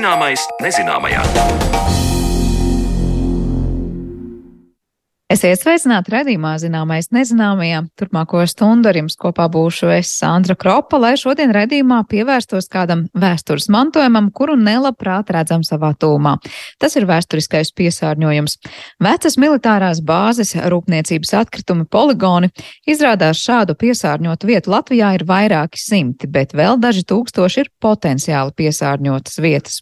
Zināmais 0.00 0.40
nezināmajā. 0.64 2.09
Esiet 5.40 5.62
sveicināti 5.62 6.12
redzījumā, 6.12 6.50
zināmais 6.60 7.06
nezināmajā. 7.16 7.78
Turpmāko 7.96 8.42
stundu 8.44 8.90
ar 8.90 8.98
jums 8.98 9.14
kopā 9.16 9.46
būšu 9.48 9.86
es 9.94 10.10
Sandra 10.18 10.52
Kropa, 10.52 10.98
lai 11.00 11.14
šodien 11.16 11.54
redzījumā 11.56 12.02
pievērstos 12.10 12.68
kādam 12.68 13.06
vēstures 13.16 13.70
mantojumam, 13.72 14.28
kuru 14.36 14.58
nelabprāt 14.60 15.32
redzam 15.32 15.64
savā 15.64 15.94
tūmā. 15.96 16.34
Tas 16.76 16.98
ir 17.00 17.06
vēsturiskais 17.08 17.72
piesārņojums. 17.72 18.58
Vecas 19.00 19.38
militārās 19.40 20.02
bāzes, 20.04 20.52
rūpniecības 20.60 21.32
atkritumi, 21.40 21.88
poligoni. 21.88 22.52
Izrādās 22.84 23.40
šādu 23.40 23.78
piesārņotu 23.80 24.52
vietu 24.52 24.74
Latvijā 24.74 25.14
ir 25.16 25.24
vairāki 25.24 25.80
simti, 25.80 26.28
bet 26.28 26.52
vēl 26.52 26.76
daži 26.84 27.06
tūkstoši 27.08 27.64
ir 27.64 27.72
potenciāli 27.80 28.52
piesārņotas 28.60 29.40
vietas. 29.40 29.80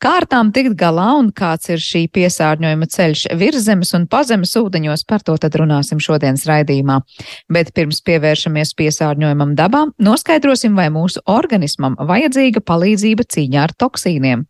Kā 0.00 0.16
ar 0.22 0.30
tām 0.32 0.56
tikt 0.56 0.80
galā 0.80 1.12
un 1.20 1.28
kāds 1.28 1.68
ir 1.76 1.84
šī 1.90 2.06
piesārņojuma 2.16 2.92
ceļš 2.96 3.28
virszemes 3.36 3.92
un 4.00 4.08
pazemes 4.08 4.56
ūdeņos? 4.64 4.93
Ūdeņos, 4.94 5.06
par 5.06 5.22
to 5.22 5.36
tad 5.38 5.54
runāsim 5.58 5.98
šodienas 5.98 6.46
raidījumā. 6.46 7.02
Bet 7.50 7.72
pirms 7.74 8.02
pievēršamies 8.02 8.74
piesārņojumam 8.78 9.54
dabā, 9.56 9.90
noskaidrosim, 9.98 10.74
vai 10.76 10.90
mūsu 10.90 11.20
organismam 11.26 11.96
vajadzīga 11.98 12.60
palīdzība 12.64 13.24
cīņā 13.26 13.62
ar 13.62 13.72
toksīniem. 13.74 14.46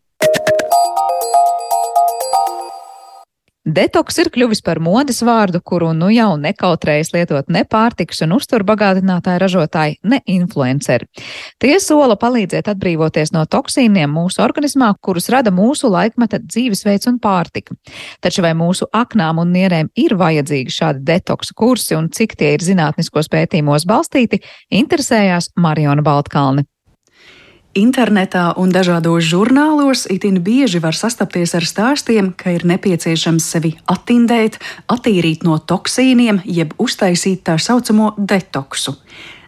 Detoks 3.65 4.19
ir 4.21 4.27
kļuvis 4.29 4.59
par 4.61 4.77
modes 4.77 5.23
vārdu, 5.25 5.57
kuru 5.65 5.87
nu 5.97 6.11
jau 6.13 6.35
nekautrējas 6.37 7.09
lietot 7.15 7.47
ne 7.49 7.63
pārtiks 7.65 8.21
un 8.21 8.35
uzturbagātinātāji 8.35 9.41
ražotāji, 9.41 9.95
ne 10.05 10.19
influenceri. 10.29 11.07
Tie 11.57 11.73
sola 11.81 12.13
palīdzēt 12.21 12.69
atbrīvoties 12.75 13.33
no 13.33 13.41
toksīniem 13.49 14.13
mūsu 14.13 14.43
organismā, 14.45 14.91
kurus 15.01 15.31
rada 15.33 15.49
mūsu 15.49 15.89
laikmeta 15.89 16.43
dzīvesveids 16.45 17.09
un 17.09 17.17
pārtika. 17.23 17.73
Taču 18.21 18.45
vai 18.45 18.53
mūsu 18.53 18.85
aknām 18.93 19.41
un 19.41 19.57
nierēm 19.57 19.89
ir 19.97 20.13
vajadzīgi 20.21 20.77
šādi 20.77 21.01
detoksu 21.09 21.57
kursi 21.57 21.97
un 21.97 22.11
cik 22.13 22.37
tie 22.37 22.53
ir 22.59 22.69
zinātniskos 22.69 23.33
pētījumos 23.33 23.89
balstīti, 23.89 24.43
interesējās 24.69 25.55
Mariona 25.57 26.05
Baltkalne. 26.05 26.69
Internetā 27.75 28.53
un 28.55 28.69
dažādos 28.71 29.25
žurnālos 29.27 30.05
itin 30.07 30.37
bieži 30.39 30.79
var 30.79 30.95
sastapties 30.95 31.51
ar 31.57 31.65
stāstiem, 31.67 32.29
ka 32.31 32.53
ir 32.55 32.63
nepieciešams 32.63 33.43
sevi 33.51 33.73
attindēt, 33.91 34.61
attīrīt 34.87 35.43
no 35.43 35.57
toksīniem, 35.59 36.39
jeb 36.47 36.71
uztaisīt 36.79 37.43
tā 37.49 37.57
saucamo 37.59 38.13
detoksu. 38.15 38.95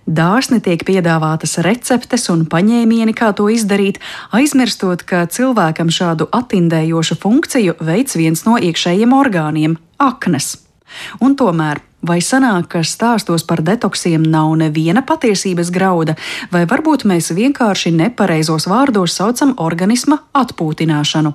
Dāsni 0.03 0.59
tiek 0.59 0.84
piedāvātas 0.84 1.56
receptes 1.64 2.28
un 2.34 2.44
paņēmieni, 2.52 3.16
kā 3.16 3.31
to 3.31 3.47
izdarīt, 3.47 4.03
aizmirstot, 4.36 5.08
ka 5.08 5.23
cilvēkam 5.31 5.88
šādu 5.88 6.28
attindējošu 6.28 7.16
funkciju 7.23 7.80
veids 7.80 8.19
viens 8.19 8.44
no 8.44 8.59
iekšējiem 8.59 9.16
orgāniem- 9.16 9.80
aknas. 10.12 10.58
Un 11.23 11.39
tomēr 11.39 11.80
Vai 12.06 12.20
sanāk, 12.22 12.67
ka 12.70 12.84
stāstos 12.86 13.42
par 13.48 13.64
detoksiem 13.66 14.22
nav 14.22 14.52
neviena 14.59 15.02
patiesības 15.02 15.72
grauda, 15.73 16.14
vai 16.53 16.67
varbūt 16.70 17.08
mēs 17.09 17.31
vienkārši 17.34 17.90
nepareizos 17.95 18.67
vārdos 18.70 19.17
saucam 19.17 19.56
organisma 19.58 20.20
atpūtināšanu? 20.38 21.34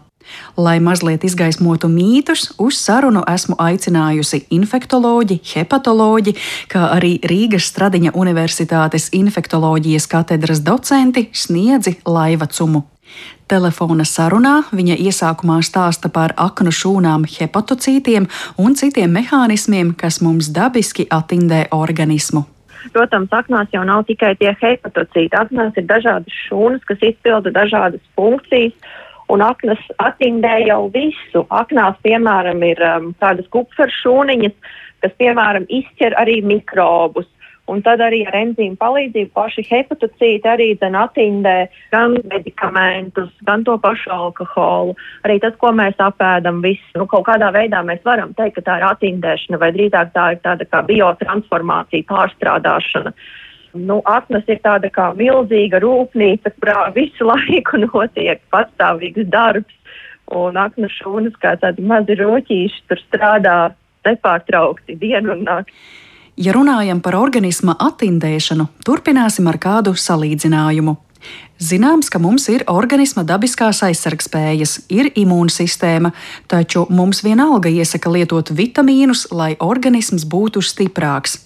Lai 0.56 0.76
mazliet 0.78 1.24
izgaismotu 1.26 1.90
mītus, 1.90 2.52
uz 2.62 2.78
sarunu 2.78 3.24
esmu 3.26 3.58
aicinājusi 3.58 4.44
infektoloģi, 4.54 5.40
hepatoloģi, 5.50 6.36
kā 6.70 6.86
arī 6.94 7.16
Rīgas 7.26 7.66
Stradiņa 7.72 8.14
Universitātes 8.14 9.10
infektoloģijas 9.18 10.06
katedras 10.06 10.62
docenti 10.62 11.26
Sniedzi 11.34 11.98
Laivacumu. 12.06 12.86
Telefona 13.52 14.06
sarunā 14.08 14.62
viņa 14.72 14.94
iesākumā 14.96 15.58
stāsta 15.66 16.08
par 16.08 16.32
aknu 16.40 16.70
šūnām, 16.72 17.26
hepatocītiem 17.28 18.24
un 18.56 18.76
citiem 18.80 19.12
mehānismiem, 19.12 19.90
kas 19.92 20.22
mums 20.24 20.48
dabiski 20.56 21.04
attindē 21.12 21.66
organismu. 21.76 22.46
Protams, 22.94 23.28
aknās 23.36 23.68
jau 23.74 23.82
nav 23.84 24.06
tikai 24.08 24.32
tie 24.40 24.54
hepatocīti. 24.56 25.36
Aknās 25.36 25.76
ir 25.76 25.84
dažādas 25.90 26.38
šūnas, 26.46 26.80
kas 26.88 27.04
izpilda 27.04 27.52
dažādas 27.52 28.00
funkcijas, 28.16 28.72
un 29.28 29.44
aknas 29.44 29.84
attindē 30.00 30.54
jau 30.70 30.86
visu. 30.94 31.44
Aknās, 31.52 32.00
piemēram, 32.08 32.64
ir 32.64 32.80
um, 32.88 33.12
tādas 33.20 33.52
kupferšūniņas, 33.52 34.56
kas, 35.04 35.14
piemēram, 35.20 35.68
izķer 35.68 36.16
arī 36.24 36.40
mikrobus. 36.40 37.28
Un 37.70 37.78
tad 37.86 38.00
arī 38.02 38.24
ar 38.26 38.34
enzīmu 38.34 38.74
palīdzību 38.80 39.30
paši 39.38 39.62
hepatocīti 39.68 40.48
arī 40.50 40.72
dzen 40.80 40.96
attindē 40.98 41.68
gan 41.94 42.16
medikamentus, 42.32 43.30
gan 43.46 43.62
to 43.68 43.76
pašu 43.84 44.10
alkoholu. 44.10 44.96
Arī 45.22 45.38
tas, 45.44 45.54
ko 45.60 45.70
mēs 45.78 46.00
apēdam, 46.02 46.58
visu, 46.64 46.82
nu, 46.98 47.06
kaut 47.06 47.28
kādā 47.30 47.52
veidā 47.54 47.84
mēs 47.86 48.02
varam 48.08 48.34
teikt, 48.34 48.58
ka 48.58 48.66
tā 48.66 48.80
ir 48.80 48.88
attindēšana, 48.88 49.62
vai 49.62 49.70
drīzāk 49.78 50.10
tā 50.16 50.26
ir 50.34 50.42
tāda 50.42 50.66
kā 50.66 50.82
biotransformācija, 50.90 52.08
pārstrādāšana. 52.10 53.14
Nu, 53.78 54.02
atnes 54.10 54.50
ir 54.52 54.58
tāda 54.66 54.90
kā 54.92 55.12
milzīga 55.16 55.78
rūpnīca, 55.86 56.52
kurā 56.58 56.90
visu 56.98 57.28
laiku 57.30 57.84
notiek 57.86 58.42
pastāvīgs 58.50 59.30
darbs, 59.30 59.78
un 60.34 60.58
aknu 60.58 60.90
šūnas 60.90 61.38
kā 61.38 61.54
tādi 61.62 61.86
mazi 61.86 62.18
roķīši 62.18 62.88
tur 62.90 63.06
strādā 63.06 63.58
nepārtraukti 64.02 64.98
dienu 64.98 65.36
un 65.36 65.46
nakti. 65.46 65.76
Ja 66.36 66.54
runājam 66.56 67.02
par 67.04 67.18
organisma 67.18 67.74
attindēšanu, 67.76 68.68
turpināsim 68.86 69.48
ar 69.50 69.58
kādu 69.60 69.92
salīdzinājumu. 69.92 70.96
Zināms, 71.62 72.08
ka 72.10 72.18
mums 72.18 72.48
ir 72.50 72.64
organisma 72.66 73.22
dabiskās 73.22 73.82
aizsargspējas, 73.86 74.80
ir 74.90 75.12
imūnsistēma, 75.14 76.10
taču 76.50 76.86
mums 76.90 77.20
vienalga 77.22 77.70
iesaka 77.70 78.10
lietot 78.10 78.50
vitamīnus, 78.50 79.28
lai 79.30 79.52
organisms 79.62 80.24
būtu 80.26 80.62
stiprāks. 80.64 81.36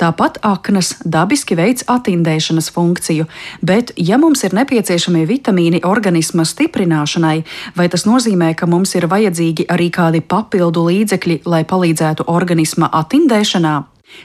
Tāpat 0.00 0.38
aknas 0.46 0.94
dabiski 1.04 1.58
veids 1.58 1.84
attindēšanas 1.92 2.70
funkciju, 2.72 3.26
bet, 3.60 3.92
ja 3.98 4.16
mums 4.16 4.46
ir 4.46 4.56
nepieciešamie 4.56 5.26
vitamīni 5.28 5.82
organisma 5.84 6.46
stiprināšanai, 6.48 7.42
vai 7.76 7.88
tas 7.92 8.06
nozīmē, 8.08 8.54
ka 8.56 8.70
mums 8.70 8.94
ir 8.96 9.10
vajadzīgi 9.10 9.68
arī 9.68 9.90
kādi 9.92 10.22
papildu 10.24 10.86
līdzekļi, 10.86 11.42
lai 11.44 11.66
palīdzētu 11.68 12.30
organisma 12.32 12.88
attindēšanā? 13.02 13.74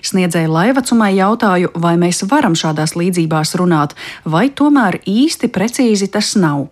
Sniedzēja 0.02 0.50
laivacumai 0.52 1.14
jautāju, 1.16 1.72
vai 1.76 1.96
mēs 2.02 2.24
varam 2.32 2.58
šādās 2.58 2.96
līdzībās 3.00 3.56
runāt, 3.60 3.96
vai 4.26 4.50
tomēr 4.50 5.02
īsti 5.06 5.52
precīzi 5.54 6.12
tas 6.12 6.36
nav. 6.40 6.70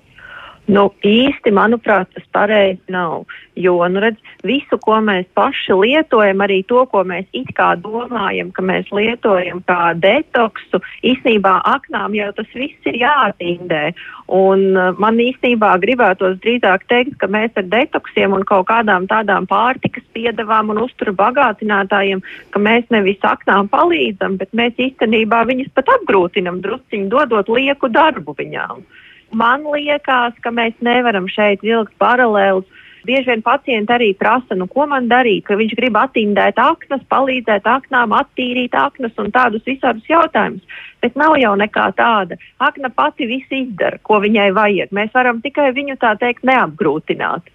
Nu, 0.69 0.83
īsti, 1.01 1.49
manuprāt, 1.55 2.11
tas 2.13 2.25
pareizi 2.35 2.93
nav. 2.93 3.23
Jo, 3.57 3.73
nu, 3.89 4.03
redz, 4.03 4.19
visu, 4.45 4.77
ko 4.83 4.99
mēs 5.01 5.25
paši 5.33 5.73
lietojam, 5.73 6.43
arī 6.45 6.59
to, 6.69 6.83
ko 6.91 7.01
mēs 7.09 7.25
it 7.33 7.49
kā 7.57 7.71
domājam, 7.81 8.51
ka 8.53 8.61
mēs 8.63 8.91
lietojam 8.93 9.63
kā 9.65 9.95
detoksu, 9.97 10.81
īstenībā 11.01 11.55
aknām 11.71 12.13
jau 12.19 12.29
tas 12.37 12.53
viss 12.53 12.91
ir 12.91 12.99
jāatindē. 13.01 13.81
Un 14.29 14.77
uh, 14.77 14.93
man 15.01 15.17
īstenībā 15.23 15.73
gribētos 15.81 16.37
drīzāk 16.45 16.85
teikt, 16.91 17.17
ka 17.17 17.31
mēs 17.33 17.57
ar 17.57 17.65
detoksiem 17.73 18.37
un 18.37 18.45
kaut 18.45 18.69
kādām 18.69 19.09
tādām 19.09 19.49
pārtikas 19.49 20.05
piedevām 20.13 20.69
un 20.69 20.85
uzturu 20.85 21.17
bagātinātājiem, 21.17 22.21
ka 22.53 22.61
mēs 22.61 22.85
nevis 22.93 23.25
aknām 23.25 23.73
palīdzam, 23.73 24.37
bet 24.37 24.53
mēs 24.53 24.77
īstenībā 24.77 25.41
viņus 25.49 25.73
pat 25.73 25.89
apgrūtinam 25.97 26.61
drusciņu, 26.61 27.09
dodot 27.17 27.49
lieku 27.57 27.89
darbu 27.89 28.37
viņām. 28.37 28.85
Man 29.31 29.65
liekas, 29.69 30.37
ka 30.41 30.51
mēs 30.51 30.77
nevaram 30.81 31.27
šeit 31.29 31.61
vilkt 31.65 31.93
paralēlus. 32.01 32.65
Bieži 33.07 33.29
vien 33.29 33.41
pacienti 33.41 33.93
arī 33.95 34.09
prasa, 34.17 34.57
nu, 34.59 34.67
ko 34.67 34.83
man 34.89 35.07
darīt, 35.07 35.45
ka 35.47 35.55
viņš 35.55 35.75
grib 35.79 35.95
attindēt 35.95 36.59
aknas, 36.59 37.05
palīdzēt 37.07 37.67
aknām, 37.69 38.11
attīrīt 38.17 38.75
aknas 38.75 39.15
un 39.21 39.31
tādus 39.31 39.63
visādus 39.67 40.09
jautājumus. 40.09 40.65
Bet 40.99 41.15
nav 41.15 41.37
jau 41.39 41.53
nekā 41.55 41.85
tāda. 41.95 42.35
Akna 42.59 42.91
pati 42.91 43.29
visu 43.29 43.61
izdara, 43.61 44.01
ko 44.03 44.19
viņai 44.19 44.49
vajag. 44.57 44.91
Mēs 44.91 45.15
varam 45.15 45.39
tikai 45.45 45.69
viņu 45.77 45.95
tā 46.01 46.17
teikt 46.19 46.43
neapgrūtināt. 46.43 47.47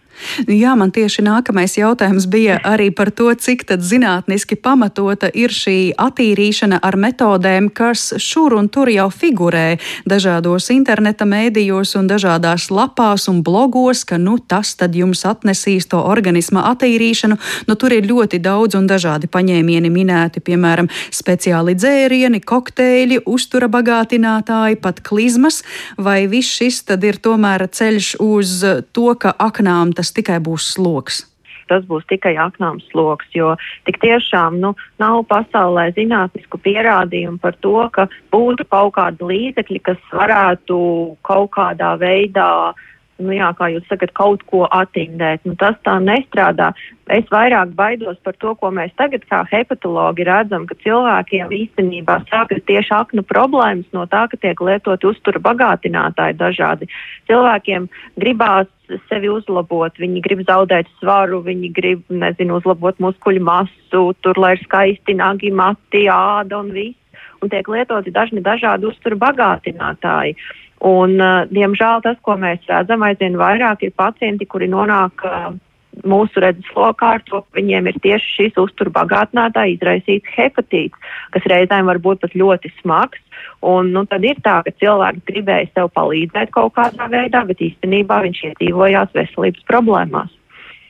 Jā, 0.49 0.75
man 0.79 0.93
tieši 0.95 1.25
nākamais 1.25 1.77
jautājums 1.79 2.27
bija 2.31 2.59
arī 2.65 2.91
par 2.95 3.11
to, 3.11 3.31
cik 3.35 3.65
zinātniski 3.81 4.57
pamatota 4.61 5.29
ir 5.35 5.53
šī 5.53 5.95
attīrīšana 6.01 6.81
ar 6.83 6.97
metodēm, 7.01 7.71
kas 7.75 8.13
šur 8.23 8.57
un 8.59 8.69
tur 8.73 8.91
jau 8.93 9.09
figurē 9.13 9.79
dažādos 10.09 10.71
interneta 10.75 11.27
mēdījos 11.29 11.95
un 11.99 12.09
dažādās 12.11 12.71
lapās 12.75 13.29
un 13.31 13.43
blogos, 13.47 14.05
ka 14.09 14.19
nu, 14.19 14.37
tas 14.39 14.75
tad 14.79 14.97
jums 14.97 15.25
atnesīs 15.29 15.89
to 15.91 16.01
organisma 16.01 16.67
attīrīšanu. 16.73 17.39
Nu, 17.69 17.77
tur 17.81 17.95
ir 17.97 18.09
ļoti 18.09 18.41
daudz 18.45 18.79
un 18.79 18.89
dažādi 18.91 19.31
paņēmieni 19.31 19.93
minēti, 19.93 20.43
piemēram, 20.45 20.91
speciāli 21.15 21.77
dzērieni, 21.79 22.43
kokteļi, 22.45 23.23
uztura 23.31 23.69
bagātinātāji, 23.73 24.81
pat 24.83 25.01
klizmas, 25.07 25.63
vai 25.99 26.25
viss 26.31 26.59
šis 26.59 26.83
tad 26.91 27.05
ir 27.05 27.21
tomēr 27.23 27.67
ceļš 27.71 28.15
uz 28.25 28.57
to, 28.95 29.09
ka 29.21 29.35
aknām 29.39 29.95
tas 29.97 30.04
tas 30.05 30.13
tikai 30.13 30.43
būs 30.45 30.75
sloks. 30.77 31.25
Tas 31.65 31.85
būs 31.89 32.05
tikai 32.13 32.35
aknāms 32.37 32.85
sloks, 32.93 33.31
jo 33.33 33.55
tik 33.89 33.97
tiešām 34.03 34.59
nu, 34.61 34.75
nav 35.01 35.23
pasaulē 35.31 35.87
zinātnisku 35.97 36.61
pierādījumu 36.61 37.41
par 37.41 37.57
to, 37.65 37.89
ka 37.95 38.05
būtu 38.35 38.67
kaut 38.69 38.93
kādi 38.99 39.25
līdzekļi, 39.31 39.81
kas 39.89 40.03
varētu 40.13 40.77
kaut 41.25 41.55
kādā 41.57 41.95
veidā 41.97 42.75
nu 43.23 43.35
jā, 43.35 43.51
kā 43.59 43.69
jūs 43.73 43.87
sakat, 43.91 44.13
kaut 44.17 44.43
ko 44.51 44.65
attindēt. 44.75 45.45
Nu, 45.47 45.55
tas 45.59 45.77
tā 45.87 45.97
nestrādā. 46.03 46.73
Es 47.13 47.27
vairāk 47.33 47.75
baidos 47.77 48.17
par 48.25 48.37
to, 48.41 48.55
ko 48.57 48.71
mēs 48.75 48.95
tagad 48.99 49.27
kā 49.29 49.43
hepatologi 49.51 50.25
redzam, 50.25 50.65
ka 50.67 50.77
cilvēkiem 50.81 51.53
īstenībā 51.53 52.21
sākas 52.31 52.65
tieši 52.69 52.95
aknu 52.97 53.25
problēmas 53.29 53.87
no 53.97 54.07
tā, 54.11 54.25
ka 54.33 54.41
tiek 54.41 54.61
lietot 54.65 55.05
uztura 55.05 55.43
bagātinātāji 55.45 56.39
dažādi. 56.41 56.89
Cilvēkiem 57.29 57.91
gribās 58.21 58.71
sevi 59.09 59.31
uzlabot, 59.33 59.95
viņi 60.01 60.25
grib 60.25 60.45
zaudēt 60.49 60.89
svaru, 60.99 61.43
viņi 61.45 61.73
grib, 61.77 62.03
nezinu, 62.09 62.59
uzlabot 62.61 62.99
muskuļu 63.01 63.45
masu, 63.45 64.05
tur 64.25 64.41
lai 64.41 64.57
ir 64.57 64.65
skaisti 64.65 65.17
nagi, 65.21 65.53
mati, 65.53 66.07
āda 66.09 66.61
un 66.65 66.73
viss. 66.75 67.01
Un 67.45 67.51
tiek 67.53 67.67
lietoti 67.69 68.09
dažni 68.09 68.41
dažādi 68.41 68.89
uztura 68.89 69.19
bagātinātāji. 69.21 70.39
Un, 70.85 71.17
uh, 71.17 71.45
diemžēl 71.49 72.03
tas, 72.05 72.19
ko 72.21 72.37
mēs 72.41 72.65
redzam, 72.69 73.05
aizvien 73.07 73.39
vairāk 73.41 73.87
ir 73.87 73.95
pacienti, 73.97 74.45
kuri 74.45 74.69
nonāk 74.69 75.25
uh, 75.25 75.55
mūsu 76.03 76.43
redzes 76.43 76.69
lokā 76.77 77.15
ar 77.17 77.23
to, 77.29 77.41
ka 77.41 77.59
viņiem 77.61 77.89
ir 77.89 77.99
tieši 78.05 78.33
šis 78.37 78.61
uzturbagātinātāji 78.61 79.79
izraisīts 79.79 80.35
hepatīts, 80.37 81.13
kas 81.35 81.49
reizēm 81.51 81.89
var 81.89 82.01
būt 82.05 82.25
pat 82.25 82.37
ļoti 82.37 82.73
smags. 82.81 83.21
Un, 83.65 83.93
nu, 83.95 84.05
tad 84.11 84.25
ir 84.27 84.41
tā, 84.45 84.59
ka 84.67 84.75
cilvēks 84.81 85.25
gribēja 85.31 85.71
sev 85.73 85.91
palīdzēt 85.97 86.53
kaut 86.55 86.75
kādā 86.77 87.09
veidā, 87.13 87.45
bet 87.49 87.63
īstenībā 87.65 88.21
viņš 88.27 88.43
iedzīvojās 88.51 89.15
veselības 89.17 89.65
problēmās. 89.71 90.33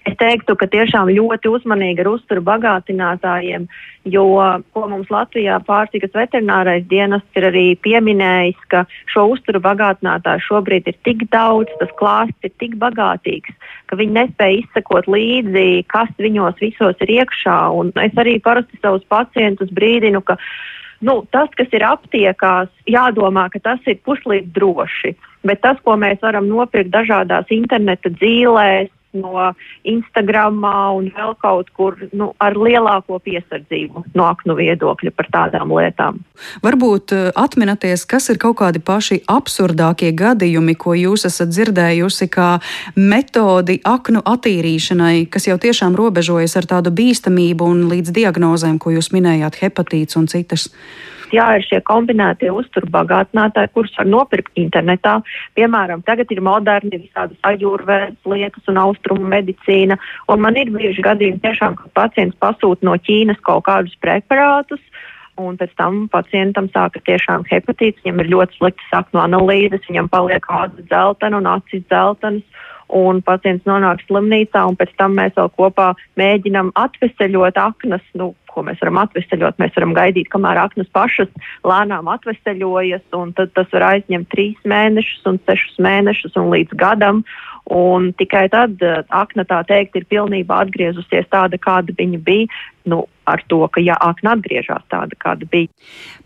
Es 0.05 0.17
teiktu, 0.21 0.53
ka 0.61 0.67
tiešām 0.69 1.09
ļoti 1.17 1.49
uzmanīgi 1.49 2.03
ar 2.03 2.11
uzturu 2.11 2.43
bagātinātājiem, 2.45 3.65
jo, 4.13 4.25
ko 4.77 4.83
mums 4.91 5.09
Latvijā 5.13 5.57
pārtikas 5.65 6.13
veterinārais 6.13 6.85
dienests 6.91 7.41
ir 7.41 7.47
arī 7.49 7.65
pieminējis, 7.87 8.61
ka 8.69 8.83
šo 9.09 9.25
uzturu 9.33 9.63
bagātinātāju 9.65 10.45
šobrīd 10.45 10.91
ir 10.93 10.99
tik 11.09 11.25
daudz, 11.33 11.73
tas 11.81 11.95
klāsts 11.97 12.45
ir 12.45 12.53
tik 12.61 12.77
bagātīgs, 12.83 13.57
ka 13.89 13.97
viņi 13.97 14.17
nespēja 14.19 14.61
izsekot 14.61 15.09
līdzi, 15.09 15.87
kas 15.89 16.13
viņos 16.21 16.61
visos 16.61 17.01
ir 17.01 17.17
iekšā. 17.23 17.59
Un 17.73 17.95
es 18.05 18.21
arī 18.21 18.37
parasti 18.45 18.77
savus 18.85 19.09
pacientus 19.09 19.73
brīdinu, 19.73 20.21
ka 20.21 20.37
nu, 21.01 21.23
tas, 21.33 21.49
kas 21.57 21.73
ir 21.73 21.85
aptiekās, 21.87 22.69
jādomā, 22.85 23.49
ka 23.53 23.63
tas 23.73 23.89
ir 23.89 23.97
puslīdz 24.05 24.53
droši. 24.53 25.15
Bet 25.45 25.61
tas, 25.65 25.81
ko 25.85 25.97
mēs 26.01 26.21
varam 26.25 26.47
nopirkt 26.49 26.93
dažādās 26.93 27.51
interneta 27.53 28.13
dzīvēs, 28.13 28.93
no 29.15 29.53
Instagramā 29.89 30.91
un 30.99 31.09
vēl 31.15 31.35
kaut 31.43 31.71
kur 31.77 31.97
nu, 32.13 32.33
ar 32.43 32.57
lielāko 32.59 33.19
piesardzību 33.25 34.05
no 34.15 34.27
aknu 34.29 34.57
viedokļa 34.59 35.15
par 35.17 35.31
tādām 35.33 35.73
lietām. 35.75 36.21
Varbūt 36.65 37.15
eh, 37.17 37.31
atminaties, 37.39 38.07
kas 38.11 38.29
ir 38.33 38.41
kaut 38.43 38.59
kādi 38.63 38.83
paši 38.85 39.23
absurdākie 39.31 40.13
gadījumi, 40.17 40.77
ko 40.79 40.97
jūs 40.99 41.27
esat 41.31 41.53
dzirdējusi 41.55 42.31
kā 42.35 42.51
metodi 42.97 43.81
aknu 43.85 44.25
attīrīšanai, 44.35 45.27
kas 45.31 45.49
jau 45.51 45.59
tiešām 45.61 45.97
robežojas 45.99 46.57
ar 46.61 46.71
tādu 46.77 46.95
bīstamību 46.95 47.71
un 47.71 47.89
līdz 47.93 48.15
diagnozēm, 48.15 48.79
ko 48.83 48.95
jūs 48.95 49.13
minējāt, 49.15 49.61
hepatīts 49.63 50.19
un 50.21 50.31
citas 50.31 50.71
jā, 51.35 51.47
ir 51.59 51.67
šie 51.67 51.81
kombinētie 51.87 52.51
uzturbagātinātāji, 52.55 53.73
kurus 53.75 53.95
var 53.99 54.09
nopirkt 54.11 54.61
internetā. 54.61 55.19
Piemēram, 55.59 56.05
tagad 56.07 56.33
ir 56.35 56.43
moderni 56.45 57.03
visādas 57.03 57.39
ajūrvēdas 57.51 58.31
lietas 58.31 58.71
un 58.73 58.81
austrumu 58.85 59.29
medicīna. 59.35 59.99
Un 60.33 60.45
man 60.45 60.59
ir 60.61 60.73
bijuši 60.75 61.05
gadījumi 61.07 61.43
tiešām, 61.45 61.79
ka 61.81 61.91
pacients 61.99 62.39
pasūta 62.43 62.87
no 62.87 62.97
Ķīnas 62.97 63.43
kaut 63.47 63.67
kādus 63.69 63.97
preparātus. 64.05 64.83
Un 65.41 65.57
pēc 65.59 65.73
tam 65.75 66.05
pacientam 66.13 66.69
sākas 66.71 67.03
tiešām 67.09 67.43
hepatīts, 67.51 68.05
viņam 68.05 68.21
ir 68.23 68.31
ļoti 68.37 68.61
slikta 68.61 68.85
saknu 68.93 69.19
analīzes, 69.25 69.83
viņam 69.89 70.07
paliek 70.13 70.47
āda 70.47 70.85
dzeltena 70.87 71.41
un 71.43 71.49
acis 71.57 71.83
dzeltenas 71.89 72.47
un 72.95 73.21
pacients 73.27 73.67
nonāk 73.69 74.05
slimnīcā, 74.07 74.65
un 74.69 74.79
pēc 74.79 74.95
tam 75.01 75.19
mēs 75.19 75.35
vēl 75.39 75.51
kopā 75.59 75.93
mēģinam 76.21 76.73
atveseļot 76.79 77.61
aknas, 77.61 78.05
nu, 78.19 78.33
ko 78.55 78.63
mēs 78.67 78.79
varam 78.83 79.01
atveseļot. 79.03 79.59
Mēs 79.63 79.75
varam 79.77 79.95
gaidīt, 79.97 80.31
kamēr 80.33 80.61
aknas 80.63 80.91
pašas 80.95 81.33
lēnām 81.67 82.11
atveseļojas, 82.13 83.07
un 83.19 83.35
tas 83.35 83.73
var 83.75 83.89
aizņemt 83.91 84.31
trīs 84.33 84.69
mēnešus, 84.71 85.25
un 85.31 85.41
sešus 85.49 85.81
mēnešus 85.83 86.39
un 86.41 86.53
līdz 86.55 86.79
gadam. 86.79 87.25
Un 87.71 88.13
tikai 88.13 88.49
tad 88.53 88.83
uh, 88.85 89.01
akna 89.09 89.47
tā 89.49 89.63
teikt 89.65 89.97
ir 89.97 90.05
pilnībā 90.11 90.59
atgriezusies 90.67 91.29
tāda, 91.33 91.57
kāda 91.57 91.97
viņa 91.97 92.21
bija. 92.25 92.63
Nu, 92.85 93.07
ar 93.25 93.41
to, 93.49 93.63
ka 93.73 93.81
ja 93.81 93.97
akna 94.05 94.35
atgriežas 94.37 94.85
tāda, 94.93 95.17
kāda 95.17 95.49
bija. 95.49 95.71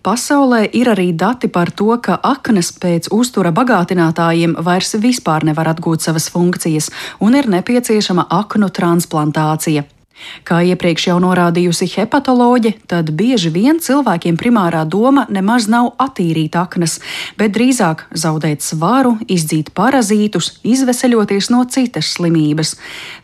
Pasaulē 0.03 0.65
ir 0.75 0.91
arī 0.91 1.13
dati 1.15 1.47
par 1.47 1.71
to, 1.71 1.93
ka 2.03 2.19
aknas 2.27 2.73
pēc 2.75 3.11
uztura 3.15 3.53
bagātinātājiem 3.55 4.57
vairs 4.67 4.97
vispār 4.99 5.47
nevar 5.47 5.71
atgūt 5.71 6.03
savas 6.03 6.27
funkcijas 6.35 6.91
un 7.23 7.39
ir 7.39 7.47
nepieciešama 7.55 8.27
aknu 8.41 8.73
transplantācija. 8.75 9.87
Kā 10.49 10.61
iepriekš 10.67 11.09
jau 11.11 11.19
norādījusi 11.23 11.89
hepatoloģe, 11.93 12.75
tad 12.91 13.13
bieži 13.17 13.51
vien 13.55 13.81
cilvēkiem 13.83 14.39
primārā 14.41 14.85
doma 14.89 15.27
nemaz 15.33 15.69
nav 15.71 15.93
attīrīt 16.01 16.57
aknas, 16.59 16.99
bet 17.39 17.55
drīzāk 17.57 18.07
zaudēt 18.11 18.65
svaru, 18.65 19.17
izdzīt 19.29 19.73
parazītus, 19.77 20.59
izveseļoties 20.67 21.51
no 21.55 21.65
citas 21.71 22.15
slimības. 22.17 22.77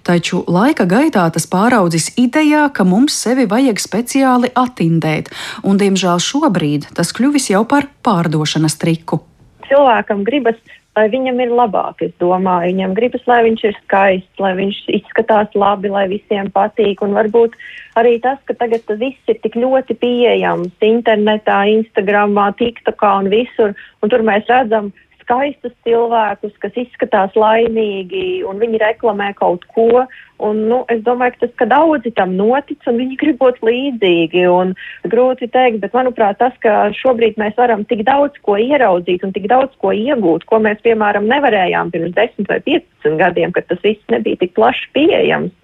Taču 0.06 0.44
laika 0.48 0.86
gaitā 0.88 1.26
tas 1.34 1.48
pāraudzis 1.50 2.12
idejā, 2.20 2.68
ka 2.74 2.86
mums 2.88 3.16
sevi 3.24 3.48
vajag 3.50 3.82
speciāli 3.82 4.52
attindēt, 4.54 5.32
un 5.64 5.80
diemžēl 5.80 6.22
šobrīd 6.22 6.90
tas 6.94 7.12
kļuvis 7.16 7.50
jau 7.54 7.64
par 7.68 7.88
pārdošanas 8.04 8.78
triku. 8.80 9.22
Cilvēkam 9.64 10.24
gribas 10.26 10.60
lai 10.94 11.06
viņam 11.10 11.40
ir 11.42 11.52
labāk. 11.54 12.02
Es 12.06 12.12
domāju, 12.22 12.72
viņam 12.72 12.94
gribas, 12.96 13.24
lai 13.30 13.40
viņš 13.48 13.64
ir 13.68 13.78
skaists, 13.82 14.42
lai 14.42 14.52
viņš 14.58 14.80
izskatās 15.00 15.54
labi, 15.58 15.90
lai 15.92 16.06
visiem 16.12 16.50
patīk. 16.54 17.02
Un 17.04 17.16
varbūt 17.18 17.56
arī 18.00 18.16
tas, 18.22 18.38
ka 18.46 18.56
tagad 18.60 18.86
viss 19.00 19.30
ir 19.30 19.40
tik 19.42 19.58
ļoti 19.58 19.98
pieejams 20.00 20.86
internetā, 20.86 21.64
Instagramā, 21.78 22.50
TikTokā 22.60 23.14
un 23.24 23.32
visur, 23.34 23.74
un 24.02 24.12
tur 24.12 24.26
mēs 24.26 24.46
redzam 24.50 24.92
skaistus 25.24 25.72
cilvēkus, 25.86 26.52
kas 26.62 26.76
izskatās 26.84 27.34
laimīgi, 27.38 28.44
un 28.46 28.60
viņi 28.62 28.80
reklamē 28.82 29.32
kaut 29.40 29.64
ko. 29.74 30.04
Un, 30.44 30.64
nu, 30.68 30.80
es 30.92 31.00
domāju, 31.06 31.36
ka 31.36 31.42
tas, 31.44 31.52
ka 31.60 31.66
daudzi 31.70 32.10
tam 32.18 32.34
notic, 32.36 32.82
un 32.90 32.98
viņi 33.00 33.18
grib 33.20 33.38
būt 33.40 33.60
līdzīgi, 33.64 34.44
un 34.50 34.74
grūti 35.08 35.48
teikt, 35.54 35.80
bet 35.84 35.94
manuprāt, 35.96 36.40
tas, 36.42 36.56
ka 36.64 36.90
šobrīd 36.98 37.38
mēs 37.40 37.56
varam 37.58 37.86
tik 37.88 38.02
daudz 38.08 38.36
ko 38.44 38.58
ieraudzīt 38.60 39.24
un 39.24 39.34
tik 39.36 39.48
daudz 39.52 39.72
ko 39.80 39.94
iegūt, 39.94 40.46
ko 40.50 40.60
mēs, 40.64 40.82
piemēram, 40.84 41.30
nevarējām 41.30 41.94
pirms 41.94 42.16
10 42.18 42.50
vai 42.50 42.60
15 42.66 43.20
gadiem, 43.22 43.54
kad 43.54 43.70
tas 43.70 43.82
viss 43.86 44.12
nebija 44.12 44.42
tik 44.42 44.56
plaši 44.58 44.90
pieejams. 44.96 45.54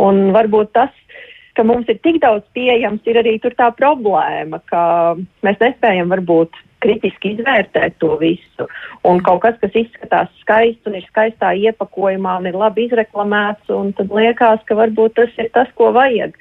Un 0.00 0.30
varbūt 0.36 0.72
tas, 0.76 0.92
ka 1.56 1.64
mums 1.64 1.88
ir 1.92 2.00
tik 2.04 2.20
daudz 2.24 2.44
pieejams, 2.56 3.04
ir 3.08 3.20
arī 3.20 3.36
tā 3.44 3.70
problēma, 3.76 4.60
ka 4.70 4.80
mēs 5.46 5.60
nespējam 5.62 6.12
varbūt 6.12 6.56
kritiski 6.84 7.34
izvērtēt 7.34 7.96
to 8.02 8.16
visu. 8.20 8.68
Un 9.06 9.22
kaut 9.26 9.42
kas, 9.44 9.56
kas 9.62 9.76
izskatās 9.78 10.32
skaists 10.42 10.88
un 10.88 10.98
ir 10.98 11.06
skaistā 11.08 11.52
iepakojumā 11.68 12.38
un 12.40 12.50
ir 12.50 12.58
labi 12.58 12.86
izreklamēts, 12.88 13.70
un 13.72 13.92
tad 13.96 14.12
liekas, 14.12 14.62
ka 14.68 14.78
varbūt 14.78 15.16
tas 15.18 15.40
ir 15.40 15.50
tas, 15.56 15.70
ko 15.78 15.92
vajag. 15.96 16.36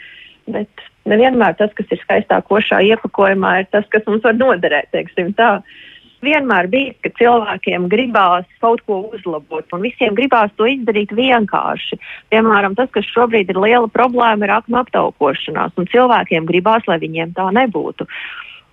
Bet 0.52 0.86
nevienmēr 1.10 1.58
tas, 1.60 1.74
kas 1.78 1.90
ir 1.94 2.02
skaistā 2.04 2.42
košā 2.46 2.82
iepakojumā, 2.92 3.60
ir 3.62 3.68
tas, 3.74 3.88
kas 3.94 4.06
mums 4.10 4.26
var 4.26 4.38
noderēt, 4.38 4.92
teiksim 4.94 5.34
tā. 5.38 5.60
Vienmēr 6.26 6.66
bijis, 6.72 6.96
ka 7.04 7.12
cilvēkiem 7.20 7.86
gribās 7.92 8.48
kaut 8.64 8.82
ko 8.88 9.02
uzlabot, 9.14 9.68
un 9.76 9.84
visiem 9.84 10.16
gribās 10.18 10.54
to 10.58 10.66
izdarīt 10.70 11.12
vienkārši. 11.14 12.00
Piemēram, 12.34 12.74
tas, 12.80 12.90
kas 12.96 13.06
šobrīd 13.12 13.52
ir 13.52 13.60
liela 13.62 13.90
problēma, 13.92 14.48
ir 14.48 14.56
aknu 14.56 14.80
aptaukošanās, 14.82 15.76
un 15.78 15.90
cilvēkiem 15.92 16.48
gribās, 16.50 16.88
lai 16.90 16.98
viņiem 17.04 17.36
tā 17.38 17.52
nebūtu. 17.60 18.08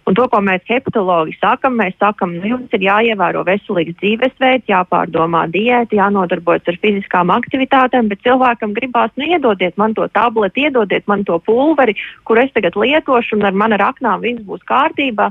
Un 0.02 0.16
to, 0.18 0.25
ko 0.26 0.40
mēs 0.42 0.64
hepatologi 0.66 1.37
sakam, 1.38 1.76
mēs 1.78 1.94
sakam, 2.02 2.35
nu, 2.35 2.49
jums 2.50 2.73
ir 2.75 2.82
jāievēro 2.88 3.44
veselīgs 3.47 3.94
dzīvesveids, 4.00 4.66
jāpārdomā 4.71 5.44
diēta, 5.54 5.94
jānodarbojas 5.94 6.66
ar 6.73 6.78
fiziskām 6.82 7.30
aktivitātēm, 7.30 8.11
bet 8.11 8.25
cilvēkam 8.26 8.75
gribās, 8.75 9.14
nu, 9.14 9.28
iedodiet 9.30 9.78
man 9.78 9.94
to 9.94 10.09
tableti, 10.11 10.66
iedodiet 10.66 11.06
man 11.11 11.23
to 11.28 11.38
pulveri, 11.47 11.94
kur 12.26 12.42
es 12.42 12.50
tagad 12.56 12.78
lietošu, 12.82 13.38
un 13.38 13.47
ar 13.47 13.54
mani 13.54 13.78
raknām 13.78 14.26
viss 14.26 14.42
būs 14.49 14.66
kārtībā. 14.66 15.30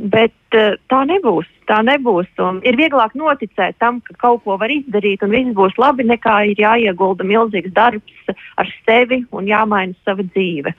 Bet 0.00 0.56
uh, 0.56 0.78
tā 0.88 1.04
nebūs. 1.04 1.48
Tā 1.68 1.82
nebūs. 1.84 2.30
Un 2.40 2.62
ir 2.64 2.78
vieglāk 2.80 3.12
noticēt 3.20 3.76
tam, 3.84 3.98
ka 4.00 4.16
kaut 4.22 4.46
ko 4.46 4.56
var 4.56 4.72
izdarīt 4.72 5.20
un 5.26 5.36
viss 5.36 5.52
būs 5.52 5.76
labi, 5.76 6.08
nekā 6.08 6.38
ir 6.54 6.62
jāiegulda 6.64 7.26
milzīgs 7.28 7.76
darbs 7.76 8.32
ar 8.56 8.72
sevi 8.86 9.26
un 9.36 9.50
jāmaina 9.50 9.92
sava 10.08 10.24
dzīve 10.24 10.72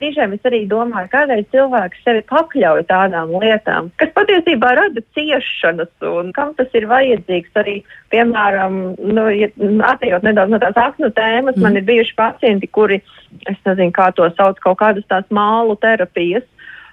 brīžiem 0.00 0.32
es 0.34 0.46
arī 0.48 0.62
domāju, 0.68 1.10
kādreiz 1.12 1.46
cilvēks 1.52 2.00
sevi 2.04 2.22
pakļauj 2.30 2.86
tādām 2.88 3.34
lietām, 3.42 3.90
kas 4.00 4.12
patiesībā 4.16 4.72
rada 4.78 5.02
ciešanas, 5.16 5.90
un 6.08 6.32
kam 6.36 6.54
tas 6.58 6.72
ir 6.74 6.88
vajadzīgs. 6.90 7.52
Arī, 7.60 7.76
piemēram, 8.12 8.78
nu, 8.96 9.26
ja, 9.34 9.50
atejot 9.92 10.24
nedaudz 10.26 10.54
no 10.54 10.60
tās 10.62 10.78
aknu 10.80 11.12
tēmas, 11.16 11.58
mm. 11.58 11.66
man 11.66 11.76
ir 11.76 11.86
bijuši 11.88 12.16
pacienti, 12.16 12.70
kuri, 12.72 13.02
es 13.44 13.60
nezinu, 13.68 13.92
kā 13.96 14.10
to 14.16 14.28
sauc, 14.38 14.58
kaut 14.64 14.80
kādas 14.80 15.06
tās 15.10 15.28
mālu 15.34 15.76
terapijas. 15.80 16.46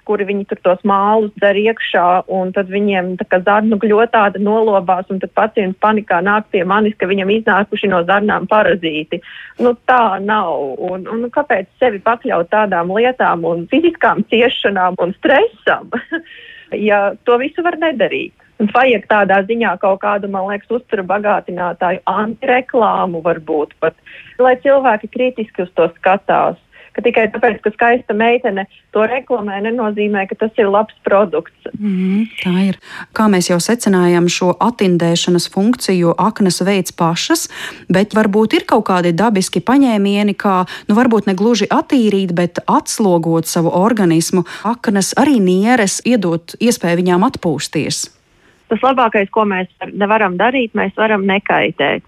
Kuri 0.07 0.27
viņi 0.29 0.47
tur 0.49 0.61
tos 0.65 0.81
mālus 0.87 1.33
dzer 1.37 1.59
iekšā, 1.59 2.05
un 2.33 2.53
tad 2.55 2.71
viņiem 2.71 3.15
tā 3.19 3.27
kā 3.31 3.41
zarnu 3.43 3.79
gļotāda 3.81 4.41
nolobās, 4.43 5.09
un 5.13 5.21
tad 5.23 5.33
pacients 5.37 5.79
panikā 5.83 6.21
nāk 6.25 6.47
pie 6.53 6.63
manis, 6.67 6.95
ka 6.97 7.09
viņam 7.09 7.33
iznākuši 7.35 7.91
no 7.91 8.01
zarnām 8.07 8.47
parazīti. 8.51 9.21
Nu, 9.63 9.75
tā 9.89 10.17
nav. 10.23 10.79
Un, 10.89 11.07
un 11.11 11.29
kāpēc 11.33 11.69
sevi 11.81 12.01
pakļaut 12.03 12.51
tādām 12.53 12.93
lietām 12.95 13.45
un 13.47 13.65
fiziskām 13.71 14.23
ciešanām 14.31 14.99
un 15.03 15.15
stresam, 15.19 15.91
ja 16.89 17.11
to 17.27 17.39
visu 17.41 17.65
var 17.65 17.79
nedarīt? 17.81 18.35
Vajag 18.57 19.03
tādā 19.05 19.43
ziņā 19.45 19.75
kaut 19.83 19.99
kādu, 20.01 20.29
man 20.33 20.47
liekas, 20.49 20.71
uzturu 20.79 21.03
bagātinātāju 21.05 22.01
antireklāmu 22.09 23.21
varbūt 23.25 23.75
pat, 23.83 23.93
lai 24.41 24.55
cilvēki 24.63 25.11
kritiski 25.13 25.67
uz 25.67 25.69
to 25.77 25.85
skatās 25.99 26.57
ka 26.97 27.05
tikai 27.05 27.27
tāpēc, 27.29 27.59
ka 27.61 27.71
skaista 27.75 28.15
meitene 28.17 28.65
to 28.95 29.05
reklamē, 29.05 29.59
nenozīmē, 29.67 30.25
ka 30.29 30.37
tas 30.41 30.57
ir 30.57 30.71
labs 30.73 30.97
produkts. 31.05 31.69
Mm, 31.77 32.25
tā 32.41 32.55
ir. 32.71 32.79
Kā 33.13 33.27
mēs 33.29 33.51
jau 33.51 33.59
secinājām, 33.61 34.25
šo 34.31 34.55
atindēšanas 34.65 35.45
funkciju 35.53 36.15
aknas 36.17 36.63
veids 36.65 36.95
pašas, 36.97 37.45
bet 37.93 38.17
varbūt 38.17 38.57
ir 38.57 38.67
kaut 38.69 38.87
kādi 38.89 39.13
dabiski 39.13 39.61
paņēmieni, 39.61 40.33
kā, 40.41 40.63
nu, 40.89 40.97
varbūt 40.97 41.29
ne 41.29 41.37
gluži 41.37 41.69
attīrīt, 41.69 42.33
bet 42.33 42.63
atslogot 42.65 43.45
savu 43.45 43.73
organismu. 43.77 44.47
Aknas 44.65 45.13
arī 45.21 45.37
nieres 45.43 46.01
iedot 46.01 46.57
iespēju 46.57 47.03
viņām 47.05 47.29
atpūsties 47.29 48.07
tas 48.67 48.83
labākais, 48.83 49.29
ko 49.31 49.45
mēs 49.47 49.69
varam 50.11 50.37
darīt, 50.39 50.73
mēs 50.77 50.95
varam 50.99 51.25
nekaitēt. 51.27 52.03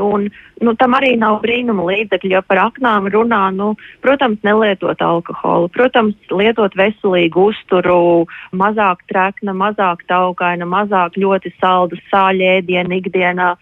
Un, 0.00 0.26
nu, 0.64 0.74
tam 0.80 0.96
arī 0.98 1.14
nav 1.20 1.40
brīnuma 1.44 1.86
līdzekļi, 1.90 2.32
jo 2.34 2.42
par 2.48 2.60
aknām 2.64 3.06
runā, 3.12 3.42
nu, 3.54 3.74
protams, 4.04 4.40
nelietot 4.46 5.02
alkoholu, 5.04 5.70
protams, 5.74 6.16
lietot 6.30 6.74
veselīgu 6.78 7.48
uzturu, 7.52 8.26
mazāk 8.56 9.04
trekna, 9.12 9.54
mazāk 9.54 10.04
taukaina, 10.10 10.66
mazāk 10.66 11.18
ļoti 11.20 11.54
saldu 11.60 12.00
sāļēdienu 12.10 13.00
ikdienā 13.00 13.54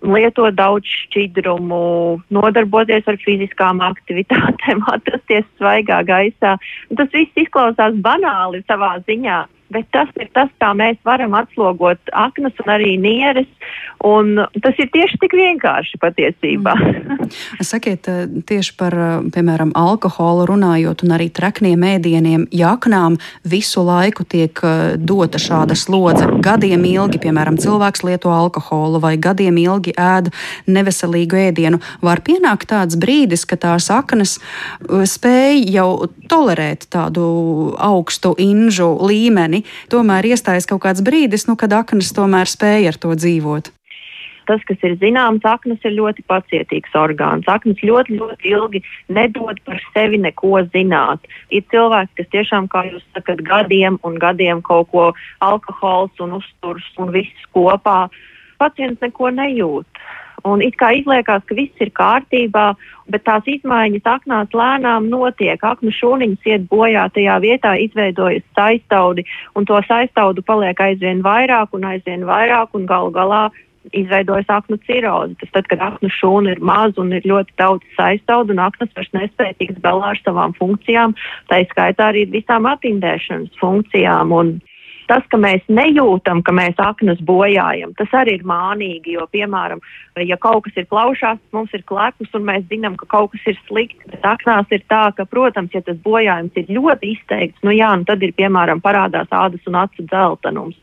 lietot 0.00 0.54
daudz 0.56 0.88
šķidrumu, 0.88 1.80
nodarboties 2.32 3.08
ar 3.10 3.18
fiziskām 3.20 3.82
aktivitātēm, 3.84 4.84
atrasties 4.94 5.46
svaigā 5.60 6.02
gaisā. 6.08 6.56
Tas 6.96 7.12
viss 7.14 7.42
izklausās 7.44 7.98
banāli 8.04 8.62
savā 8.68 8.96
ziņā, 9.08 9.42
bet 9.70 9.86
tas 9.94 10.10
ir 10.20 10.30
tas, 10.34 10.50
kā 10.60 10.72
mēs 10.76 10.98
varam 11.06 11.34
atslogot 11.38 12.12
aknas 12.12 12.58
un 12.64 12.72
arī 12.74 12.96
nieres. 13.00 13.48
Un 14.00 14.38
tas 14.64 14.78
ir 14.80 14.88
tieši 14.94 15.18
tik 15.20 15.34
vienkārši 15.36 15.98
patiesībā. 16.00 16.72
Sakiet, 17.70 18.08
eh, 18.08 18.22
tieši 18.48 18.72
par, 18.80 18.94
eh, 18.96 19.16
piemēram, 19.34 19.74
alkoholu 19.76 20.46
runājot 20.48 21.04
un 21.04 21.12
arī 21.16 21.28
trekniem 21.28 21.84
ēdieniem, 21.84 22.46
ja 22.50 22.72
aknām 22.78 23.18
visu 23.44 23.84
laiku 23.84 24.24
tiek 24.24 24.56
eh, 24.64 24.96
dota 24.96 25.36
šāda 25.36 25.76
slodze, 25.76 26.24
gadiem 26.40 26.86
ilgi, 26.88 27.20
piemēram, 27.20 27.60
cilvēks 27.60 28.04
lieto 28.08 28.32
alkoholu 28.32 29.02
vai 29.04 29.16
gadiem 29.20 29.60
ilgi 29.60 29.92
ēd 29.92 30.32
neveselīgu 30.66 31.36
ēdienu, 31.50 31.82
var 32.00 32.24
pienākt 32.24 32.72
tāds 32.72 32.96
brīdis, 32.96 33.44
ka 33.44 33.60
tās 33.60 33.90
aknas 33.92 34.38
spēj 34.88 35.60
jau 35.68 36.08
tolerēt 36.30 36.88
tādu 36.88 37.76
augstu 37.76 38.32
inžu 38.40 38.94
līmeni, 39.04 39.59
tomēr 39.92 40.32
iestājas 40.32 40.68
kaut 40.70 40.84
kāds 40.86 41.04
brīdis, 41.04 41.48
nu, 41.50 41.58
kad 41.60 41.72
aknas 41.72 42.14
tomēr 42.16 42.50
spēja 42.50 42.94
ar 42.94 43.00
to 43.00 43.14
dzīvot 43.16 43.74
tas, 44.50 44.62
kas 44.66 44.82
ir 44.86 44.96
zināms, 44.98 45.44
aknas 45.46 45.82
ir 45.86 45.94
ļoti 45.94 46.24
pacietīgs 46.30 46.94
orgāns. 46.98 47.46
Aknas 47.50 47.78
ļoti, 47.86 48.16
ļoti 48.18 48.50
ilgi 48.50 48.82
nedod 49.12 49.60
par 49.66 49.78
sevi 49.92 50.18
neko 50.18 50.64
zināt. 50.74 51.28
Ir 51.54 51.62
cilvēki, 51.70 52.16
kas 52.18 52.30
tiešām, 52.34 52.66
kā 52.72 52.84
jūs 52.88 53.04
sakat, 53.14 53.44
gadiem 53.46 54.00
un 54.06 54.18
gadiem 54.22 54.62
kaut 54.66 54.90
ko 54.94 55.06
alkohols 55.46 56.24
un 56.24 56.38
uzturs 56.40 56.88
un 56.98 57.14
viss 57.14 57.50
kopā. 57.54 58.08
Pacients 58.60 59.00
neko 59.04 59.30
nejūt. 59.38 60.02
Un 60.44 60.62
it 60.64 60.76
kā 60.80 60.92
izliekās, 60.96 61.44
ka 61.46 61.56
viss 61.58 61.82
ir 61.84 61.92
kārtībā, 61.96 62.66
bet 63.10 63.24
tās 63.26 63.46
izmaiņas 63.50 64.06
aknās 64.08 64.54
lēnām 64.56 65.08
notiek. 65.12 65.60
Aknu 65.60 65.92
šūniņas 65.94 66.46
iet 66.52 66.68
bojā 66.70 67.08
tajā 67.14 67.38
vietā, 67.42 67.74
izveidojas 67.80 68.46
saistaudi, 68.56 69.26
un 69.54 69.66
to 69.68 69.80
saistaudu 69.88 70.44
paliek 70.46 70.80
aizvien 70.80 71.24
vairāk 71.26 71.74
un 71.76 71.88
aizvien 71.92 72.24
vairāk, 72.28 72.72
un 72.78 72.86
galu 72.88 73.12
galā 73.14 73.48
izveidojas 73.96 74.48
aknu 74.52 74.76
ciroze. 74.86 75.34
Tas 75.40 75.52
tad, 75.54 75.68
kad 75.70 75.82
aknu 75.82 76.10
šūna 76.12 76.54
ir 76.54 76.64
maza 76.64 77.00
un 77.00 77.12
ir 77.16 77.26
ļoti 77.26 77.56
daudz 77.58 77.84
saistaudu, 77.96 78.54
un 78.54 78.64
aknas 78.66 78.92
vairs 78.96 79.12
nespēja 79.16 79.56
tikt 79.58 79.80
galā 79.84 80.12
ar 80.14 80.20
savām 80.24 80.54
funkcijām, 80.58 81.16
tā 81.50 81.62
izskaitā 81.64 82.10
arī 82.12 82.26
visām 82.30 82.68
atindēšanas 82.70 83.56
funkcijām. 83.60 84.34
Un 84.36 84.58
Tas, 85.10 85.24
ka 85.26 85.40
mēs 85.42 85.64
nejūtam, 85.66 86.44
ka 86.46 86.52
mēs 86.54 86.78
aknas 86.78 87.18
bojājam, 87.26 87.90
tas 87.98 88.12
arī 88.14 88.36
ir 88.38 88.44
mānīgi. 88.46 89.16
Jo, 89.16 89.24
piemēram, 89.32 89.80
ja 90.22 90.36
kaut 90.38 90.68
kas 90.68 90.78
ir 90.78 90.86
plaušās, 90.90 91.40
mums 91.56 91.74
ir 91.74 91.82
klepus 91.88 92.30
un 92.38 92.46
mēs 92.46 92.68
zinām, 92.70 92.94
ka 93.00 93.08
kaut 93.10 93.32
kas 93.34 93.48
ir 93.50 93.58
slikti. 93.66 94.06
Bet 94.12 94.28
aknās 94.30 94.70
ir 94.70 94.84
tā, 94.86 95.08
ka, 95.16 95.26
protams, 95.26 95.74
ja 95.74 95.82
tas 95.82 95.98
bojājums 96.04 96.54
ir 96.62 96.70
ļoti 96.70 97.14
izteikts, 97.16 97.58
nu 97.66 97.74
jā, 97.74 97.90
nu 97.98 98.06
tad 98.06 98.22
ir 98.22 98.36
piemēram 98.38 98.82
parādās 98.84 99.32
ādas 99.34 99.66
un 99.66 99.80
acu 99.82 100.06
dzeltenums. 100.06 100.78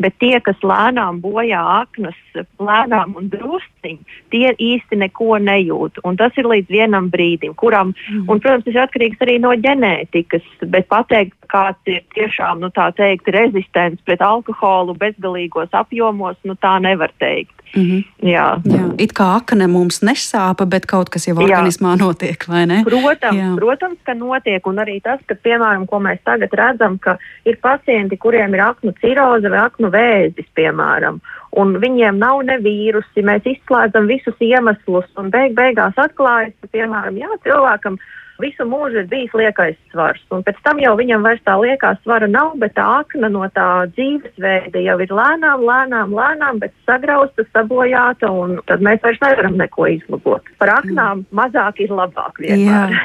Bet 0.00 0.16
tie, 0.20 0.38
kas 0.44 0.56
lēnām 0.64 1.20
bojā 1.24 1.60
aknas, 1.82 2.16
lēnām 2.60 3.14
un 3.16 3.30
drusciņi, 3.32 4.18
tie 4.32 4.50
īsti 4.60 4.98
neko 5.04 5.38
nejūt. 5.40 6.02
Un 6.04 6.16
tas 6.20 6.36
ir 6.36 6.48
līdz 6.48 6.72
vienam 6.72 7.08
brīdim, 7.12 7.54
kuram, 7.56 7.92
mm. 7.92 8.26
un, 8.28 8.40
protams, 8.40 8.66
tas 8.66 8.76
ir 8.76 8.82
atkarīgs 8.84 9.24
arī 9.24 9.38
no 9.40 9.54
ģenētikas, 9.56 10.44
bet 10.68 10.88
pateikt, 10.92 11.36
kāds 11.48 11.80
ir 11.88 12.04
tiešām, 12.16 12.60
nu 12.60 12.68
tā 12.76 12.90
teikt, 12.96 13.32
rezistents 13.32 13.65
pret 13.72 14.22
alkoholu 14.22 14.94
bezgalīgos 14.94 15.72
apjomos, 15.72 16.36
nu 16.44 16.56
tā 16.60 16.76
nevar 16.82 17.12
teikt. 17.18 17.56
Mm 17.76 17.82
-hmm. 17.82 18.04
Jā. 18.22 18.60
Jā. 18.64 18.94
It 18.98 19.12
kā 19.12 19.36
akne 19.36 19.66
mums 19.66 20.00
nesāpa, 20.00 20.66
bet 20.66 20.86
kaut 20.86 21.08
kas 21.10 21.28
jau 21.28 21.36
organismā 21.36 21.96
Jā. 21.96 21.98
notiek, 21.98 22.48
vai 22.48 22.66
ne? 22.66 22.82
Protams, 22.84 23.38
Jā. 23.38 23.56
protams, 23.56 23.98
ka 24.04 24.14
notiek. 24.14 24.66
Un 24.66 24.76
arī 24.76 25.02
tas, 25.02 25.20
ka, 25.26 25.34
piemēram, 25.34 25.86
ko 25.86 25.98
mēs 25.98 26.18
tagad 26.24 26.50
redzam, 26.52 26.98
ka 26.98 27.18
ir 27.44 27.56
pacienti, 27.62 28.16
kuriem 28.16 28.54
ir 28.54 28.60
aknu 28.60 28.92
ciroze 29.00 29.50
vai 29.50 29.58
aknu 29.58 29.90
vēzis, 29.90 30.48
piemēram. 30.54 31.20
Un 31.50 31.76
viņiem 31.80 32.18
nav 32.18 32.42
ne 32.44 32.58
vīrusi, 32.58 33.22
mēs 33.22 33.42
izslēdzam 33.44 34.06
visus 34.06 34.34
iemeslus, 34.40 35.08
un 35.16 35.30
beig 35.30 35.54
beigās 35.54 35.94
atklājas, 35.96 36.52
ka, 36.60 36.68
piemēram, 36.72 37.16
jā, 37.16 37.28
cilvēkam 37.44 37.92
ir 37.92 38.00
visu 38.42 38.66
mūžu 38.68 39.02
ir 39.02 39.08
bijis 39.10 39.34
liekais 39.36 39.76
svars. 39.92 40.22
Un 40.34 40.44
pēc 40.46 40.58
tam 40.64 40.80
jau 40.82 40.94
viņam 40.98 41.24
vairs 41.26 41.42
tā 41.46 41.56
liekā 41.60 41.94
svara 42.02 42.28
nav, 42.30 42.54
bet 42.60 42.74
tā 42.76 42.84
akna 43.00 43.30
no 43.32 43.46
tā 43.54 43.86
dzīvesveida 43.94 44.82
jau 44.84 44.96
ir 45.04 45.14
lēnām, 45.18 45.64
lēnām, 45.66 46.14
lēnām, 46.16 46.60
bet 46.62 46.74
sagrausta, 46.88 47.46
sabojāta, 47.52 48.30
un 48.30 48.58
tad 48.68 48.84
mēs 48.84 49.02
vairs 49.04 49.22
nevaram 49.22 49.56
neko 49.60 49.88
izlabot. 49.96 50.50
Par 50.60 50.72
aknām 50.78 51.22
mm. 51.22 51.28
mazāk 51.36 51.82
ir 51.84 51.94
labāk 51.94 52.40
vienmēr. 52.42 52.96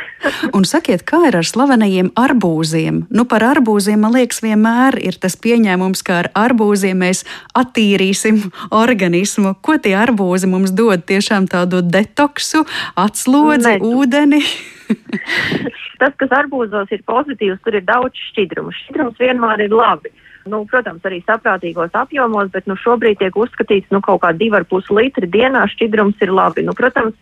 un 0.57 0.67
sakiet, 0.67 1.05
kā 1.07 1.23
ir 1.29 1.39
ar 1.39 1.47
slavenajiem 1.47 2.11
arbūziem? 2.19 3.05
Nu, 3.13 3.25
par 3.29 3.45
arbūziem, 3.47 4.01
man 4.03 4.15
liekas, 4.17 4.41
vienmēr 4.45 4.99
ir 5.01 5.17
tas 5.21 5.37
pieņēmums, 5.39 6.03
ka 6.07 6.21
ar 6.23 6.31
arbūziem 6.47 7.01
mēs 7.05 7.23
attīrīsim 7.57 8.43
organismu. 8.83 9.55
Ko 9.63 9.77
tie 9.81 9.95
arbūzi 9.99 10.49
mums 10.51 10.75
dod? 10.75 11.05
Tiešām 11.07 11.47
tādu 11.51 11.81
detoksu, 11.85 12.65
atslodzi, 12.99 13.77
Nedod. 13.77 14.01
ūdeni. 14.01 14.43
Tas, 16.01 16.17
kas 16.17 16.33
arbūzos 16.33 16.91
ir 16.95 17.05
pozitīvs, 17.07 17.61
tur 17.65 17.77
ir 17.77 17.85
daudz 17.87 18.17
šķidrumu. 18.31 18.73
Šķidrums 18.73 19.21
vienmēr 19.21 19.67
ir 19.67 19.75
labi. 19.75 20.13
Nu, 20.49 20.63
protams, 20.65 21.03
arī 21.05 21.19
saprātīgos 21.21 21.93
apjomos, 21.97 22.49
bet 22.53 22.65
nu, 22.69 22.73
šobrīd 22.79 23.19
tiek 23.19 23.35
uzskatīts, 23.37 23.89
ka 23.89 23.97
nu, 23.97 24.01
kaut 24.05 24.23
kā 24.23 24.31
2,5 24.33 24.89
litri 24.97 25.29
dienā 25.29 25.67
šķidrums 25.69 26.23
ir 26.25 26.33
labi. 26.33 26.63
Nu, 26.65 26.73
protams, 26.77 27.13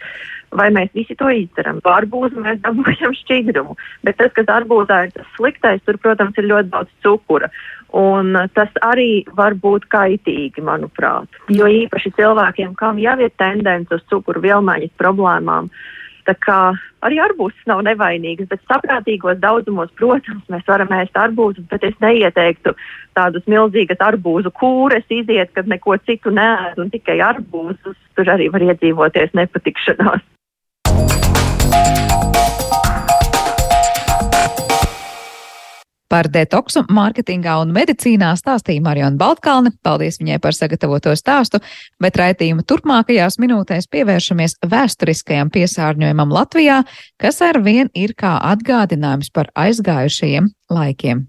vai 0.56 0.70
mēs 0.76 0.94
visi 0.96 1.18
to 1.20 1.28
izdarām? 1.28 1.82
Arbūzu 1.84 2.40
mēs 2.46 2.62
dabūjam 2.64 3.18
šķidrumu, 3.20 3.76
bet 4.08 4.20
tas, 4.22 4.32
kas 4.38 4.48
arbūzā 4.56 5.02
ir 5.08 5.14
tas 5.18 5.28
sliktais, 5.36 5.84
tur, 5.84 6.00
protams, 6.00 6.40
ir 6.40 6.48
ļoti 6.48 6.72
daudz 6.72 6.96
cukura. 7.04 7.52
Un 8.00 8.38
tas 8.56 8.72
arī 8.86 9.26
var 9.36 9.58
būt 9.58 9.90
kaitīgi, 9.92 10.64
manuprāt. 10.64 11.28
Jo 11.52 11.68
īpaši 11.68 12.14
cilvēkiem, 12.16 12.76
kam 12.80 13.02
jau 13.02 13.18
ir 13.20 13.34
tendence 13.42 13.98
uz 13.98 14.06
cukuru 14.14 14.44
vielmaiņas 14.46 14.94
problēmām, 15.02 15.68
uh, 15.68 15.99
Tā 16.30 16.36
kā 16.46 16.58
arī 17.08 17.18
arbūzs 17.24 17.64
nav 17.66 17.80
nevainīgs, 17.88 18.46
bet 18.52 18.62
saprātīgos 18.70 19.40
daudzumos, 19.42 19.90
protams, 19.98 20.44
mēs 20.54 20.68
varam 20.70 20.92
ēst 21.00 21.18
arbūzus, 21.18 21.66
bet 21.72 21.88
es 21.88 21.96
neieteiktu 22.06 22.76
tādas 23.18 23.48
milzīgas 23.50 24.04
arbūzu 24.12 24.54
kūres 24.62 25.10
iziet, 25.10 25.50
kad 25.58 25.72
neko 25.72 25.98
citu 26.06 26.30
nē, 26.36 26.78
un 26.78 26.94
tikai 26.94 27.18
arbūzus. 27.32 27.98
Tur 28.14 28.30
arī 28.36 28.52
var 28.54 28.68
iedzīvoties 28.68 29.34
nepatikšanās. 29.42 30.22
Par 36.10 36.26
detoksu 36.34 36.82
mārketingā 36.90 37.60
un 37.62 37.74
medicīnā 37.76 38.32
stāstīja 38.40 38.82
Mariona 38.82 39.20
Baltkalne. 39.20 39.72
Paldies 39.86 40.18
viņai 40.22 40.40
par 40.42 40.58
sagatavoto 40.58 41.14
stāstu, 41.18 41.62
bet 42.02 42.18
raidījuma 42.18 42.66
turpmākajās 42.66 43.38
minūtēs 43.42 43.90
pievēršamies 43.94 44.58
vēsturiskajam 44.72 45.54
piesārņojumam 45.54 46.34
Latvijā, 46.34 46.82
kas 47.22 47.44
ar 47.46 47.62
vien 47.66 47.94
ir 47.94 48.18
kā 48.18 48.40
atgādinājums 48.54 49.30
par 49.36 49.54
aizgājušajiem 49.68 50.50
laikiem. 50.74 51.28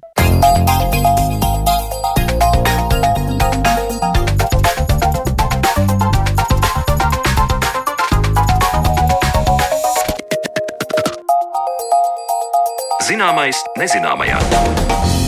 Zināmais 13.10 13.58
nezināmajā. 13.74 15.19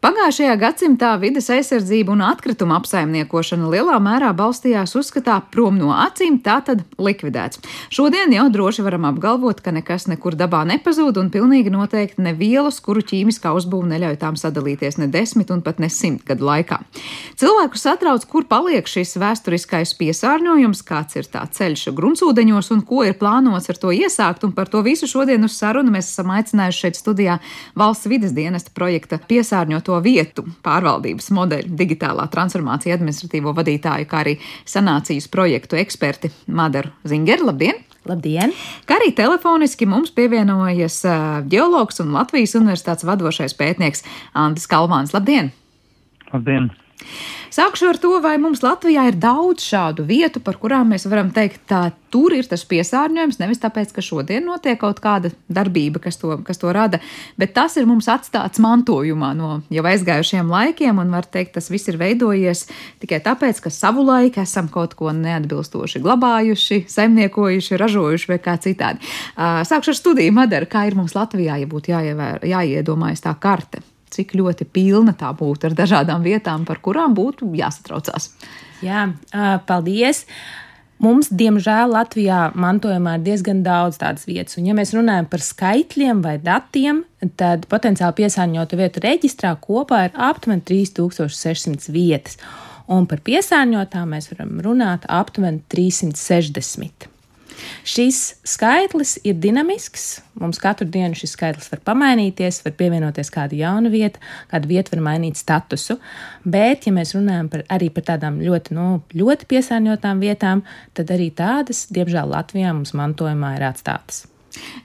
Pagājušajā 0.00 0.54
gadsimtā 0.56 1.08
vides 1.20 1.50
aizsardzība 1.52 2.14
un 2.14 2.22
atkrituma 2.24 2.78
apsaimniekošana 2.80 3.66
lielā 3.68 3.98
mērā 4.00 4.30
balstījās 4.32 4.94
uzskatā 4.96 5.34
prom 5.52 5.76
no 5.76 5.90
acīm, 5.92 6.38
tātad 6.40 6.86
likvidēts. 6.96 7.60
Šodien 7.92 8.32
jau 8.32 8.46
droši 8.48 8.80
varam 8.86 9.04
apgalvot, 9.10 9.60
ka 9.60 9.74
nekas 9.76 10.08
nekur 10.08 10.38
dabā 10.40 10.62
nepazūd 10.70 11.20
un 11.20 11.28
pilnīgi 11.34 11.68
noteikti 11.74 12.24
ne 12.24 12.32
vielas, 12.32 12.78
kuru 12.80 13.02
ķīmiskā 13.04 13.52
uzbūve 13.58 13.90
neļauj 13.90 14.16
tām 14.22 14.38
sadalīties 14.40 14.96
ne 15.02 15.10
desmit 15.12 15.52
un 15.52 15.60
pat 15.66 15.84
ne 15.84 15.92
simt 15.92 16.24
gadu 16.24 16.48
laikā. 16.48 16.80
Cilvēku 17.36 17.76
satrauc, 17.76 18.24
kur 18.24 18.48
paliek 18.48 18.88
šis 18.88 19.18
vēsturiskais 19.20 19.92
piesārņojums, 20.00 20.80
kāds 20.88 21.20
ir 21.20 21.28
tā 21.28 21.44
ceļš 21.44 21.90
gruntsūdeņos 22.00 22.72
un 22.72 22.82
ko 22.88 23.04
ir 23.04 23.18
plānots 23.20 23.68
ar 23.68 23.82
to 23.84 23.92
iesākt, 23.92 24.48
un 24.48 24.56
par 24.56 24.72
to 24.72 24.80
visu 24.80 25.04
šodien 25.12 25.44
uz 25.44 25.60
sarunu 25.60 25.92
mēs 25.92 26.08
esam 26.14 26.32
aicinājuši 26.38 26.86
šeit 26.86 27.04
studijā 27.04 27.38
valsts 27.76 28.08
vides 28.08 28.32
dienesta 28.32 28.72
projekta 28.72 29.20
piesārņot 29.28 29.89
to 29.90 29.98
vietu 30.04 30.46
pārvaldības 30.64 31.30
modeļu, 31.34 31.74
digitālā 31.78 32.28
transformācija 32.30 32.96
administratīvo 32.96 33.54
vadītāju, 33.56 34.08
kā 34.10 34.24
arī 34.24 34.36
sanācijas 34.68 35.28
projektu 35.32 35.80
eksperti 35.80 36.32
Madaru 36.46 36.92
Zingeru. 37.10 37.50
Labdien! 37.50 37.82
Labdien! 38.08 38.54
Kā 38.88 38.96
arī 38.96 39.10
telefoniski 39.16 39.88
mums 39.90 40.12
pievienojas 40.16 41.02
ģeologs 41.52 42.00
un 42.04 42.14
Latvijas 42.16 42.56
universitātes 42.56 43.04
vadošais 43.08 43.56
pētnieks 43.58 44.06
Andris 44.38 44.70
Kalvāns. 44.70 45.12
Labdien! 45.16 45.52
Labdien! 46.30 46.70
Sākšu 47.50 47.88
ar 47.90 47.98
to, 47.98 48.12
vai 48.22 48.36
mums 48.38 48.60
Latvijā 48.62 49.08
ir 49.10 49.16
daudz 49.18 49.64
šādu 49.66 50.04
vietu, 50.06 50.38
par 50.38 50.54
kurām 50.62 50.92
mēs 50.92 51.08
varam 51.10 51.32
teikt, 51.34 51.64
tā 51.66 51.88
tur 52.14 52.30
ir 52.36 52.46
tas 52.46 52.62
piesārņojums. 52.70 53.40
Nevis 53.40 53.58
tāpēc, 53.62 53.90
ka 53.96 54.04
šodien 54.06 54.46
notiek 54.46 54.78
kaut 54.78 55.00
kāda 55.02 55.32
darbība, 55.50 55.98
kas 56.04 56.20
to, 56.20 56.36
kas 56.46 56.62
to 56.62 56.70
rada, 56.74 57.00
bet 57.40 57.56
tas 57.58 57.74
ir 57.80 57.88
mums 57.90 58.06
atstāts 58.10 58.62
mantojumā 58.62 59.32
no 59.34 59.50
jau 59.66 59.84
aizgājušiem 59.90 60.50
laikiem, 60.50 61.02
un 61.02 61.10
var 61.10 61.26
teikt, 61.26 61.56
tas 61.58 61.72
viss 61.74 61.90
ir 61.90 61.98
veidojies 61.98 62.68
tikai 63.02 63.18
tāpēc, 63.26 63.64
ka 63.66 63.74
savulaik 63.74 64.38
esam 64.38 64.70
kaut 64.70 64.94
ko 64.94 65.10
neatbilstoši 65.10 66.04
glabājuši, 66.06 66.84
saimniekojuši, 66.86 67.78
ražojuši 67.82 68.30
vai 68.30 68.38
kā 68.46 68.60
citādi. 68.62 69.02
Sākšu 69.36 69.90
ar 69.90 69.98
studiju, 69.98 70.38
Madara, 70.38 70.70
kā 70.70 70.86
ir 70.86 70.98
mums 70.98 71.18
Latvijā, 71.18 71.58
ja 71.58 71.70
būtu 71.70 71.96
jāievēr, 71.96 72.46
jāiedomājas 72.54 73.26
tā 73.26 73.34
karte 73.42 73.82
cik 74.14 74.34
ļoti 74.38 74.66
pilna 74.68 75.14
tā 75.18 75.30
būtu 75.36 75.70
ar 75.70 75.76
dažādām 75.78 76.24
vietām, 76.26 76.66
par 76.68 76.82
kurām 76.84 77.14
būtu 77.16 77.50
jāsatraucās. 77.58 78.32
Jā, 78.84 79.10
paldies! 79.68 80.26
Mums, 81.00 81.30
diemžēl, 81.32 81.94
Latvijā 81.94 82.50
mantojumā 82.60 83.14
ir 83.16 83.22
diezgan 83.24 83.62
daudz 83.64 83.96
tādas 84.02 84.26
vietas. 84.28 84.58
Un, 84.60 84.66
ja 84.68 84.74
mēs 84.76 84.92
runājam 84.92 85.30
par 85.32 85.40
skaitļiem 85.40 86.20
vai 86.20 86.34
datiem, 86.44 87.06
tad 87.40 87.64
potenciāli 87.72 88.18
piesārņotu 88.18 88.76
vietu 88.76 89.00
reģistrā 89.06 89.54
kopā 89.64 90.02
ir 90.10 90.18
aptuveni 90.28 90.60
3600 90.68 91.88
vietas. 91.94 92.36
Un 92.92 93.08
par 93.08 93.22
piesārņotām 93.24 94.12
mēs 94.12 94.28
varam 94.34 94.60
runāt 94.66 95.08
aptuveni 95.08 95.64
360. 95.72 97.08
Šis 97.86 98.20
skaitlis 98.46 99.16
ir 99.26 99.38
dinamisks. 99.42 100.20
Mums 100.40 100.60
katru 100.62 100.86
dienu 100.88 101.16
šis 101.18 101.34
skaitlis 101.36 101.70
var 101.72 101.82
pamainīties, 101.90 102.62
var 102.64 102.74
pievienoties 102.78 103.32
kāda 103.34 103.58
jauna 103.58 103.92
vieta, 103.92 104.22
kāda 104.52 104.70
vieta 104.70 104.94
var 104.94 105.04
mainīt 105.10 105.40
statusu. 105.40 105.98
Bet, 106.44 106.88
ja 106.88 106.94
mēs 106.96 107.14
runājam 107.16 107.50
par, 107.52 107.66
arī 107.72 107.90
par 107.94 108.08
tādām 108.12 108.40
ļoti, 108.44 108.76
nu, 108.76 108.88
ļoti 109.16 109.48
piesārņotām 109.50 110.24
vietām, 110.24 110.64
tad 110.96 111.12
arī 111.14 111.30
tādas, 111.36 111.86
diemžēl, 111.92 112.32
Latvijā 112.34 112.74
mums 112.74 112.96
mantojumā 112.96 113.56
ir 113.58 113.68
atstātas. 113.72 114.24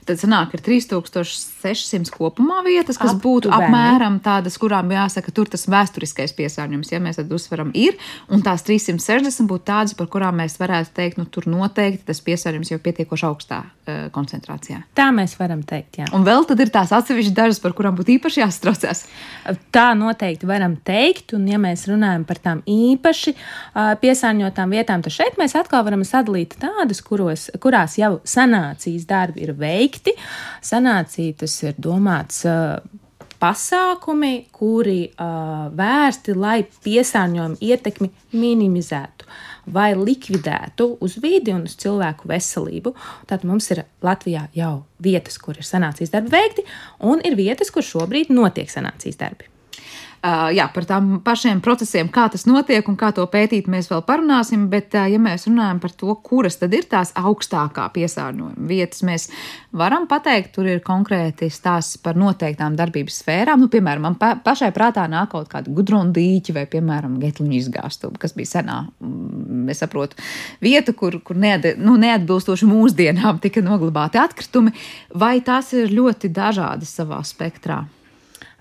Tad 0.06 0.20
sanāk, 0.20 0.54
ir 0.54 0.62
3600 0.62 2.12
kopumā 2.14 2.60
vietas, 2.66 2.98
kas 3.00 3.14
Aptuveni. 3.14 3.22
būtu 3.24 3.52
apmēram 3.54 4.20
tādas, 4.22 4.54
kurām 4.62 4.92
jāsaka, 4.94 5.32
tur 5.34 5.50
tas 5.50 5.66
vēsturiskais 5.70 6.34
piesārņojums, 6.38 6.92
ja 6.92 7.00
mēs 7.02 7.18
tad 7.18 7.32
uzsveram, 7.34 7.72
ir. 7.74 7.96
Un 8.30 8.44
tās 8.46 8.62
360 8.66 9.48
būtu 9.50 9.66
tādas, 9.66 9.96
par 9.98 10.06
kurām 10.12 10.38
mēs 10.38 10.58
varētu 10.60 10.94
teikt, 10.94 11.18
nu 11.18 11.26
tur 11.26 11.48
noteikti 11.50 12.06
tas 12.06 12.22
piesārņojums 12.22 12.70
jau 12.70 12.78
pietiekoši 12.84 13.26
augstā 13.26 13.58
uh, 13.64 14.06
koncentrācijā. 14.14 14.84
Tā 14.94 15.08
mēs 15.16 15.34
varam 15.40 15.64
teikt, 15.66 15.98
jā. 16.02 16.06
Un 16.14 16.26
vēl 16.26 16.46
tad 16.46 16.62
ir 16.62 16.70
tās 16.74 16.94
atsevišķas 16.94 17.36
dažas, 17.36 17.60
par 17.64 17.74
kurām 17.74 17.98
būtu 17.98 18.14
īpaši 18.16 18.44
jāstraucās. 18.44 19.02
Tā 19.74 19.88
noteikti 19.98 20.46
varam 20.46 20.78
teikt, 20.86 21.34
un 21.34 21.48
ja 21.50 21.58
mēs 21.62 21.88
runājam 21.90 22.26
par 22.28 22.40
tām 22.44 22.62
īpaši 22.70 23.34
uh, 23.34 23.94
piesārņotām 24.02 24.78
vietām, 24.78 25.02
tad 25.02 25.14
šeit 25.18 25.40
mēs 25.40 25.56
atkal 25.58 25.82
varam 25.86 26.06
sadalīt 26.06 26.54
tādas, 26.62 27.02
kuros, 27.02 27.48
kurās 27.62 27.98
jau 27.98 28.16
sanācijas 28.26 29.06
darbi 29.10 29.42
ir 29.46 29.55
veikti. 29.60 30.14
Sanācija 30.64 31.42
tas 31.42 31.56
ir 31.64 31.76
domāts. 31.78 32.44
Pasākumi, 33.36 34.46
kuri 34.48 35.10
uh, 35.10 35.66
vērsti, 35.76 36.32
lai 36.40 36.62
piesārņojuma 36.64 37.58
ietekmi 37.60 38.08
minimizētu 38.32 39.28
vai 39.72 39.90
likvidētu 39.98 40.86
uz 41.04 41.18
vidi 41.22 41.52
un 41.52 41.66
uz 41.68 41.74
cilvēku 41.80 42.30
veselību. 42.30 42.94
Tad 43.28 43.44
mums 43.44 43.68
ir 43.74 43.82
Latvijā 44.06 44.46
jau 44.56 44.86
vietas, 45.02 45.36
kur 45.42 45.58
ir 45.58 45.66
sanācijas 45.66 46.14
darbi 46.14 46.32
veikti, 46.32 46.64
un 47.04 47.20
ir 47.26 47.36
vietas, 47.38 47.74
kur 47.74 47.84
šobrīd 47.84 48.32
notiek 48.32 48.72
sanācijas 48.72 49.20
darbi. 49.20 49.50
Uh, 50.24 50.48
jā, 50.56 50.64
par 50.72 50.86
tām 50.88 51.10
pašiem 51.22 51.60
procesiem, 51.62 52.08
kā 52.10 52.24
tas 52.32 52.46
notiek 52.48 52.86
un 52.88 52.96
kā 52.98 53.12
to 53.14 53.22
pētīt, 53.30 53.68
mēs 53.70 53.90
vēl 53.90 54.00
parunāsim. 54.08 54.64
Bet, 54.72 54.94
uh, 54.96 55.04
ja 55.12 55.20
mēs 55.22 55.44
runājam 55.46 55.78
par 55.82 55.92
to, 55.94 56.14
kuras 56.24 56.56
tad 56.58 56.72
ir 56.74 56.88
tās 56.90 57.12
augstākā 57.20 57.84
piesārņojuma 57.94 58.66
vietas, 58.66 59.04
mēs 59.06 59.28
varam 59.76 60.08
pateikt, 60.10 60.54
tur 60.56 60.70
ir 60.72 60.80
konkrēti 60.86 61.50
stāsts 61.52 62.00
par 62.02 62.18
noteiktām 62.18 62.78
darbības 62.78 63.20
sfērām. 63.22 63.60
Nu, 63.62 63.68
piemēram, 63.72 64.08
man 64.08 64.18
pa, 64.18 64.32
pašai 64.42 64.72
prātā 64.74 65.04
nāk 65.12 65.30
kaut 65.34 65.52
kāda 65.52 65.70
gudruna 65.76 66.10
dīķa 66.16 66.56
vai, 66.56 66.64
piemēram, 66.74 67.20
getliņu 67.22 67.58
izgāstuve, 67.60 68.16
kas 68.22 68.34
bija 68.38 68.56
senā, 68.56 68.80
mm, 69.04 69.68
es 69.70 69.84
saprotu, 69.84 70.18
vieta, 70.64 70.96
kur, 70.96 71.20
kur 71.22 71.38
neat, 71.38 71.74
nu, 71.78 71.98
neatbilstoši 72.00 72.72
mūsdienām 72.72 73.38
tika 73.44 73.62
noglabāti 73.62 74.22
atkritumi, 74.22 74.74
vai 75.14 75.36
tās 75.44 75.74
ir 75.76 75.92
ļoti 75.94 76.32
dažādas 76.34 76.96
savā 76.98 77.20
spektrā? 77.26 77.84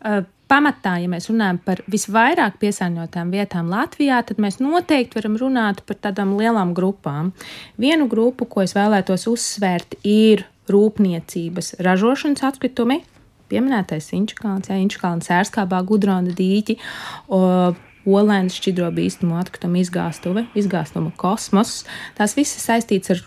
Uh, 0.06 0.22
pamatā, 0.51 0.95
ja 1.01 1.10
mēs 1.12 1.29
runājam 1.31 1.60
par 1.65 1.81
visvairāk 1.91 2.60
piesārņotām 2.62 3.31
vietām 3.34 3.69
Latvijā, 3.73 4.21
tad 4.27 4.41
mēs 4.41 4.60
noteikti 4.62 5.19
varam 5.19 5.38
runāt 5.41 5.81
par 5.88 5.99
tādām 6.08 6.36
lielām 6.39 6.73
grupām. 6.77 7.34
Vienu 7.81 8.10
grupu, 8.12 8.47
ko 8.49 8.65
es 8.65 8.75
vēlētos 8.77 9.27
uzsvērt, 9.31 9.97
ir 10.03 10.45
rūpniecības 10.71 11.75
ražošanas 11.86 12.45
atkritumi. 12.49 13.01
Pieminētais 13.51 14.10
Inčukāns, 14.17 14.71
Jā, 14.71 14.79
Inčukāns, 14.81 15.27
Sērskābā, 15.29 15.84
Gudrona 15.86 16.34
dīķi, 16.34 16.79
o, 17.29 17.41
olēnas 18.06 18.58
šķidro 18.58 18.89
bīstamo 18.96 19.38
atkritumu 19.41 19.80
izgāstuve, 19.82 20.46
izgāstuma 20.58 21.12
kosmos. 21.20 21.84
Tās 22.18 22.36
visas 22.38 22.65
saistītas 22.70 23.13
ar 23.15 23.24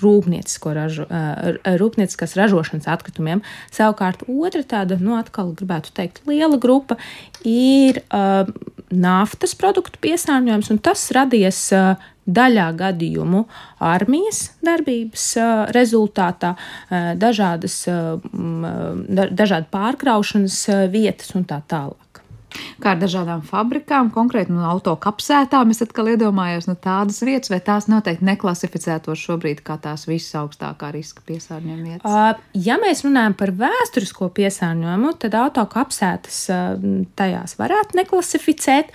ražu, 0.77 1.07
ar 1.11 1.59
rūpnieciskās 1.81 2.37
ražošanas 2.39 2.89
atkritumiem. 2.91 3.43
Savukārt 3.75 4.25
otra 4.29 4.65
tāda, 4.67 4.99
nu 5.03 5.17
atkal 5.19 5.53
gribētu 5.59 5.95
teikt, 5.97 6.23
liela 6.29 6.61
grupa 6.61 6.99
ir 7.47 8.03
uh, 8.09 8.49
naftas 8.91 9.57
produktu 9.59 10.01
piesārņojums, 10.05 10.71
un 10.75 10.81
tas 10.83 11.09
radies 11.15 11.67
uh, 11.77 11.95
daļā 12.29 12.67
gadījumu 12.77 13.45
armijas 13.81 14.43
darbības 14.65 15.25
rezultātā, 15.73 16.55
dažādas, 17.17 17.79
dažādi 19.41 19.71
pārkraušanas 19.73 20.59
vietas 20.93 21.33
un 21.39 21.49
tā 21.49 21.63
tālāk 21.71 22.08
kā 22.83 22.95
ar 22.95 23.01
dažādām 23.01 23.43
fabrikām, 23.47 24.11
konkrēti 24.15 24.55
no 24.55 24.65
autokapsētām. 24.71 25.73
Es 25.75 25.83
atkal 25.85 26.13
iedomājos, 26.15 26.69
nu, 26.71 26.77
tādas 26.79 27.21
vietas, 27.27 27.53
vai 27.53 27.61
tās 27.65 27.89
noteikti 27.91 28.27
neklasificētos 28.29 29.25
šobrīd 29.27 29.63
kā 29.67 29.79
tās 29.83 30.07
visaugstākā 30.09 30.93
riska 30.95 31.25
piesārņojuma 31.29 31.87
vietas. 31.87 32.07
Uh, 32.09 32.61
ja 32.69 32.79
mēs 32.83 33.05
runājam 33.07 33.37
par 33.39 33.55
vēsturisko 33.59 34.31
piesārņojumu, 34.39 35.15
tad 35.25 35.37
autokapsētas 35.39 36.41
uh, 36.55 36.89
tajās 37.19 37.59
varētu 37.61 38.01
neklasificēt. 38.01 38.95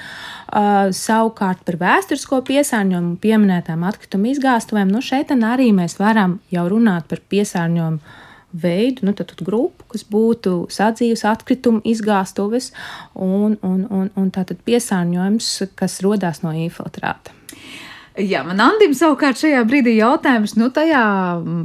Uh, 0.53 0.89
savukārt 0.93 1.63
par 1.67 1.79
vēsturisko 1.81 2.43
piesārņojumu 2.47 3.15
pieminētām 3.23 3.85
atkritumu 3.87 4.33
izgāstuvēm, 4.33 4.91
nu 4.93 5.01
šeit 5.01 5.33
arī 5.33 5.71
mēs 5.75 5.97
varam 5.99 6.37
jau 6.53 6.67
runāt 6.69 7.07
par 7.09 7.23
piesārņojumu 7.31 8.21
veidu, 8.53 9.07
nu, 9.07 9.13
tad, 9.17 9.31
tad 9.33 9.43
grupu, 9.45 9.85
kas 9.91 10.05
būtu 10.09 10.55
sadzīves 10.73 11.25
atkritumu 11.29 11.81
izgāstuves 11.89 12.71
un, 13.13 13.57
un, 13.61 13.85
un, 13.89 14.11
un 14.15 14.33
tātad 14.33 14.61
piesārņojums, 14.65 15.53
kas 15.79 16.01
rodās 16.05 16.43
no 16.45 16.53
infiltrāta. 16.55 17.42
Jā, 18.13 18.43
man 18.45 18.59
Andim 18.61 18.91
savukārt 18.93 19.39
šajā 19.41 19.63
brīdī 19.65 19.95
jautājums, 19.97 20.51
nu 20.53 20.67
tajā 20.73 21.01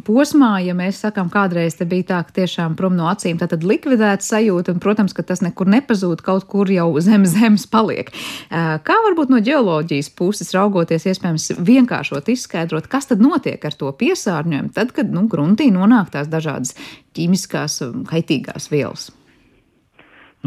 posmā, 0.06 0.54
ja 0.64 0.72
mēs 0.72 1.02
sakām, 1.04 1.28
kādreiz 1.28 1.74
te 1.76 1.84
bija 1.88 2.06
tā, 2.08 2.20
ka 2.24 2.32
tiešām 2.38 2.72
prom 2.78 2.94
no 2.96 3.04
acīm, 3.10 3.36
tad 3.36 3.66
likvidēta 3.68 4.24
sajūta, 4.24 4.72
un, 4.72 4.80
protams, 4.80 5.12
ka 5.12 5.26
tas 5.28 5.42
nekur 5.44 5.68
nepazūd, 5.68 6.22
kaut 6.24 6.46
kur 6.48 6.72
jau 6.72 6.86
zem 7.04 7.26
zemes 7.28 7.66
paliek. 7.68 8.08
Kā 8.48 8.96
varbūt 9.04 9.34
no 9.34 9.42
ģeoloģijas 9.44 10.08
puses 10.16 10.54
raugoties, 10.56 11.04
iespējams, 11.12 11.50
vienkāršot 11.68 12.32
izskaidrot, 12.32 12.88
kas 12.88 13.10
tad 13.12 13.20
notiek 13.20 13.60
ar 13.68 13.76
to 13.76 13.92
piesārņojumu, 14.00 14.72
tad, 14.72 14.96
kad, 14.96 15.12
nu, 15.12 15.26
gruntī 15.28 15.68
nonāk 15.74 16.14
tās 16.16 16.32
dažādas 16.32 16.72
ķīmiskās 17.18 17.82
kaitīgās 18.08 18.70
vielas? 18.72 19.10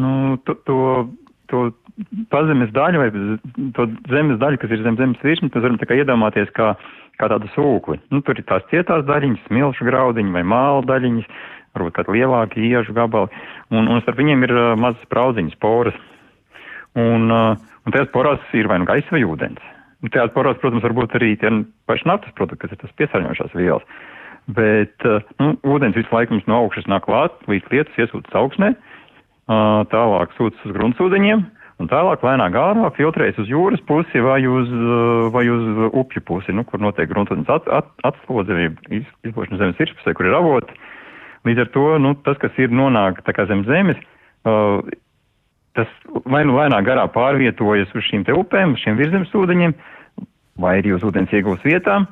Nu, 0.02 0.40
to, 0.50 0.58
to, 0.66 0.82
to 1.52 1.68
pazemes 2.32 2.72
daļu 2.76 3.02
vai 3.02 3.10
to 3.76 3.88
zemes 4.12 4.40
daļu, 4.42 4.60
kas 4.62 4.74
ir 4.74 4.84
zem 4.86 4.98
zemes 5.00 5.24
virsmas, 5.26 5.54
mēs 5.54 5.66
varam 5.66 5.80
tā 5.82 5.88
kā 5.90 5.98
iedomāties 6.00 6.52
kā, 6.58 6.74
kā 7.22 7.30
tādu 7.32 7.50
sūkli. 7.56 8.00
Nu, 8.14 8.22
tur 8.26 8.40
ir 8.40 8.48
tās 8.50 8.66
cietās 8.72 9.06
daļiņas, 9.08 9.48
smilšu 9.48 9.88
graudiņi 9.88 10.36
vai 10.36 10.44
māla 10.48 10.86
daļiņas, 10.90 11.28
varbūt 11.78 11.98
kādi 11.98 12.16
lielāki 12.18 12.64
iežu 12.68 12.96
gabali, 12.98 13.32
un, 13.72 13.88
un 13.88 14.02
starp 14.04 14.20
viņiem 14.20 14.48
ir 14.48 14.56
uh, 14.56 14.72
mazas 14.80 15.04
spraudziņas, 15.08 15.60
poras. 15.64 15.98
Un, 17.00 17.30
uh, 17.32 17.60
un 17.86 17.96
tajās 17.96 18.12
porās 18.12 18.56
ir 18.58 18.68
vai 18.68 18.82
nu 18.82 18.90
gaisa 18.90 19.16
vai 19.16 19.24
ūdens. 19.24 19.62
Un 20.02 20.12
tajās 20.12 20.34
porās, 20.36 20.58
protams, 20.60 20.84
var 20.84 20.98
būt 20.98 21.16
arī 21.20 21.36
tie 21.40 21.52
paši 21.88 22.10
naftas 22.10 22.34
produkti, 22.36 22.66
kas 22.66 22.76
ir 22.76 22.82
tas 22.82 22.98
piesārņojošās 23.00 23.56
vielas. 23.56 23.86
Bet 24.52 25.08
uh, 25.08 25.22
nu, 25.40 25.54
ūdens 25.76 25.96
visu 25.96 26.12
laiku 26.12 26.36
mums 26.36 26.50
no 26.50 26.66
augšas 26.66 26.90
nāk 26.92 27.06
klāt, 27.08 27.38
līdz 27.48 27.72
lietas 27.72 28.02
iesūtas 28.02 28.36
augsnē, 28.36 28.74
tālāk 29.92 30.32
sūtas 30.38 30.62
uz 30.68 30.76
gruntsūdeņiem, 30.78 31.42
Un 31.82 31.90
tālāk 31.90 32.22
lēnāk 32.26 32.54
gārāk 32.54 32.98
filtrējas 33.00 33.40
uz 33.42 33.50
jūras 33.50 33.82
pusi 33.90 34.22
vai 34.22 34.40
uz, 34.46 34.70
eh, 34.70 35.28
vai 35.34 35.46
uz 35.50 35.64
upju 35.90 36.22
pusi, 36.28 36.54
nu, 36.54 36.66
kur 36.68 36.82
notiek 36.84 37.10
gruntsūdens 37.10 37.50
at, 37.50 37.70
at, 37.74 37.90
atslodze, 38.06 38.70
izplošana 39.26 39.62
zemes 39.64 39.82
virspusē, 39.82 40.14
kur 40.18 40.30
ir 40.30 40.38
avoti. 40.38 40.78
Līdz 41.48 41.64
ar 41.64 41.72
to, 41.74 41.88
nu, 42.04 42.14
tas, 42.22 42.38
kas 42.38 42.58
ir 42.62 42.70
nonāk 42.70 43.24
zem 43.50 43.64
zemes, 43.66 43.98
uh, 44.46 44.86
tas 45.74 45.90
vai 46.30 46.44
nu 46.46 46.54
lēnāk 46.60 46.86
garā 46.86 47.08
pārvietojas 47.10 47.90
uz 47.98 48.06
šīm 48.06 48.28
te 48.28 48.36
upēm, 48.38 48.76
uz 48.76 48.84
šiem 48.84 49.00
virzemes 49.00 49.34
ūdeņiem, 49.34 49.74
vai 50.62 50.78
arī 50.84 50.94
uz 50.94 51.02
ūdens 51.08 51.34
iegūs 51.34 51.66
vietām, 51.66 52.06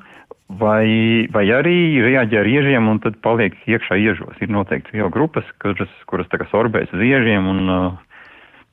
vai, 0.50 1.28
vai 1.30 1.46
arī 1.54 2.02
reaģē 2.02 2.42
ar 2.42 2.50
iežiem 2.50 2.90
un 2.90 3.02
tad 3.04 3.20
paliek 3.22 3.54
iekšā 3.70 4.00
iežos. 4.02 4.34
Ir 4.42 4.50
noteikti 4.50 4.98
vielu 4.98 5.12
grupas, 5.14 5.46
kuras, 5.62 5.92
kuras 6.10 6.30
tā 6.32 6.42
kā 6.42 6.50
sorbēs 6.50 6.90
uz 6.96 7.06
iežiem 7.06 7.46
un 7.54 7.62
uh, 7.70 8.09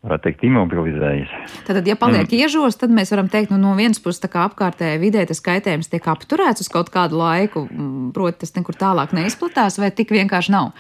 varētu 0.04 0.28
teikt, 0.28 0.44
imobilizējas. 0.46 1.32
Tad, 1.66 1.80
ja 1.88 1.96
paliek 1.98 2.26
mm. 2.26 2.42
iežos, 2.44 2.78
tad 2.80 2.92
mēs 2.94 3.12
varam 3.14 3.30
teikt, 3.32 3.52
nu, 3.54 3.59
no 3.62 3.72
vienas 3.78 4.02
puses, 4.02 4.20
tā 4.22 4.30
kā 4.32 4.44
apkārtējā 4.48 5.00
vidē 5.02 5.24
tas 5.28 5.42
kaitējums 5.44 5.90
tiek 5.92 6.06
apturēts 6.12 6.64
uz 6.64 6.70
kaut 6.72 6.92
kādu 6.94 7.18
laiku, 7.20 7.66
mm, 7.70 8.12
proti, 8.16 8.42
tas 8.44 8.54
nekur 8.59 8.78
tālāk 8.78 9.16
neizplatās, 9.16 9.80
vai 9.82 9.90
tik 9.94 10.14
vienkārši 10.14 10.54
nav. 10.54 10.72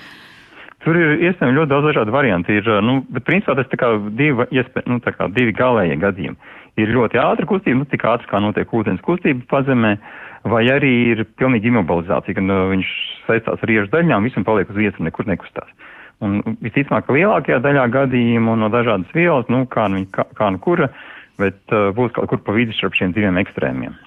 Tur 0.84 0.98
ir 1.00 1.16
iespējams 1.26 1.56
ļoti 1.56 1.70
daudz 1.72 1.88
dažādu 1.88 2.12
variantu. 2.14 2.52
Ir, 2.54 2.68
nu, 2.84 3.00
bet 3.10 3.24
principā 3.26 3.56
tas 3.58 3.66
ir 3.72 3.96
divi, 4.14 4.46
iespēj, 4.54 4.84
nu, 4.86 5.00
divi 5.34 5.56
galējie 5.56 5.96
gadījumi. 5.98 6.54
Ir 6.78 6.92
ļoti 6.92 7.18
ātra 7.18 7.48
kustība, 7.48 7.80
nu, 7.80 7.88
tik 7.90 8.04
ātri 8.06 8.28
kā 8.30 8.38
notiek 8.44 8.70
ūdens 8.70 9.02
kustība 9.02 9.42
pazemē, 9.50 9.96
vai 10.46 10.62
arī 10.70 10.92
ir 11.14 11.24
pilnīgi 11.40 11.72
imobilizācija, 11.72 12.36
kad 12.36 12.46
nu, 12.46 12.60
viņš 12.74 12.92
saistās 13.26 13.64
ar 13.64 13.72
iežu 13.72 13.90
daļām, 13.96 14.28
visam 14.28 14.46
paliek 14.46 14.70
uz 14.70 14.78
vietas 14.78 15.00
un 15.00 15.08
nekur 15.08 15.26
nekustās. 15.26 15.72
Un 16.24 16.40
visticamāk, 16.64 17.04
ka 17.04 17.12
lielākajā 17.12 17.60
daļā 17.64 17.84
gadījumu 17.92 18.56
no 18.56 18.70
dažādas 18.72 19.12
vielas, 19.12 19.48
nu, 19.52 19.66
kā 19.68 19.84
nu, 19.92 20.06
kā, 20.12 20.24
kā 20.38 20.48
nu 20.54 20.60
kura, 20.64 20.88
bet 21.40 21.58
uh, 21.74 21.90
būs 21.96 22.14
kaut 22.16 22.30
kur 22.30 22.40
pa 22.44 22.54
vidu 22.56 22.72
starp 22.72 22.96
šiem 22.96 23.12
diviem 23.12 23.36
ekstrēmiem. 23.42 23.98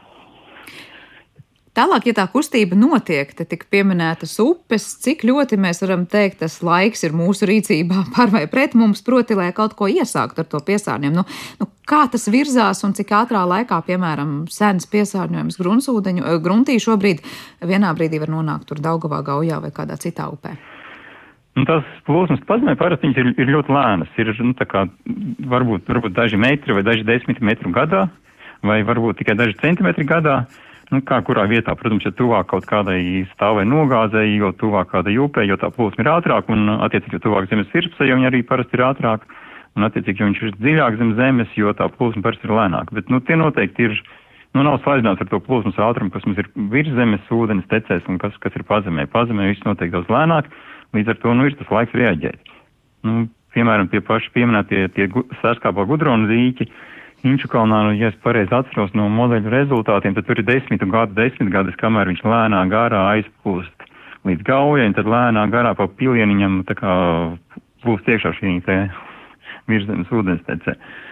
Tālāk, 1.78 2.10
ja 2.10 2.16
tā 2.18 2.24
kustība 2.28 2.76
notiek, 2.76 3.30
tad 3.38 3.48
tik 3.52 3.68
pieminētas 3.72 4.34
upes, 4.42 4.88
cik 5.04 5.22
ļoti 5.30 5.60
mēs 5.62 5.84
varam 5.84 6.08
teikt, 6.10 6.40
tas 6.42 6.58
laiks 6.66 7.06
ir 7.06 7.14
mūsu 7.16 7.46
rīcībā 7.48 8.02
par 8.16 8.34
vai 8.34 8.48
pret 8.52 8.74
mums, 8.76 9.04
proti, 9.06 9.38
lai 9.38 9.52
kaut 9.56 9.78
ko 9.78 9.88
iesākt 9.88 10.42
ar 10.42 10.50
to 10.50 10.60
piesārņojumu. 10.66 11.22
Nu, 11.22 11.24
nu, 11.62 11.70
kā 11.88 12.02
tas 12.12 12.26
virzās 12.34 12.82
un 12.88 12.98
cik 12.98 13.14
ātrā 13.22 13.46
laikā, 13.54 13.80
piemēram, 13.86 14.34
sens 14.52 14.90
piesārņojums 14.90 15.62
grunsūdeņu, 15.62 16.26
eh, 16.26 16.42
gruntī 16.42 16.80
šobrīd 16.82 17.22
vienā 17.62 17.94
brīdī 17.94 18.20
var 18.26 18.34
nonākt 18.34 18.74
tur 18.74 18.82
Daugavā, 18.82 19.22
Gaujā 19.30 19.62
vai 19.62 19.72
kādā 19.72 20.02
citā 20.02 20.28
upē? 20.34 20.58
Un 21.60 21.68
tās 21.68 21.88
plūsmas 22.08 22.40
pazemē 22.48 22.78
parasti 22.80 23.10
ir, 23.12 23.34
ir 23.36 23.52
ļoti 23.52 23.74
lēnas. 23.76 24.16
Ir 24.22 24.32
nu, 24.40 24.54
kā, 24.56 24.86
varbūt, 25.52 25.90
varbūt 25.92 26.16
daži 26.16 26.40
metri 26.40 26.76
vai 26.78 26.86
daži 26.88 27.04
desmit 27.08 27.42
metru 27.44 27.72
gadā, 27.76 28.06
vai 28.64 28.80
varbūt 28.88 29.20
tikai 29.20 29.36
daži 29.40 29.58
centimetri 29.60 30.08
gadā. 30.08 30.44
Nu, 30.90 31.04
kā 31.06 31.20
kurā 31.22 31.44
vietā, 31.46 31.76
protams, 31.78 32.06
ja 32.08 32.10
tuvāk 32.18 32.48
kaut 32.50 32.66
kādai 32.66 33.28
stāvai 33.36 33.66
nogāzēji, 33.70 34.40
jo 34.42 34.50
tuvāk 34.58 34.90
kādai 34.96 35.20
upē, 35.22 35.44
jo 35.46 35.60
tā 35.62 35.70
plūsma 35.76 36.02
ir 36.02 36.10
ātrāka, 36.16 36.50
un 36.56 36.80
attiecīgi, 36.80 37.20
jo 37.20 37.26
tuvāk 37.28 37.50
zemes 37.52 37.70
virsmē, 37.76 38.08
jo 38.10 38.18
viņa 38.18 38.32
arī 38.32 38.40
parasti 38.48 38.80
ir 38.80 38.86
ātrāka, 38.88 39.30
un 39.78 39.86
attiecīgi, 39.86 40.18
jo 40.18 40.30
viņš 40.32 40.42
ir 40.42 40.56
dziļāk 40.56 40.98
zem 40.98 41.12
zemes, 41.20 41.52
jo 41.60 41.76
tā 41.78 41.92
plūsma 41.94 42.26
parasti 42.26 42.50
ir 42.50 42.56
lēnāka. 42.58 42.98
Bet, 42.98 43.14
nu, 43.14 43.22
tie 43.22 43.38
noteikti 43.38 43.86
ir, 43.86 44.02
nu, 44.58 44.66
nav 44.66 44.80
salīdzināts 44.82 45.22
ar 45.22 45.30
to 45.30 45.42
plūsmas 45.46 45.78
ātrumu, 45.78 46.10
kas 46.16 46.26
mums 46.26 46.42
ir 46.42 46.50
virs 46.74 46.98
zemes, 46.98 47.30
ūdens 47.38 47.70
tecēs 47.70 48.10
un 48.10 48.18
kas, 48.24 48.34
kas 48.42 48.58
ir 48.58 48.66
pazemē. 48.66 49.06
Pazemē 49.14 49.52
viss 49.52 49.70
notiek 49.70 49.94
daudz 49.94 50.10
lēnāk. 50.10 50.50
Līdz 50.98 51.14
ar 51.14 51.20
to 51.22 51.34
nu, 51.38 51.48
ir 51.48 51.58
tas 51.60 51.70
laiks 51.74 51.96
reaģēt. 51.98 52.54
Nu, 53.06 53.26
piemēram, 53.56 53.90
tie 53.92 54.02
paši 54.06 54.32
pieminētie 54.36 54.88
tie 54.96 55.10
sērskāpā 55.42 55.86
gudrona 55.90 56.30
zīķi. 56.30 56.70
Inču 57.28 57.50
kalnā, 57.52 57.82
nu, 57.88 57.98
ja 58.00 58.14
es 58.14 58.18
pareizi 58.24 58.56
atceros 58.56 58.94
no 58.96 59.10
modeļu 59.12 59.52
rezultātiem, 59.52 60.16
tad 60.16 60.28
tur 60.28 60.40
ir 60.40 60.48
desmit 60.48 60.86
gadu, 60.88 61.18
desmit 61.18 61.52
gadus, 61.52 61.76
kamēr 61.82 62.14
viņš 62.14 62.24
lēnā 62.24 62.64
garā 62.72 63.04
aizplūst 63.18 63.88
līdz 64.28 64.46
gaujai, 64.48 64.88
un 64.88 64.96
tad 64.96 65.10
lēnā 65.12 65.44
garā 65.52 65.76
pa 65.76 65.90
pilieniņam 66.00 66.62
tā 66.70 66.78
kā 66.80 66.96
plūst 67.84 68.08
iekšā 68.08 68.34
šī 68.40 68.56
te 68.64 68.80
virzemes 69.72 70.16
ūdenstecē. 70.16 70.76
Uh, 70.80 71.09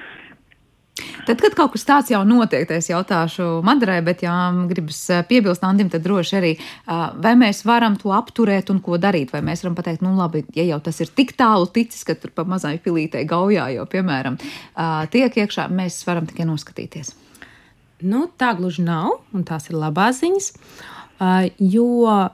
Tad, 1.28 1.42
kad 1.42 1.56
kaut 1.58 1.74
kas 1.74 1.86
tāds 1.88 2.12
jau 2.12 2.22
notiek, 2.28 2.70
es 2.72 2.90
jautāšu 2.90 3.62
Madarai, 3.66 4.00
bet, 4.06 4.24
ja 4.26 4.36
gribas 4.70 5.00
eh, 5.14 5.24
piebilst 5.28 5.66
Andim, 5.68 5.90
tad 5.94 6.06
droši 6.06 6.38
arī, 6.40 6.54
eh, 6.58 7.04
vai 7.24 7.34
mēs 7.40 7.64
varam 7.68 7.98
to 8.00 8.14
apturēt 8.16 8.72
un 8.74 8.82
ko 8.84 9.00
darīt, 9.02 9.34
vai 9.36 9.44
mēs 9.46 9.66
varam 9.66 9.78
pateikt, 9.78 10.06
nu 10.06 10.16
labi, 10.18 10.46
ja 10.58 10.66
jau 10.70 10.80
tas 10.88 11.02
ir 11.04 11.12
tik 11.18 11.36
tālu 11.40 11.70
ticis, 11.74 12.06
ka 12.08 12.16
tur 12.18 12.34
pa 12.36 12.48
mazai 12.48 12.78
pilītei 12.84 13.28
gaujā 13.30 13.70
jau, 13.76 13.86
piemēram, 13.92 14.40
eh, 14.40 14.98
tiek 15.14 15.40
iekšā, 15.44 15.70
mēs 15.74 16.00
varam 16.08 16.30
tikai 16.30 16.48
noskatīties. 16.50 17.14
Nu, 18.08 18.28
tā 18.38 18.54
gluži 18.58 18.86
nav, 18.86 19.22
un 19.34 19.44
tās 19.44 19.72
ir 19.72 19.80
labās 19.80 20.22
ziņas, 20.22 20.52
jo 21.58 22.30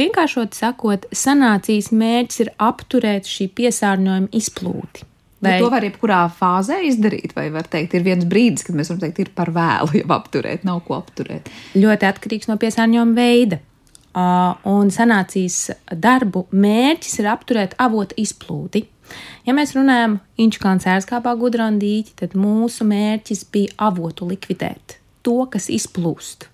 vienkāršot 0.00 0.56
sakot, 0.56 1.06
sanācijas 1.14 1.92
mērķis 1.94 2.42
ir 2.42 2.50
apturēt 2.58 3.30
šī 3.30 3.46
piesārņojuma 3.54 4.32
izplūdi. 4.34 5.09
Vai 5.40 5.56
to 5.62 5.70
var 5.72 5.84
jebkurā 5.86 6.20
fāzē 6.36 6.82
izdarīt, 6.84 7.32
vai 7.36 7.46
var 7.54 7.68
teikt, 7.70 7.96
ir 7.96 8.04
viens 8.04 8.26
brīdis, 8.28 8.66
kad 8.66 8.76
mēs 8.76 8.90
varam 8.92 9.00
teikt, 9.06 9.22
ir 9.24 9.32
par 9.36 9.52
vēlu 9.56 10.02
jau 10.02 10.12
apturēt, 10.18 10.66
nav 10.68 10.82
ko 10.84 10.98
apturēt? 11.00 11.48
Ļoti 11.80 12.08
atkarīgs 12.10 12.50
no 12.50 12.58
piesārņojuma 12.60 13.16
veida. 13.16 13.60
Uh, 14.10 14.56
un 14.66 14.88
sanācijas 14.90 15.70
darbu 15.94 16.48
mērķis 16.50 17.20
ir 17.22 17.28
apturēt 17.30 17.76
avota 17.78 18.16
izplūdi. 18.18 18.82
Ja 19.46 19.54
mēs 19.54 19.72
runājam 19.76 20.18
Inčukāns 20.40 20.86
ērskāpā 20.90 21.32
gudrandīķi, 21.38 22.16
tad 22.18 22.34
mūsu 22.38 22.86
mērķis 22.90 23.44
bija 23.54 23.76
avotu 23.90 24.26
likvidēt, 24.30 24.98
to, 25.26 25.44
kas 25.50 25.70
izplūst. 25.70 26.50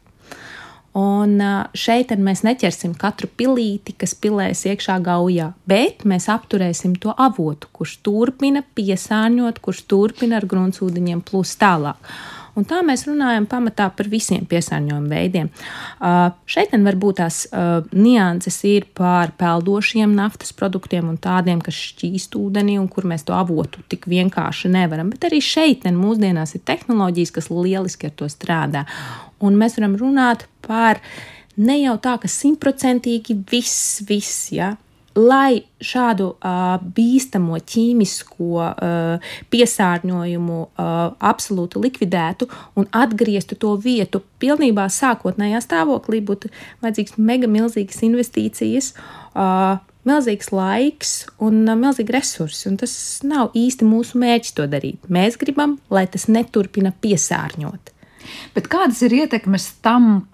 Un 0.96 1.42
šeit 1.76 2.14
mēs 2.16 2.40
neķersim 2.46 2.94
katru 2.96 3.28
pilīti, 3.28 3.92
kas 4.00 4.14
pilēs 4.16 4.64
iekšā 4.70 4.96
gaujā, 5.04 5.50
bet 5.68 6.06
mēs 6.08 6.30
apturēsim 6.32 6.94
to 7.02 7.12
avotu, 7.12 7.68
kurš 7.76 7.98
turpina 8.06 8.62
piesārņot, 8.78 9.60
kurš 9.60 9.84
turpina 9.90 10.40
ar 10.40 10.48
gruntsūdeņiem 10.48 11.20
plūst 11.26 11.60
tālāk. 11.60 12.16
Un 12.56 12.64
tā 12.64 12.78
mēs 12.80 13.04
runājam 13.04 13.44
pamatā 13.48 13.90
par 13.92 14.08
visiem 14.08 14.46
piesārņojuma 14.48 15.10
veidiem. 15.12 15.50
Uh, 16.00 16.30
šeit 16.48 16.72
varbūt 16.72 17.18
tās 17.20 17.42
uh, 17.50 17.84
nianses 17.92 18.56
ir 18.64 18.86
par 18.96 19.34
peldošiem 19.36 20.14
naftas 20.16 20.54
produktiem 20.56 21.10
un 21.12 21.18
tādiem, 21.20 21.60
kas 21.60 21.76
šķīst 21.76 22.38
ūdenī 22.40 22.78
un 22.80 22.88
kur 22.88 23.04
mēs 23.08 23.26
to 23.28 23.36
avotu 23.36 23.84
tik 23.92 24.08
vienkārši 24.08 24.72
nevaram. 24.72 25.12
Bet 25.12 25.28
arī 25.28 25.42
šeit 25.44 25.84
mūsdienās 25.84 26.56
ir 26.56 26.64
tehnoloģijas, 26.64 27.34
kas 27.36 27.52
lieliski 27.52 28.08
ar 28.08 28.16
to 28.16 28.30
strādā. 28.32 28.86
Un 29.44 29.58
mēs 29.60 29.76
varam 29.76 29.96
runāt 30.00 30.46
par 30.64 31.02
ne 31.56 31.78
jau 31.82 31.96
tā, 32.00 32.16
ka 32.20 32.28
simtprocentīgi 32.30 33.36
viss, 33.50 34.02
viss, 34.08 34.50
ja, 34.54 34.74
lai 35.16 35.64
šādu 35.80 36.28
uh, 36.34 36.76
bīstamo 36.96 37.56
ķīmisko 37.64 38.50
uh, 38.60 39.32
piesārņojumu 39.52 40.58
uh, 40.60 40.92
absolūti 41.30 41.80
likvidētu 41.80 42.48
un 42.76 42.88
atgrieztu 42.92 43.56
to 43.60 43.72
vietu 43.80 44.20
pilnībā 44.42 44.86
sākotnējā 44.92 45.62
stāvoklī, 45.64 46.20
būtu 46.20 46.52
vajadzīgs 46.84 47.16
mega 47.16 47.48
milzīgas 47.48 48.04
investīcijas. 48.04 48.92
Uh, 49.32 49.80
milzīgs 50.06 50.52
laiks 50.54 51.16
un 51.42 51.64
uh, 51.64 51.74
milzīgi 51.80 52.14
resursi, 52.14 52.68
un 52.70 52.78
tas 52.80 52.94
nav 53.26 53.56
īsti 53.56 53.88
mūsu 53.88 54.20
mērķis 54.20 54.56
to 54.60 54.68
darīt. 54.70 55.08
Mēs 55.12 55.40
gribam, 55.40 55.78
lai 55.90 56.06
tas 56.12 56.28
neturpina 56.28 56.92
piesārņot. 56.92 57.95
Bet 58.56 58.70
kādas 58.72 59.02
ir 59.06 59.14
ietekmes 59.22 59.70
tam, 59.84 60.26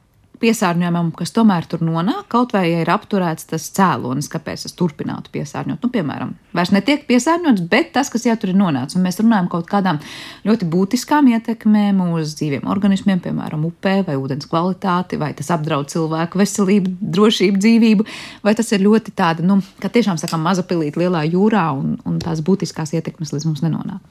piesārņojumam, 0.43 1.13
kas 1.17 1.33
tomēr 1.35 1.67
tur 1.71 1.83
nonāk, 1.87 2.27
kaut 2.33 2.55
vai 2.57 2.65
ja 2.67 2.83
ir 2.83 2.91
apturēts 2.93 3.47
tas 3.53 3.69
cēlonis, 3.77 4.29
kāpēc 4.33 4.67
tas 4.67 4.75
turpinātu 4.79 5.33
piesārņot. 5.35 5.83
Nu, 5.83 5.91
piemēram, 5.93 6.35
vairs 6.57 6.73
netiek 6.75 7.05
piesārņots, 7.09 7.65
bet 7.71 7.93
tas, 7.95 8.11
kas 8.13 8.27
jau 8.27 8.35
tur 8.41 8.53
ir 8.53 8.59
nonācis, 8.59 8.99
un 8.99 9.07
mēs 9.07 9.21
runājam 9.23 9.51
kaut 9.53 9.69
kādām 9.71 10.01
ļoti 10.49 10.69
būtiskām 10.73 11.31
ietekmēm 11.37 12.01
uz 12.09 12.35
dzīviem 12.39 12.67
organismiem, 12.75 13.23
piemēram, 13.23 13.67
upē 13.71 13.99
vai 14.09 14.19
ūdens 14.21 14.49
kvalitāti, 14.51 15.21
vai 15.21 15.33
tas 15.39 15.53
apdraud 15.55 15.93
cilvēku 15.93 16.41
veselību, 16.43 16.97
drošību, 17.19 17.63
dzīvību, 17.63 18.09
vai 18.47 18.57
tas 18.59 18.73
ir 18.75 18.83
ļoti 18.87 19.15
tāda, 19.19 19.47
nu, 19.47 19.61
kā 19.83 19.93
tiešām 19.93 20.19
sakām, 20.21 20.43
maza 20.43 20.67
pilīte 20.67 21.05
lielā 21.05 21.23
jūrā, 21.29 21.69
un, 21.79 21.95
un 22.09 22.19
tās 22.23 22.43
būtiskās 22.45 22.97
ietekmes 22.99 23.35
līdz 23.37 23.49
mums 23.51 23.65
nenonāk. 23.65 24.03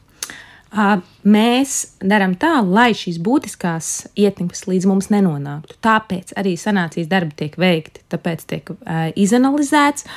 Mēs 0.71 1.71
darām 1.99 2.38
tā, 2.39 2.62
lai 2.63 2.91
šīs 2.95 3.17
būtiskās 3.23 3.89
ietekmes 4.15 4.63
līdz 4.69 4.88
mums 4.88 5.10
nenonāktu. 5.12 5.75
Tāpēc 5.84 6.31
arī 6.39 6.55
sanācijas 6.60 7.10
darbi 7.12 7.36
tiek 7.43 7.57
veikti, 7.60 8.05
tāpēc 8.12 8.45
tiek 8.47 8.71
izanalizēts. 9.19 10.07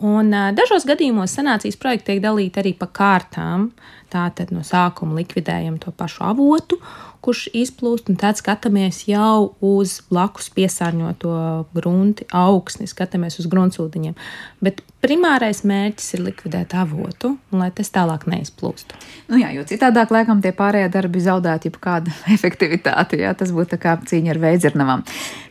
Un, 0.00 0.32
dažos 0.56 0.86
gadījumos 0.88 1.34
sanācijas 1.36 1.78
projekti 1.78 2.10
tiek 2.10 2.22
dalīti 2.24 2.62
arī 2.62 2.72
pa 2.74 2.88
kārtām. 2.90 3.68
Tātad 4.10 4.50
no 4.50 4.64
sākuma 4.66 5.20
likvidējam 5.20 5.76
to 5.78 5.92
pašu 5.94 6.24
avotu, 6.26 6.80
kurš 7.24 7.46
izplūst, 7.56 8.10
un 8.10 8.18
tad 8.20 8.38
skatāmies 8.40 9.02
jau 9.08 9.52
uz 9.64 9.98
blakus 10.10 10.48
piesārņoto 10.56 11.34
grunti, 11.76 12.26
augsni, 12.32 12.88
skatāmies 12.90 13.38
uz 13.42 13.48
gruntsūdeņiem. 13.50 14.16
Bet 14.64 14.80
primārais 15.00 15.62
mērķis 15.64 16.14
ir 16.16 16.24
likvidēt 16.26 16.74
avotu, 16.76 17.34
lai 17.56 17.70
tas 17.76 17.92
tālāk 17.92 18.26
neizplūst. 18.28 18.92
Nu 19.32 19.40
jā, 19.40 19.52
jo 19.56 19.64
citādāk, 19.68 20.12
laikam, 20.12 20.42
tie 20.44 20.52
pārējie 20.56 20.90
darbi 20.92 21.22
zaudētu 21.24 21.70
jau 21.70 21.80
kādu 21.80 22.12
efektivitāti, 22.36 23.22
jā, 23.24 23.32
tas 23.36 23.52
būtu 23.56 23.80
kā 23.80 23.96
cīņa 24.10 24.34
ar 24.34 24.42
veidzirnavām. 24.44 25.04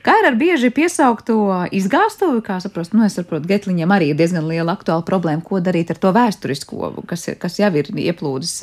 Kā 0.05 0.15
ir 0.21 0.29
ar 0.29 0.37
bieži 0.39 0.69
piesaukto 0.73 1.35
izgāstuvi, 1.75 2.39
kā 2.45 2.59
saprotu, 2.63 2.95
nu 2.97 3.03
es 3.07 3.17
saprotu, 3.17 3.49
Getliņiem 3.49 3.91
arī 3.91 4.11
ir 4.13 4.19
diezgan 4.19 4.47
liela 4.47 4.77
aktuāla 4.77 5.03
problēma, 5.05 5.43
ko 5.45 5.59
darīt 5.63 5.91
ar 5.91 5.99
to 5.99 6.13
vēsturisko, 6.15 6.93
kas, 7.09 7.27
kas 7.41 7.59
jau 7.59 7.71
ir 7.75 7.89
ieplūdis, 7.91 8.53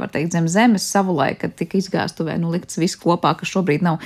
var 0.00 0.14
teikt, 0.14 0.32
zem 0.32 0.48
zemes 0.48 0.86
savulaik, 0.88 1.42
kad 1.42 1.58
tika 1.58 1.76
izgāstuvē, 1.80 2.38
nu 2.48 2.54
likts 2.56 2.78
viss 2.80 2.98
kopā, 2.98 3.34
kas 3.38 3.52
šobrīd 3.52 3.84
nav 3.84 4.00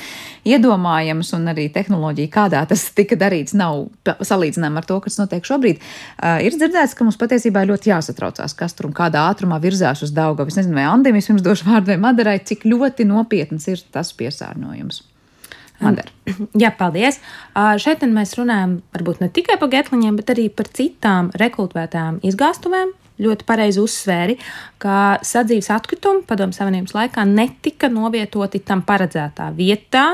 iedomājams, 0.49 1.31
un 1.39 1.53
arī 1.53 1.69
tehnoloģija, 1.73 2.33
kādā 2.33 2.65
tas 2.69 2.89
tika 2.97 3.19
darīts, 3.19 3.55
nav 3.59 3.87
salīdzināma 4.05 4.83
ar 4.83 4.89
to, 4.89 4.99
kas 5.05 5.21
notiek 5.21 5.47
šobrīd. 5.47 5.79
Uh, 6.19 6.43
ir 6.43 6.57
dzirdēts, 6.59 6.97
ka 6.99 7.07
mums 7.07 7.21
patiesībā 7.21 7.65
ļoti 7.71 7.93
jāsatraucās, 7.93 8.57
kas 8.59 8.75
tur 8.79 8.91
un 8.91 8.97
kādā 8.97 9.25
ātrumā 9.31 9.61
virzās 9.63 10.03
uz 10.05 10.15
Daugavu. 10.17 10.51
Es 10.51 10.59
nezinu, 10.61 10.77
vai 10.81 10.89
Andim 10.91 11.17
vispirms 11.19 11.45
došu 11.47 11.71
vārdu 11.71 11.95
vai 11.95 12.01
Madarai, 12.03 12.41
cik 12.43 12.67
ļoti 12.69 13.07
nopietns 13.09 13.71
ir 13.71 13.87
tas 13.95 14.13
piesārņojums. 14.19 15.05
Madara. 15.83 16.13
Jā, 16.63 16.71
paldies. 16.79 17.19
Uh, 17.53 17.75
šeit 17.83 18.05
mēs 18.07 18.37
runājam 18.39 18.79
varbūt 18.95 19.23
ne 19.23 19.31
tikai 19.35 19.59
par 19.61 19.73
getliņiem, 19.73 20.19
bet 20.21 20.35
arī 20.35 20.49
par 20.55 20.71
citām 20.71 21.33
rekultvētām 21.43 22.21
izgāstuvēm. 22.27 22.95
Ļoti 23.23 23.47
pareizi 23.49 23.83
uzsvēri, 23.83 24.39
ka 24.83 25.19
sadzīves 25.27 25.71
atkritumi 25.75 26.25
padomu 26.29 26.57
savienības 26.57 26.97
laikā 26.97 27.27
netika 27.29 27.91
novietoti 27.93 28.63
tam 28.67 28.83
paredzētā 28.87 29.51
vietā, 29.57 30.07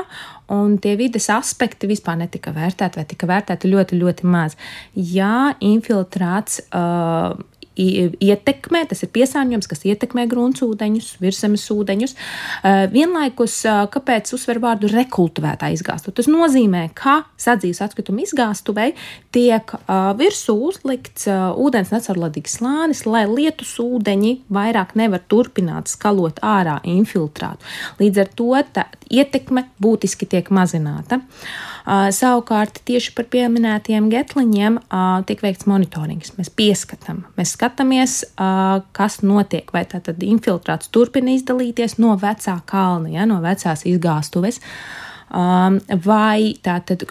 un 0.53 0.77
tie 0.81 0.95
vides 0.99 1.29
aspekti 1.33 1.89
vispār 1.89 2.17
netika 2.23 2.53
vērtēti 2.55 3.01
vai 3.01 3.07
tika 3.09 3.29
vērtēti 3.29 3.69
ļoti, 3.69 3.99
ļoti 4.01 4.29
maz. 4.29 4.57
Jā, 4.93 5.53
infiltrāts 5.65 6.61
uh, 6.69 7.33
ietekmē, 7.79 8.83
tas 8.91 9.03
ir 9.05 9.11
piesārņojums, 9.15 9.69
kas 9.71 9.85
ietekmē 9.87 10.25
gruntsūdeņus, 10.29 11.09
virsmas 11.23 11.63
ūdeņus. 11.73 12.15
Vienlaikus, 12.91 13.55
kāpēc 13.93 14.33
uzsver 14.35 14.59
vārdu 14.63 14.91
rekultivētā 14.91 15.71
izgāstu? 15.75 16.11
Tas 16.15 16.27
nozīmē, 16.31 16.89
ka 16.97 17.21
sadzīves 17.39 17.81
atkrituma 17.85 18.25
izgāstuvei 18.25 18.91
tiek 19.35 19.73
virsū 20.19 20.57
uzlikts 20.69 21.29
ūdens 21.29 21.93
necaurladīgs 21.95 22.59
slānis, 22.59 23.05
lai 23.07 23.23
lietus 23.29 23.75
ūdeņi 23.81 24.35
vairāk 24.51 24.95
nevar 24.99 25.23
turpināt 25.31 25.91
skalot 25.91 26.43
ārā 26.43 26.79
infiltrātu. 26.83 27.63
Līdz 28.01 28.23
ar 28.25 28.33
to 28.35 28.51
ietekme 29.09 29.65
būtiski 29.81 30.27
tiek 30.29 30.49
mazināta. 30.53 31.21
Savukārt 32.13 32.83
tieši 32.85 33.15
par 33.17 33.25
pieminētiem 33.31 34.09
getliņiem 34.11 34.77
tiek 35.25 35.39
veikts 35.41 35.65
monitorings. 35.69 36.35
Mēs 36.37 36.51
pieskatām, 36.53 37.23
mēs 37.39 37.55
skatāmies, 37.55 37.68
kas 37.75 39.19
notiek, 39.25 39.69
vai 39.73 39.85
tātad 39.89 40.23
infiltrāts 40.25 40.89
turpina 40.93 41.33
izdalīties 41.35 41.97
no 41.99 42.15
vecā 42.19 42.57
kalna, 42.69 43.09
ja, 43.13 43.27
no 43.29 43.41
vecās 43.43 43.85
izgāstuves. 43.89 44.61
Vai 45.29 46.55
tātad, 46.65 47.03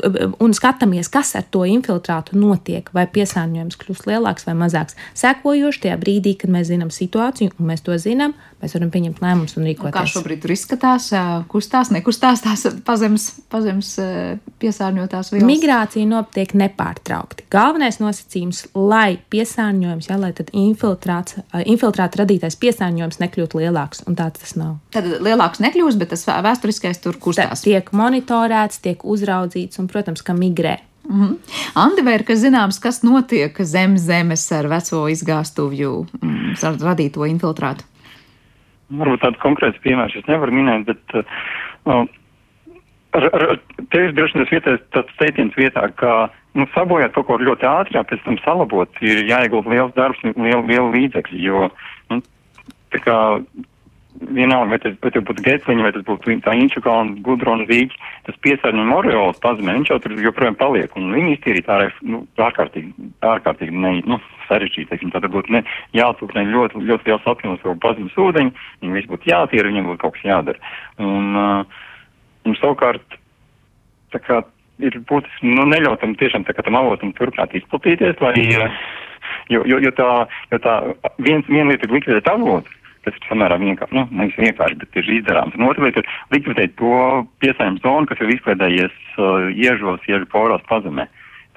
un 0.43 0.55
skatāmies, 0.57 1.07
kas 1.07 1.37
ar 1.39 1.45
to 1.55 1.63
infiltrātu 1.71 2.35
notiek, 2.35 2.89
vai 2.91 3.07
piesārņojums 3.07 3.79
kļūst 3.79 4.09
lielāks 4.11 4.49
vai 4.49 4.57
mazāks. 4.59 4.99
Sekojoši 5.15 5.85
tajā 5.85 5.99
brīdī, 6.03 6.35
kad 6.41 6.51
mēs 6.51 6.73
zinām 6.73 6.91
situāciju, 6.91 7.55
un 7.59 7.71
mēs 7.71 7.87
to 7.87 7.95
zinām, 7.95 8.35
mēs 8.63 8.75
varam 8.77 8.91
pieņemt 8.95 9.21
lēmumus 9.23 9.57
un 9.59 9.67
rīkoties. 9.69 9.93
Un 9.93 9.97
kā 9.97 10.05
šobrīd 10.11 10.43
tur 10.43 10.53
izskatās, 10.55 11.09
kustās, 11.51 11.93
nekustās 11.95 12.43
tās 12.45 12.65
pazemes, 12.87 13.29
pazemes 13.53 13.93
piesārņotās 14.63 15.33
vielas? 15.35 15.49
Migrācija 15.49 16.09
notiek 16.09 16.55
nepārtraukti. 16.59 17.47
Galvenais 17.53 18.01
nosacījums, 18.03 18.65
lai 18.75 19.19
piesārņojums, 19.33 20.11
ja, 20.11 20.19
lai 20.21 20.33
infiltrāts, 20.53 21.39
infiltrāta 21.65 22.23
radītais 22.23 22.59
piesārņojums 22.61 23.23
nekļūtu 23.23 23.63
lielāks, 23.63 24.05
un 24.11 24.19
tāds 24.19 24.43
tas 24.43 24.57
nav. 24.59 24.77
Tad 24.95 25.09
lielāks 25.25 25.63
nekļūst, 25.65 26.01
bet 26.01 26.15
tas 26.15 26.27
vēsturiskais 26.29 27.03
tur 27.05 27.19
kustās. 27.23 27.63
Tā 27.63 27.71
tiek 27.71 27.93
monitorēts, 27.97 28.83
tiek 28.85 29.05
uzraudzīts 29.07 29.81
un, 29.83 29.91
protams, 29.91 30.25
ka 30.27 30.37
migrē. 30.37 30.79
Mm 31.09 31.25
-hmm. 31.25 31.37
Andi, 31.75 32.03
vai 32.05 32.15
ir 32.15 32.25
kas 32.25 32.39
zināms, 32.39 32.81
kas 32.81 33.03
notiek 33.03 33.57
zem 33.65 33.99
zemes 33.99 34.53
ar 34.53 34.69
veco 34.69 35.09
izgāstuvju, 35.09 36.07
mm, 36.23 36.55
radīto 36.63 37.25
infiltrātu? 37.25 37.85
Varbūt 38.89 39.21
tādu 39.21 39.43
konkrētu 39.43 39.83
piemēru 39.85 40.21
es 40.21 40.29
nevaru 40.31 40.55
minēt, 40.57 40.87
bet 40.89 41.17
uh, 41.19 42.07
ar, 43.19 43.27
ar, 43.37 43.47
te 43.93 44.05
ir 44.07 44.15
droši 44.17 44.39
vien 44.39 44.49
vietējais 44.49 44.85
tāds 44.97 45.17
teiciens 45.21 45.57
vietā, 45.59 45.87
ka 46.01 46.15
nu, 46.57 46.67
sabojāt 46.75 47.13
kaut 47.17 47.29
ko 47.29 47.39
ļoti 47.43 47.69
ātri, 47.69 48.01
pēc 48.11 48.25
tam 48.25 48.39
salabot, 48.45 49.03
ir 49.05 49.25
jāiegūt 49.29 49.69
liels 49.69 49.93
darbs, 49.97 50.23
liela, 50.31 50.63
liela 50.65 50.89
līdzekļi, 50.95 51.43
jo 51.45 51.69
nu, 52.13 52.23
tā 52.95 53.03
kā 53.05 53.19
vienalga, 54.19 54.73
vai 54.73 54.79
tas, 54.83 54.97
vai 55.03 55.13
tas 55.15 55.25
būtu 55.29 55.45
Getliņa, 55.47 55.85
vai 55.85 55.93
tas 55.95 56.07
būtu 56.07 56.39
tā 56.43 56.55
Inčukalna, 56.59 57.21
Gudrona, 57.27 57.67
Rīga, 57.69 57.95
tas 58.27 58.41
piesārņojuma 58.45 58.97
Oriols 59.03 59.43
pazemē, 59.45 59.77
viņš 59.79 59.93
jau 59.93 60.01
tur 60.03 60.17
joprojām 60.25 60.59
paliek, 60.59 60.97
un 60.99 61.13
viņi 61.15 61.37
iztīrīt 61.37 61.71
ārē, 61.71 61.93
nu, 62.09 62.25
ārkārtīgi, 62.49 63.13
ārkārtīgi, 63.35 63.85
ne, 63.85 63.95
nu, 64.09 64.19
sarežģīti, 64.49 64.89
teiksim, 64.91 65.13
tātad 65.15 65.33
būtu 65.35 65.55
ne, 65.55 65.63
jāatūknē 65.97 66.45
ļoti, 66.49 66.85
ļoti 66.89 67.11
liels 67.11 67.31
apjoms 67.31 67.65
vēl 67.65 67.79
pazemes 67.83 68.19
ūdeņi, 68.19 68.55
viņi 68.83 68.97
visi 68.97 69.13
būtu 69.13 69.31
jātīra, 69.31 69.71
viņiem 69.71 69.91
būtu 69.93 70.03
kaut 70.03 70.17
kas 70.17 70.29
jādara. 70.29 70.75
Un, 71.05 71.35
uh, 71.39 71.83
un 72.49 72.57
savukārt, 72.61 73.19
tā 74.15 74.23
kā 74.25 74.43
ir 74.83 74.99
būtiski, 75.09 75.53
nu, 75.55 75.67
neļautam 75.69 76.17
tiešām 76.19 76.47
tā 76.49 76.55
kā 76.57 76.65
tam 76.67 76.79
avotam 76.79 77.13
turpināt 77.19 77.55
izplatīties, 77.59 78.19
lai, 78.23 78.35
jo, 79.53 79.63
jo, 79.67 79.79
jo 79.85 79.95
tā, 79.97 80.11
jo 80.53 80.61
tā 80.65 80.81
viens, 81.19 81.47
viena 81.51 81.73
lieta 81.73 81.89
ir 81.89 81.97
likvidēt 81.99 82.31
avotu, 82.31 82.75
tas 83.07 83.17
ir 83.17 83.29
samērā 83.29 83.59
vienkārši, 83.61 83.97
nu, 83.97 84.05
nevis 84.21 84.37
vienkārši, 84.39 84.79
bet 84.83 84.99
ir 85.01 85.11
izdarāms. 85.19 85.57
Un 85.57 85.69
otra 85.69 85.87
lieta 85.87 86.03
ir 86.03 86.11
likvidēt 86.35 86.77
to 86.81 86.99
piesāņu 87.43 87.83
zonu, 87.85 88.09
kas 88.11 88.21
jau 88.23 88.29
izkliedējies 88.35 88.99
uh, 89.17 89.49
iežos, 89.55 90.05
iežu 90.11 90.29
poros 90.33 90.65
pazemē. 90.71 91.09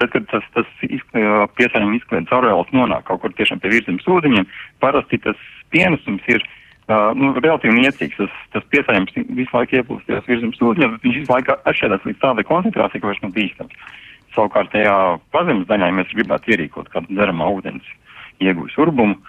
Tad, 0.01 0.09
kad 0.15 0.25
tas, 0.31 0.45
tas 0.55 0.69
piesāņojuma 1.13 1.97
izklaides 1.99 2.33
areāls 2.33 2.71
nonāk 2.73 3.05
kaut 3.05 3.21
kur 3.21 3.33
tiešām 3.37 3.59
pie 3.61 3.69
virzemes 3.75 4.07
ūdeņiem, 4.09 4.47
parasti 4.81 5.19
tas 5.21 5.37
pienesums 5.69 6.25
ir 6.31 6.41
uh, 6.41 7.11
nu, 7.13 7.35
relatīvi 7.37 7.83
niecīgs. 7.83 8.17
Tas, 8.17 8.39
tas 8.55 8.65
piesāņojums 8.73 9.35
visu 9.37 9.53
laiku 9.53 9.77
ieplūst 9.77 10.07
tajos 10.09 10.29
virzemes 10.31 10.63
ūdeņos, 10.63 10.95
bet 10.95 11.05
viņš 11.05 11.19
visu 11.19 11.33
laiku 11.35 11.57
atšķirās 11.69 12.07
līdz 12.09 12.21
tādai 12.23 12.47
koncentrācijai, 12.49 13.03
ka 13.03 13.11
vairs 13.11 13.21
nav 13.21 13.35
bīstams. 13.37 13.85
Savukārt 14.33 14.71
tajā 14.73 14.95
pazemes 15.35 15.69
daļā 15.69 15.91
mēs 15.93 16.15
gribētu 16.15 16.55
ierīkot 16.55 16.89
kādu 16.93 17.13
dzeramā 17.13 17.51
ūdens 17.53 17.93
iegūs 18.41 18.79
urbumu. 18.81 19.19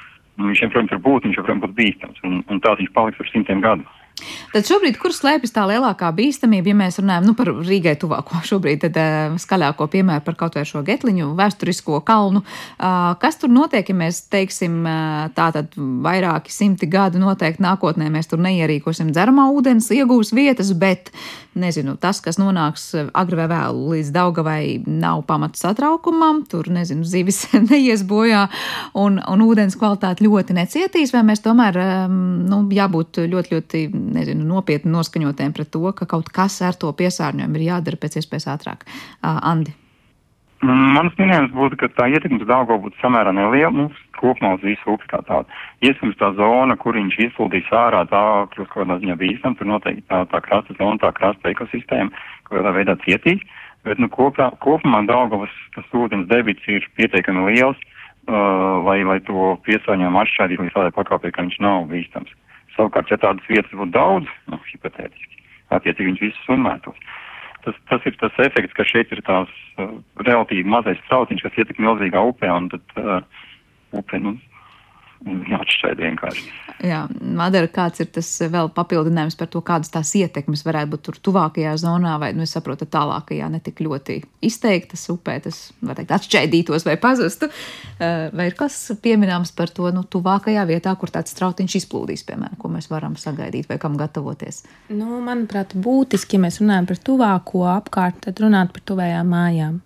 Viņš, 0.40 0.62
protams, 0.72 0.94
ir 0.94 1.04
būt, 1.04 1.26
viņš 1.26 1.42
joprojām 1.42 1.61
būs 1.66 1.74
bīstams, 1.76 2.22
un, 2.24 2.40
un 2.48 2.61
tāds 2.64 2.80
viņš 2.80 2.94
paliks 2.96 3.20
ar 3.20 3.28
simtiem 3.28 3.61
gadu. 3.61 3.85
Tad 4.52 4.68
šobrīd, 4.68 4.98
kur 5.00 5.14
slēpjas 5.16 5.54
tā 5.54 5.64
lielākā 5.70 6.11
bīstamība, 6.16 6.72
ja 6.72 6.76
mēs 6.76 6.98
runājam 7.00 7.28
nu, 7.28 7.35
par 7.38 7.48
Rīgai 7.52 7.94
tuvāko 8.00 8.42
šobrīd, 8.50 8.82
tad 8.87 8.98
uh, 9.00 9.37
skaļāko 9.40 9.88
piemēru 9.92 10.24
par 10.26 10.37
kaut 10.40 10.58
vai 10.58 10.64
šo 10.68 10.82
getliņu, 10.87 11.32
vēsturisko 11.38 12.02
kalnu. 12.06 12.42
Uh, 12.42 13.12
kas 13.22 13.40
tur 13.40 13.52
notiek, 13.52 13.88
ja 13.88 13.96
mēs 13.96 14.24
teiksim, 14.32 14.82
uh, 14.85 15.28
tā 15.37 15.48
tad 15.56 15.76
vairāki 15.76 16.52
simti 16.52 16.88
gadi 16.90 17.22
noteikti 17.22 17.64
nākotnē 17.64 18.11
mēs 18.12 18.30
tur 18.30 18.42
neierīkosim. 18.44 19.12
Dzeramā 19.14 19.48
ūdens 19.56 19.88
iegūs 19.94 20.35
vietas, 20.37 20.72
bet, 20.78 21.12
nezinu, 21.58 21.96
tas, 22.00 22.20
kas 22.24 22.38
nonāks 22.40 22.90
agri 23.12 23.40
vai 23.40 23.48
vēlu 23.52 23.96
līdz 23.96 24.12
Daugavai, 24.14 24.62
nav 24.87 25.24
pamats 25.28 25.64
satraukumam, 25.64 26.44
tur, 26.50 26.68
nezinu, 26.72 27.06
zivis 27.08 27.44
neies 27.70 28.04
bojā 28.08 28.46
un, 28.98 29.18
un 29.20 29.46
ūdens 29.46 29.76
kvalitāte 29.80 30.24
ļoti 30.26 30.56
necietīs, 30.56 31.12
vai 31.14 31.24
mēs 31.28 31.44
tomēr, 31.44 31.80
um, 32.06 32.20
nu, 32.48 32.62
jābūt 32.72 33.24
ļoti, 33.32 33.56
ļoti 33.56 33.82
nezinu, 34.16 34.46
nopietni 34.48 34.92
noskaņotiem 34.94 35.55
pret 35.57 35.70
to, 35.75 35.85
ka 35.96 36.09
kaut 36.09 36.33
kas 36.33 36.61
ar 36.62 36.79
to 36.79 36.90
piesārņojumu 36.96 37.61
ir 37.61 37.68
jādara 37.70 38.01
pēc 38.01 38.20
iespējas 38.22 38.51
ātrāk. 38.57 38.85
Uh, 39.22 39.38
Andi. 39.53 39.75
Mans 40.62 41.16
minējums 41.18 41.51
būtu, 41.57 41.75
ka 41.81 41.88
tā 41.90 42.05
ietekme 42.12 42.38
uz 42.38 42.46
Dāngu 42.46 42.77
būtu 42.85 43.01
samērā 43.01 43.33
neliela, 43.35 43.72
nu, 43.75 43.88
kopumā 44.14 44.53
uz 44.55 44.62
visu 44.62 44.92
upju 44.92 45.09
kā 45.11 45.18
tādu. 45.27 45.51
Iespējams, 45.83 46.18
tā 46.20 46.29
zona, 46.38 46.77
kur 46.79 46.94
viņš 46.94 47.16
izplūdīs 47.25 47.70
ārā, 47.75 48.05
tā 48.07 48.20
kļūst 48.53 48.70
kaut 48.70 48.85
kādā 48.85 49.01
ziņā 49.03 49.16
bīstam, 49.18 49.57
tur 49.59 49.66
noteikti 49.72 50.07
tā, 50.07 50.20
tā 50.31 50.40
krasta 50.44 50.77
zona, 50.79 51.01
tā 51.03 51.11
krasta 51.16 51.51
ekosistēma 51.51 52.14
kaut 52.46 52.55
kādā 52.55 52.75
veidā 52.79 52.94
cietīs, 53.03 53.42
bet, 53.83 53.98
nu, 53.98 54.07
kopā, 54.14 54.53
kopumā 54.62 55.03
Daugavas 55.11 55.51
tas 55.75 55.98
ūdens 55.98 56.31
debits 56.31 56.70
ir 56.70 56.87
pietiekami 56.94 57.42
liels, 57.48 57.83
uh, 57.83 58.79
lai, 58.87 59.01
lai 59.09 59.18
to 59.27 59.57
piesāņojumu 59.66 60.22
atšķaidītu 60.22 60.68
līdz 60.68 60.79
tādai 60.79 60.94
pakāpē, 60.94 61.35
ka 61.35 61.42
viņš 61.42 61.59
nav 61.66 61.90
bīstams. 61.90 62.38
Savukārt, 62.76 63.11
ja 63.12 63.18
tādas 63.20 63.48
vietas 63.50 63.72
būtu 63.76 63.92
daudz, 63.94 64.30
nu, 64.48 64.58
hipotētiski, 64.70 65.42
attiecīgi 65.76 66.08
viņš 66.11 66.22
visus 66.24 66.46
summētos. 66.48 66.98
Tas, 67.62 67.76
tas 67.90 68.06
ir 68.08 68.16
tas 68.18 68.38
efekts, 68.42 68.74
ka 68.74 68.87
šeit 68.88 69.12
ir 69.14 69.20
tās 69.26 69.50
uh, 69.78 69.92
relatīvi 70.24 70.66
mazais 70.68 71.02
trauciņš, 71.08 71.44
kas 71.46 71.61
ietek 71.62 71.82
milzīgā 71.82 72.22
upē, 72.32 72.48
un 72.50 72.70
tad 72.72 72.96
uh, 72.98 73.20
upe, 73.94 74.18
nu, 74.18 74.35
jāatšķaid 75.26 76.00
vienkārši. 76.02 76.50
Jā, 76.82 77.04
Madara, 77.22 77.68
kāds 77.70 78.02
ir 78.02 78.08
tas 78.11 78.26
vēl 78.50 78.70
papildinājums 78.74 79.37
par 79.38 79.46
to, 79.52 79.61
kādas 79.62 79.92
tās 79.92 80.11
ietekmes 80.18 80.64
varētu 80.66 80.90
būt 80.94 81.04
tur 81.06 81.18
tuvākajā 81.28 81.76
zonā, 81.78 82.16
vai, 82.18 82.32
nu, 82.35 82.42
es 82.42 82.54
saprotu, 82.56 82.88
tālākajā 82.90 83.50
netik 83.52 83.85
ļoti 83.85 84.18
izteiktas 84.42 85.04
upē, 85.12 85.37
tas, 85.44 85.61
var 85.85 86.00
teikt, 86.00 86.14
atšķaidītos 86.16 86.87
vai 86.88 86.96
pazustu, 87.02 87.50
eh, 88.02 88.32
vai 88.35 88.48
ir 88.50 88.58
kas 88.58 88.80
pieminams 89.02 89.54
par 89.54 89.70
to, 89.70 89.92
nu, 89.94 90.02
tuvākajā 90.02 90.66
vietā, 90.66 90.96
kur 90.98 91.12
tāds 91.14 91.35
strautiņš 91.37 91.78
izplūdīs, 91.82 92.26
piemēram, 92.26 92.58
ko 92.58 92.72
mēs 92.74 92.90
varam 92.90 93.14
sagaidīt 93.20 93.70
vai 93.70 93.78
kam 93.82 93.94
gatavoties? 94.00 94.64
Nu, 94.90 95.22
manuprāt, 95.22 95.76
būtiski, 95.78 96.40
ja 96.40 96.48
mēs 96.48 96.58
runājam 96.64 96.90
par 96.90 97.02
tuvāko 97.11 97.64
apkārt, 97.76 98.24
tad 98.26 98.42
runāt 98.42 98.74
par 98.74 98.87
tuvējām 98.90 99.35
mājām. 99.37 99.80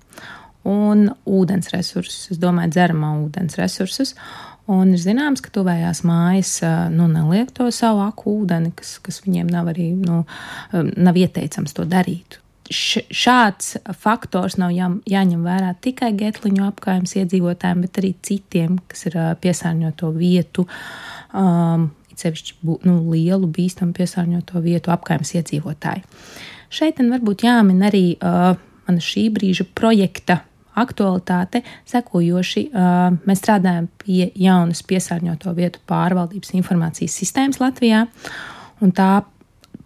Un 0.67 1.11
ūdens 1.31 1.69
resursus, 1.71 2.33
es 2.33 2.41
domāju, 2.43 2.73
dzeramā 2.75 3.13
ūdens 3.21 3.55
resursus. 3.61 4.17
Un 4.73 4.91
ir 4.97 4.99
zināms, 4.99 5.43
ka 5.45 5.53
tuvējās 5.55 6.01
mājas 6.07 6.57
nu, 6.91 7.07
neliek 7.11 7.53
to 7.55 7.69
savu 7.75 8.03
aku 8.03 8.41
ūdeni, 8.41 8.73
kas, 8.75 8.97
kas 9.03 9.21
viņiem 9.23 9.51
nav 9.53 9.71
arī 9.71 9.93
nu, 9.95 10.25
nav 10.73 11.19
ieteicams 11.21 11.77
to 11.77 11.87
darīt. 11.87 12.41
Š, 12.67 13.05
šāds 13.15 13.77
faktors 13.95 14.57
nav 14.59 14.73
jā, 14.75 14.89
jāņem 15.07 15.45
vērā 15.47 15.71
tikai 15.85 16.11
getliņu 16.19 16.65
apgājums 16.67 17.15
iedzīvotājiem, 17.21 17.85
bet 17.87 18.01
arī 18.03 18.11
citiem, 18.27 18.81
kas 18.91 19.07
ir 19.07 19.21
piesārņoto 19.45 20.11
vietu, 20.17 20.67
um, 21.31 21.93
sevišķi 22.19 22.59
nu, 22.89 22.97
lielu 23.13 23.47
bīstamu 23.47 23.95
piesārņoto 23.95 24.65
vietu 24.67 24.91
apgājums 24.91 25.37
iedzīvotāji. 25.39 26.03
Šeit 26.75 26.99
varbūt 26.99 27.47
jāmin 27.47 27.87
arī 27.87 28.05
uh, 28.19 28.57
mana 28.87 29.03
šī 29.03 29.29
brīža 29.35 29.69
projekta 29.79 30.41
aktualitāte 30.77 31.63
sekojoši. 31.89 32.67
Mēs 33.27 33.43
strādājam 33.43 33.89
pie 34.03 34.31
jaunas 34.41 34.83
piesārņoto 34.87 35.55
vietu 35.57 35.83
pārvaldības 35.89 36.53
informācijas 36.59 37.17
sistēmas 37.21 37.61
Latvijā, 37.63 38.07
un 38.85 38.93
tā 38.97 39.11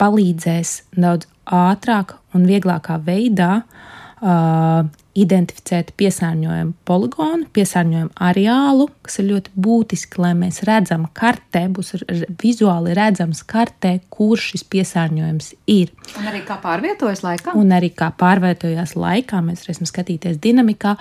palīdzēs 0.01 0.75
daudz 0.97 1.29
ātrāk 1.51 2.17
un 2.35 2.47
vieglākā 2.49 3.01
veidā 3.05 3.53
uh, 3.61 4.87
identificēt 5.21 5.93
piesārņojumu 6.01 6.75
poligonu, 6.89 7.49
piesārņojumu 7.55 8.13
areālu, 8.29 8.89
kas 9.07 9.21
ir 9.21 9.29
ļoti 9.31 9.55
būtiski, 9.67 10.21
lai 10.23 10.33
mēs 10.39 10.63
redzam 10.69 11.07
kartē, 11.17 11.67
būs 11.75 11.95
vizuāli 12.41 12.95
redzams 12.97 13.43
kartē, 13.49 13.97
kur 14.13 14.41
šis 14.41 14.65
piesārņojums 14.73 15.53
ir. 15.71 15.93
Un 16.21 16.31
arī 16.31 16.45
kā 16.47 16.59
pārvietojas 16.63 17.25
laikā? 17.27 17.57
Un 17.59 17.75
arī 17.77 17.93
kā 17.97 18.11
pārvietojas 18.21 18.97
laikā, 18.99 19.43
mēs 19.45 19.67
varēsim 19.67 19.89
skatīties 19.91 20.41
dinamikā. 20.43 20.97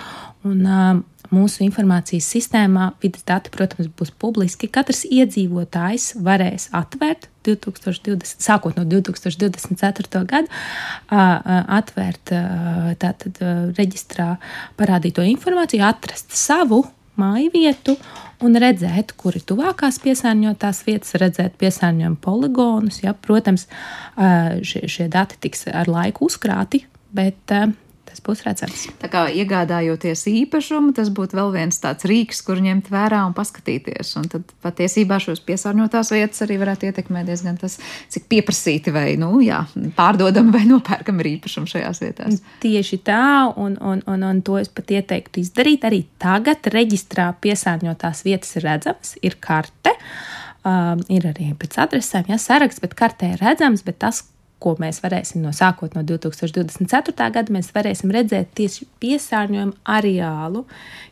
Un, 0.47 0.65
uh, 0.65 1.01
Mūsu 1.29 1.61
informācijas 1.61 2.25
sistēmā 2.25 2.87
vidas 3.03 3.21
dati, 3.27 3.51
protams, 3.53 3.89
būs 3.93 4.09
publiski. 4.17 4.65
Katrs 4.71 5.03
iedzīvotājs 5.05 6.15
varēs 6.25 6.71
atvērt 6.73 7.27
2020, 7.45 8.39
sākot 8.41 8.79
no 8.79 8.85
2024. 8.89 10.23
gada, 10.29 10.49
atvērt 11.77 12.33
tātad 13.01 13.41
reģistrā 13.77 14.31
parādīto 14.79 15.25
informāciju, 15.29 15.83
atrast 15.85 16.33
savu 16.33 16.81
māju 17.19 17.51
vietu 17.53 17.95
un 18.41 18.57
redzēt, 18.57 19.13
kur 19.19 19.37
ir 19.37 19.45
tuvākās 19.45 19.99
piesārņotās 20.01 20.81
vietas, 20.87 21.13
redzēt 21.21 21.59
piesārņojumu 21.61 22.17
poligonus. 22.25 23.03
Ja, 23.03 23.13
protams, 23.13 23.67
šie, 24.17 24.87
šie 24.89 25.05
dati 25.13 25.37
tiks 25.45 25.67
ar 25.69 25.91
laiku 25.91 26.25
uzkrāti, 26.31 26.87
bet 27.13 27.53
tas 28.19 28.25
būs 28.25 28.43
redzams. 28.45 28.87
Tā 28.99 29.09
kā 29.11 29.27
iegādājoties 29.31 30.25
īpašumu, 30.27 30.93
tas 30.95 31.09
būtu 31.09 31.37
vēl 31.37 31.51
viens 31.53 31.79
tāds 31.79 32.05
rīks, 32.05 32.41
kur 32.43 32.59
ņemt 32.59 32.89
vērā 32.91 33.23
un 33.27 33.33
paskatīties. 33.33 34.15
Un 34.19 34.27
tad 34.29 34.43
patiesībā 34.63 35.19
šos 35.19 35.41
piesārņotās 35.47 36.11
vietas 36.11 36.43
arī 36.43 36.59
varētu 36.59 36.89
ietekmēt 36.89 37.29
diezgan 37.29 37.57
tas, 37.59 37.79
cik 38.09 38.27
pieprasīti 38.29 38.91
vai 38.91 39.15
nu, 39.19 39.39
jā, 39.41 39.63
pārdodami 39.97 40.53
vai 40.53 40.65
nopērkami 40.69 41.23
ir 41.23 41.31
īpašumi 41.35 41.71
šajās 41.71 42.03
vietās. 42.03 42.41
Tieši 42.63 43.01
tā, 43.07 43.53
un, 43.55 43.77
un, 43.79 44.03
un, 44.07 44.25
un 44.31 44.41
to 44.41 44.59
es 44.59 44.71
pat 44.71 44.91
ieteiktu 44.91 45.43
izdarīt. 45.43 45.87
Arī 45.87 46.03
tagad 46.21 46.67
reģistrā 46.73 47.31
piesārņotās 47.41 48.25
vietas 48.27 48.55
ir 48.59 48.67
redzamas, 48.67 49.15
ir 49.23 49.39
karte. 49.39 49.95
Um, 50.67 50.99
ir 51.07 51.23
arī 51.23 51.53
pēc 51.55 51.77
adresēm, 51.79 52.27
ja 52.27 52.35
saraksts, 52.35 52.81
bet 52.83 52.91
kartē 52.99 53.29
ir 53.31 53.39
redzams, 53.39 53.79
bet 53.87 54.01
tas, 54.03 54.25
ko 54.59 54.75
mēs 54.79 54.99
varēsim 55.03 55.43
no 55.43 55.53
sākot 55.55 55.95
no 55.95 56.03
2024. 56.07 57.29
gada, 57.35 57.53
mēs 57.55 57.71
varēsim 57.75 58.11
redzēt 58.13 58.51
tieši 58.59 58.87
piesārņojumu 59.03 59.77
areālu, 59.87 60.65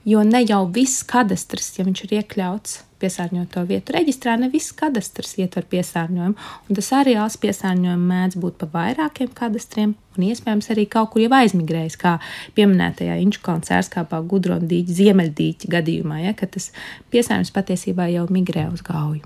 jo 0.08 0.26
ne 0.28 0.44
jau 0.44 0.66
viss 0.74 1.06
kadastrs, 1.08 1.78
ja 1.80 1.88
viņš 1.88 2.04
ir 2.06 2.20
iekļauts 2.20 2.82
piesārņoto 3.02 3.62
vietu 3.70 3.94
reģistrā, 3.94 4.36
ne 4.42 4.50
viss 4.50 4.74
kadastrs 4.76 5.36
ietver 5.42 5.68
piesārņojumu, 5.70 6.34
un 6.68 6.80
tas 6.80 6.90
areāls 6.98 7.38
piesārņojumu 7.44 8.10
mēdz 8.12 8.40
būt 8.42 8.58
pa 8.62 8.70
vairākiem 8.74 9.32
kadastriem, 9.38 9.94
un 10.18 10.28
iespējams 10.28 10.72
arī 10.74 10.88
kaut 10.90 11.14
kur 11.14 11.24
jau 11.24 11.32
aizmigrējis, 11.38 12.00
kā 12.02 12.18
pieminētajā 12.58 13.20
Inčukalna 13.24 13.70
cērskāpā 13.70 14.22
gudrondīķa 14.34 14.98
ziemeļdīķa 15.02 15.74
gadījumā, 15.78 16.24
ja, 16.26 16.34
ka 16.38 16.50
tas 16.58 16.72
piesārņojums 17.14 17.54
patiesībā 17.56 18.10
jau 18.16 18.26
migrē 18.34 18.68
uz 18.74 18.84
gauju. 18.86 19.26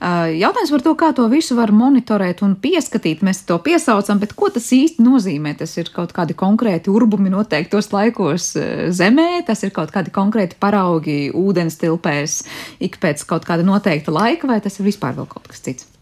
Jautājums 0.00 0.72
par 0.74 0.82
to, 0.84 0.92
kā 0.98 1.08
to 1.16 1.28
visu 1.32 1.56
var 1.56 1.72
monitorēt 1.72 2.42
un 2.44 2.56
pieskatīt. 2.60 3.22
Mēs 3.24 3.44
to 3.48 3.58
piesaucam, 3.62 4.20
bet 4.20 4.34
ko 4.36 4.50
tas 4.52 4.66
īsti 4.74 5.04
nozīmē? 5.04 5.54
Tas 5.60 5.76
ir 5.80 5.92
kaut 5.94 6.12
kādi 6.16 6.36
konkrēti 6.36 6.92
urbumi 6.92 7.32
noteiktos 7.32 7.92
laikos 7.94 8.50
zemē, 8.92 9.44
tas 9.46 9.64
ir 9.64 9.72
kaut 9.76 9.94
kādi 9.94 10.12
konkrēti 10.14 10.60
paraugi 10.60 11.18
ūdens 11.32 11.80
tilpēs 11.80 12.42
ik 12.84 13.00
pēc 13.00 13.24
kaut 13.28 13.48
kāda 13.48 13.66
noteikta 13.66 14.14
laika, 14.14 14.50
vai 14.50 14.60
tas 14.64 14.80
ir 14.80 14.90
vispār 14.90 15.16
vēl 15.16 15.30
kaut 15.30 15.48
kas 15.48 15.64
cits? 15.64 15.93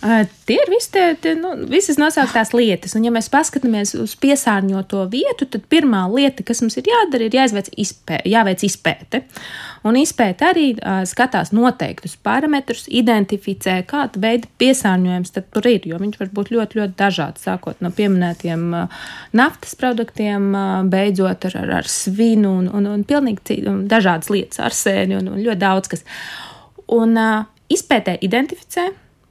Uh, 0.00 0.22
tie 0.48 0.56
ir 0.56 0.70
visi 0.72 0.90
tie, 0.94 1.06
tie, 1.20 1.34
nu, 1.36 1.52
visas 1.68 1.98
nosauktās 2.00 2.54
lietas. 2.56 2.94
Un, 2.96 3.04
ja 3.04 3.12
mēs 3.12 3.28
paskatāmies 3.32 3.92
uz 4.00 4.14
piesārņoto 4.20 5.02
vietu, 5.12 5.48
tad 5.50 5.66
pirmā 5.72 6.06
lieta, 6.12 6.44
kas 6.46 6.62
mums 6.64 6.78
ir 6.80 6.88
jādara, 6.88 7.26
ir 7.26 7.36
jāizveic 7.36 7.68
izpē, 7.84 8.22
jāveic 8.28 8.64
izpēte. 8.64 9.20
Un 9.84 9.96
izpēte 10.00 10.46
arī 10.48 10.64
uh, 10.76 11.02
skatās 11.08 11.52
noteiktus 11.56 12.16
parametrus, 12.20 12.86
identificē, 12.88 13.78
kāda 13.88 14.22
veida 14.22 14.48
piesārņojums 14.60 15.36
tur 15.36 15.68
ir. 15.68 15.84
Jo 15.88 16.00
viņš 16.00 16.16
var 16.20 16.32
būt 16.38 16.54
ļoti, 16.54 16.80
ļoti 16.80 16.96
dažāds. 17.00 17.44
Sākot 17.44 17.84
no 17.84 17.92
pieminētiem 17.92 18.66
uh, 18.76 19.04
naftas 19.36 19.76
produktiem, 19.80 20.50
uh, 20.54 20.72
beidzot 20.88 21.48
ar, 21.50 21.60
ar, 21.64 21.76
ar 21.82 21.92
svinu 21.92 22.56
un, 22.62 22.72
un, 22.72 22.88
un 22.94 23.04
pilnīgi 23.08 23.60
un 23.68 23.84
dažādas 23.90 24.32
lietas, 24.32 24.64
ar 24.64 24.76
sēni 24.76 25.20
un, 25.20 25.28
un 25.34 25.44
ļoti 25.44 25.60
daudz 25.60 25.92
kas. 25.92 26.08
Un 26.90 27.16
uh, 27.20 27.46
izpētē 27.72 28.16
identificē 28.24 28.88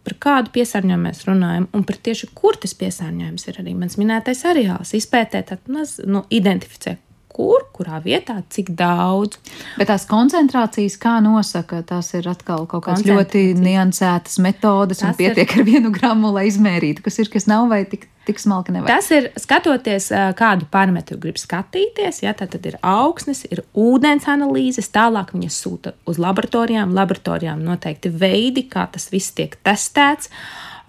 par 0.10 0.18
kādu 0.26 0.56
piesārņojumu 0.58 1.06
mēs 1.10 1.26
runājam, 1.28 1.68
un 1.76 1.86
par 1.88 2.00
tieši 2.02 2.32
kur 2.38 2.58
tas 2.60 2.74
piesārņojums 2.80 3.48
ir 3.50 3.62
arī 3.62 3.76
mans 3.78 4.00
minētais 4.02 4.42
areāls. 4.50 4.96
Izpētē, 4.98 5.44
tad 5.52 5.70
nu, 5.70 6.24
identificē, 6.34 6.96
kur, 7.30 7.64
kurā 7.76 8.02
vietā, 8.04 8.40
cik 8.52 8.74
daudz. 8.80 9.40
Bet 9.78 9.92
tās 9.92 10.08
koncentrācijas, 10.10 10.98
kā 11.02 11.18
nosaka, 11.24 11.84
tās 11.88 12.12
ir 12.18 12.28
atkal 12.32 12.66
kaut 12.70 12.88
kādas 12.88 13.06
ļoti 13.08 13.54
niansētas 13.60 14.40
metodas 14.44 15.04
un 15.06 15.16
pietiek 15.20 15.46
ir... 15.46 15.62
ar 15.62 15.68
vienu 15.68 15.94
gramu, 15.96 16.34
lai 16.36 16.50
izmērītu, 16.50 17.06
kas 17.06 17.22
ir, 17.22 17.32
kas 17.32 17.48
nav 17.50 17.70
vai 17.72 17.86
tik 17.90 18.10
tik 18.30 18.42
smalki 18.42 18.76
nevar. 18.76 18.90
Tas 18.94 19.10
ir 19.16 19.32
skatoties, 19.40 20.12
kādu 20.40 20.70
parametru 20.72 21.20
grib 21.22 21.42
skatīties. 21.42 22.24
Ja, 22.24 22.36
tad, 22.38 22.56
ir 22.62 22.80
augsnes, 22.86 23.44
ir 23.50 23.66
ūdens 23.74 24.30
analīzes, 24.32 24.92
tālāk 24.96 25.36
viņas 25.36 25.60
sūta 25.66 25.96
uz 26.10 26.22
laboratorijām. 26.22 26.96
Laboratorijām 26.96 27.62
noteikti 27.66 28.14
veidi, 28.14 28.68
kā 28.72 28.88
tas 28.94 29.10
viss 29.14 29.36
tiek 29.38 29.58
testēts. 29.66 30.32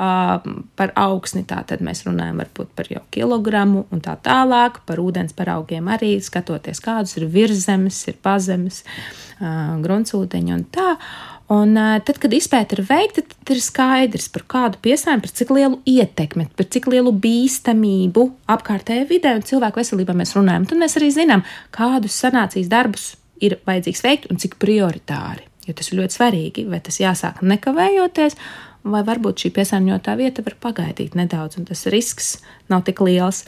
Uh, 0.01 0.41
par 0.81 0.95
augsni 0.97 1.43
tātad 1.45 1.83
mēs 1.85 2.07
runājam 2.07 2.39
par 2.57 2.89
jau 2.89 3.03
kilogramu 3.13 3.83
un 3.93 4.01
tā 4.01 4.15
tālāk, 4.25 4.79
par 4.89 5.03
ūdens 5.03 5.35
paraugiem 5.37 5.91
arī 5.93 6.15
skatoties, 6.25 6.81
kādus 6.81 7.19
ir 7.19 7.27
virszemes, 7.29 7.99
ir 8.09 8.17
pazemes, 8.25 8.81
uh, 8.81 9.77
gruntsūdeņi 9.85 10.57
un 10.57 10.65
tā. 10.73 10.95
Un 11.51 11.75
tad, 11.75 12.19
kad 12.23 12.31
izpēta 12.31 12.77
ir 12.77 12.85
veikta, 12.87 13.25
tad 13.27 13.51
ir 13.51 13.59
skaidrs, 13.65 14.29
par 14.31 14.45
kādu 14.53 14.79
piesāņojumu, 14.85 15.25
par 15.25 15.33
cik 15.41 15.49
lielu 15.57 15.81
ietekmi, 15.91 16.47
par 16.55 16.69
cik 16.71 16.87
lielu 16.93 17.11
bīstamību 17.25 18.27
apkārtējai 18.55 19.09
vidē 19.11 19.33
un 19.35 19.47
cilvēku 19.49 19.83
veselībā 19.83 20.15
mēs 20.15 20.37
runājam. 20.39 20.69
Tad 20.71 20.79
mēs 20.79 20.95
arī 21.01 21.11
zinām, 21.15 21.43
kādus 21.75 22.21
sanācijas 22.23 22.71
darbus 22.71 23.09
ir 23.43 23.59
vajadzīgs 23.67 24.05
veikt 24.07 24.31
un 24.31 24.39
cik 24.39 24.61
prioritāri. 24.63 25.43
Jo 25.67 25.75
tas 25.77 25.91
ir 25.91 25.99
ļoti 25.99 26.17
svarīgi, 26.21 26.67
vai 26.71 26.79
tas 26.87 27.01
jāsāk 27.03 27.43
nekavējoties, 27.43 28.39
vai 28.95 29.03
varbūt 29.11 29.43
šī 29.43 29.51
piesārņotā 29.59 30.15
vieta 30.23 30.47
var 30.47 30.57
pagaidīt 30.63 31.19
nedaudz, 31.19 31.59
un 31.59 31.67
tas 31.69 31.83
risks 31.91 32.37
nav 32.71 32.87
tik 32.87 33.03
liels. 33.05 33.43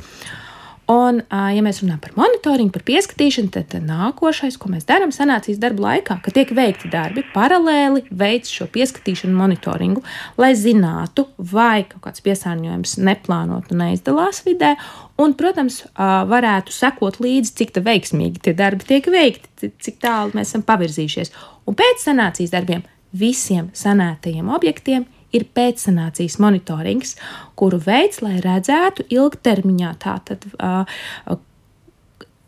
Un, 0.91 1.21
ja 1.31 1.63
mēs 1.63 1.79
runājam 1.79 2.01
par 2.03 2.15
monitoringu, 2.19 2.73
par 2.75 2.83
pieskatīšanu, 2.89 3.53
tad 3.55 3.77
nākošais, 3.87 4.57
ko 4.59 4.73
mēs 4.73 4.87
darām 4.89 5.13
sanācijas 5.15 5.61
darba 5.63 5.85
laikā, 5.87 6.17
kad 6.25 6.35
tiek 6.35 6.51
veikti 6.59 6.91
darbi, 6.91 7.23
paralēli 7.33 8.03
veids 8.11 8.51
šo 8.51 8.67
pieskatīšanu, 8.73 9.37
monitoringu, 9.39 10.03
lai 10.43 10.51
zinātu, 10.59 11.29
vai 11.39 11.85
kaut 11.87 12.03
kāds 12.09 12.25
piesārņojums 12.27 12.97
neplānot 12.99 13.71
un 13.71 13.83
neizdalās 13.85 14.43
vidē, 14.49 14.75
un, 15.23 15.37
protams, 15.39 15.85
varētu 15.97 16.75
sekot 16.75 17.23
līdzi, 17.23 17.55
cik 17.63 17.79
veiksmīgi 17.87 18.43
tie 18.43 18.57
darbi 18.59 18.91
tiek 18.91 19.07
veikti, 19.07 19.71
cik 19.79 20.03
tālu 20.03 20.35
mēs 20.35 20.51
esam 20.51 20.67
pavirzījušies. 20.67 21.31
Un 21.71 21.79
pēc 21.79 22.09
sanācijas 22.09 22.57
darbiem 22.59 22.83
visiem 23.15 23.71
sanētajiem 23.77 24.51
objektiem 24.51 25.07
ir 25.37 25.47
pēcsanācijas 25.57 26.39
monitorings, 26.43 27.17
kuru 27.59 27.81
veids, 27.83 28.23
lai 28.25 28.39
redzētu 28.45 29.09
ilgtermiņā 29.13 29.95
tātad. 30.03 30.47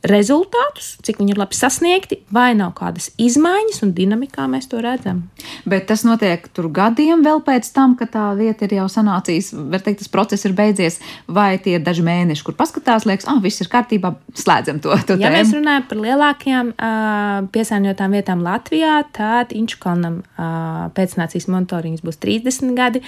Rezultātus, 0.05 0.99
cik 1.05 1.17
viņi 1.21 1.33
ir 1.33 1.39
labi 1.41 1.57
sasniegti, 1.57 2.19
vai 2.35 2.51
nav 2.59 2.75
kādas 2.77 3.07
izmaiņas 3.21 3.81
un 3.87 3.95
dinamikā 3.97 4.45
mēs 4.53 4.67
to 4.69 4.83
redzam. 4.85 5.23
Bet 5.65 5.87
tas 5.89 6.03
notiek 6.05 6.45
tur 6.53 6.69
gadiem 6.75 7.23
vēl 7.25 7.41
pēc 7.47 7.71
tam, 7.73 7.95
kad 7.97 8.13
tā 8.13 8.25
vieta 8.37 8.67
ir 8.67 8.75
jau 8.77 8.85
sanācījis, 8.93 9.53
var 9.73 9.81
teikt, 9.85 10.03
tas 10.03 10.13
process 10.13 10.45
ir 10.45 10.53
beidzies, 10.59 10.99
vai 11.25 11.55
tie 11.57 11.79
ir 11.79 11.87
daži 11.87 12.05
mēneši, 12.05 12.45
kur 12.45 12.57
paskatās, 12.59 13.07
liekas, 13.09 13.25
ah, 13.33 13.41
viss 13.41 13.65
ir 13.65 13.71
kārtībā, 13.73 14.13
slēdzam 14.37 14.83
to. 14.85 14.93
to 15.09 15.17
ja 15.17 15.31
tēmu. 15.31 15.39
mēs 15.39 15.55
runājam 15.57 15.89
par 15.89 16.03
lielākajām 16.05 16.75
uh, 16.75 17.49
piesārņotām 17.57 18.19
vietām 18.19 18.45
Latvijā, 18.45 18.99
tad 19.17 19.57
Inčukalnam 19.57 20.21
uh, 20.21 20.93
pēcnācijas 20.93 21.49
monitorings 21.49 22.05
būs 22.05 22.21
30 22.21 22.77
gadi, 22.77 23.01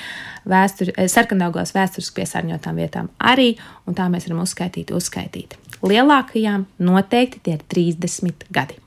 vēstur, 0.49 0.95
sarkandaugos 1.13 1.77
vēsturiski 1.77 2.23
piesārņotām 2.23 2.81
vietām 2.81 3.13
arī, 3.21 3.53
un 3.85 4.01
tā 4.01 4.09
mēs 4.09 4.31
varam 4.31 4.45
uzskaitīt, 4.47 4.97
uzskaitīt. 4.97 5.61
Lielākajām 5.85 6.65
noteikti 6.87 7.43
tie 7.45 7.59
ir 7.59 7.69
30 7.73 8.51
gadi. 8.55 8.81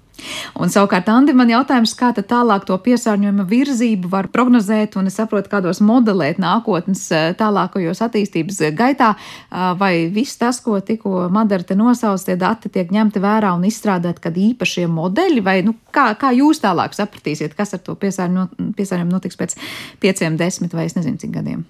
Un 0.60 0.72
savukārt, 0.72 1.08
Andi, 1.12 1.34
man 1.38 1.50
jautājums, 1.52 1.94
kā 1.98 2.12
tālāk 2.18 2.66
to 2.68 2.76
piesārņojuma 2.84 3.46
virzību 3.50 4.12
var 4.12 4.30
prognozēt, 4.34 4.98
un 5.00 5.10
es 5.10 5.18
saprotu, 5.20 5.52
kādos 5.52 5.82
modelēt 5.86 6.42
nākotnes 6.42 7.06
eh, 7.16 7.30
tālākajos 7.40 8.04
attīstības 8.06 8.62
gaitā, 8.78 9.14
eh, 9.16 9.66
vai 9.80 9.94
viss 10.14 10.40
tas, 10.42 10.62
ko 10.66 10.80
tikko 10.84 11.30
Madara 11.34 11.64
te 11.64 11.78
nosauc, 11.80 12.24
tie 12.26 12.36
dati 12.40 12.72
tiek 12.74 12.92
ņemti 12.94 13.24
vērā 13.24 13.54
un 13.56 13.68
izstrādāt 13.70 14.22
kādi 14.24 14.50
īpašie 14.52 14.88
modeļi, 14.92 15.44
vai 15.46 15.60
nu, 15.66 15.76
kā, 15.96 16.12
kā 16.20 16.34
jūs 16.36 16.64
tālāk 16.64 16.98
sapratīsiet, 16.98 17.56
kas 17.58 17.78
ar 17.78 17.84
to 17.86 17.96
piesārņojumu 18.00 19.12
notiks 19.14 19.40
pēc 19.40 19.60
pieciem, 20.04 20.40
desmit 20.40 20.76
vai 20.76 20.90
es 20.90 21.00
nezinu 21.00 21.22
cik 21.22 21.38
gadiem? 21.40 21.68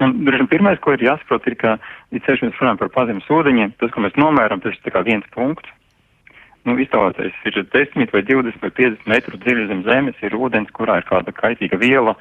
Nu, 0.00 0.46
pirmais, 0.48 0.80
ko 0.80 0.94
ir 0.96 1.02
jāsaprot, 1.04 1.44
ir, 1.50 1.58
ka, 1.60 1.74
ja 2.14 2.22
ceļš 2.24 2.46
mēs 2.46 2.60
runājam 2.60 2.80
par 2.80 2.90
pazemes 2.94 3.26
ūdeņiem, 3.28 3.74
tas, 3.82 3.92
ko 3.92 4.00
mēs 4.00 4.16
nomēram, 4.16 4.62
tas 4.64 4.72
ir 4.72 4.84
tikai 4.86 5.04
viens 5.04 5.26
punkts. 5.34 5.68
Nu, 6.64 6.76
iztēloties, 6.80 7.36
ir 7.48 7.58
10 7.72 8.12
vai 8.12 8.22
20 8.24 8.64
vai 8.64 8.70
50 8.76 9.08
metru 9.08 9.40
dziļi 9.40 9.66
zem 9.68 9.82
zemes, 9.84 10.18
ir 10.24 10.36
ūdens, 10.36 10.72
kurā 10.76 10.98
ir 11.00 11.08
kāda 11.08 11.32
kaitīga 11.36 11.76
viela, 11.80 12.14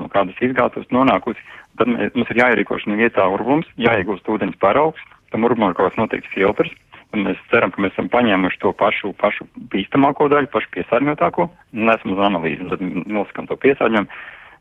no 0.00 0.08
kādas 0.12 0.40
izgātos 0.44 0.88
nonākusi. 0.92 1.44
Tad 1.80 1.92
mēs, 1.92 2.12
mums 2.16 2.32
ir 2.32 2.40
jāierīko 2.40 2.76
šī 2.80 2.96
vietā 2.98 3.24
urbums, 3.32 3.68
jāiegūst 3.80 4.28
ūdens 4.28 4.56
paraugs, 4.60 5.00
tam 5.32 5.44
urbumam 5.48 5.72
ir 5.72 5.78
kaut 5.78 5.90
kāds 5.90 6.00
noteikts 6.00 6.32
filtrs. 6.32 6.72
Un 7.10 7.24
mēs 7.26 7.40
ceram, 7.50 7.72
ka 7.74 7.82
mēs 7.82 7.96
esam 7.96 8.08
paņēmuši 8.12 8.60
to 8.62 8.70
pašu, 8.78 9.10
pašu 9.18 9.48
bīstamāko 9.72 10.28
daļu, 10.30 10.46
pašu 10.52 10.70
piesārņotāko, 10.76 11.48
un 11.74 11.90
esam 11.90 12.12
uz 12.14 12.20
analīzi, 12.22 12.68
tad 12.70 12.84
nosakam 13.10 13.48
to 13.50 13.56
piesārņojumu. 13.64 14.20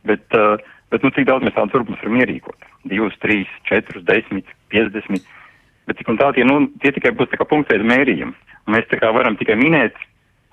Bet 0.10 0.40
uh, 0.40 0.72
Bet, 0.90 1.04
nu, 1.06 1.12
cik 1.14 1.28
daudz 1.30 1.46
mēs 1.46 1.54
tādu 1.54 1.76
turpus 1.76 2.00
varam 2.02 2.22
ierīkot? 2.24 2.70
2, 2.90 3.10
3, 3.22 3.44
4, 3.70 4.04
10, 4.08 4.54
50. 4.74 5.34
Bet 5.90 6.00
tik 6.00 6.10
un 6.10 6.18
tā 6.18 6.32
tie, 6.34 6.46
nu, 6.46 6.64
tie 6.82 6.94
tikai 6.96 7.14
būs 7.18 7.34
punktveida 7.50 7.86
mērījumi. 7.86 8.34
Mēs 8.70 8.90
varam 9.02 9.38
tikai 9.38 9.58
minēt, 9.58 9.98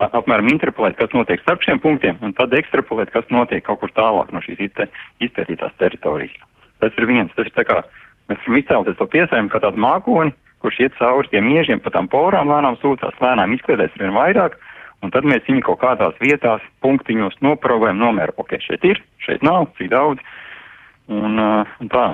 apmēram 0.00 0.48
interpolēt, 0.52 0.96
kas 0.96 1.12
notiek 1.16 1.40
starp 1.40 1.64
šiem 1.64 1.80
punktiem, 1.80 2.18
un 2.24 2.32
tad 2.36 2.52
ekstrapolēt, 2.56 3.12
kas 3.12 3.28
notiek 3.32 3.64
kaut 3.64 3.80
kur 3.80 3.92
tālāk 3.96 4.32
no 4.32 4.40
šīs 4.44 4.60
izpētītās 4.60 5.76
teritorijas. 5.80 6.36
Tas 6.80 6.96
ir 6.96 7.08
viens. 7.08 7.32
Tas 7.36 7.48
ir 7.48 7.52
kā 7.56 7.80
mēs 8.28 8.40
varam 8.44 8.60
izcēlties 8.60 8.98
to 8.98 9.08
piesājumu 9.12 9.52
kā 9.52 9.60
tādu 9.64 9.80
mākoni, 9.80 10.34
kurš 10.64 10.80
iet 10.84 10.96
cauri 10.98 11.32
tiem 11.32 11.48
iežiem, 11.52 11.80
pa 11.80 11.92
tām 11.94 12.08
porām 12.12 12.50
lēnām 12.52 12.76
sūcās, 12.82 13.16
lēnām 13.22 13.54
izkliedēs 13.56 13.96
vien 14.00 14.12
vairāk, 14.16 14.56
Un 15.06 15.12
tad 15.14 15.26
mēs 15.28 15.44
viņu 15.46 15.62
kaut 15.68 15.78
kādās 15.84 16.16
vietās, 16.18 16.62
punktiņos 16.82 17.38
noprovēm, 17.46 17.98
nomēram, 18.00 18.34
ok, 18.42 18.56
šeit 18.64 18.86
ir, 18.88 18.98
šeit 19.22 19.44
nav, 19.46 19.68
cik 19.78 19.92
daudz. 19.92 20.22
Un, 21.06 21.38
uh, 21.38 21.76
un 21.78 21.90
tā. 21.92 22.06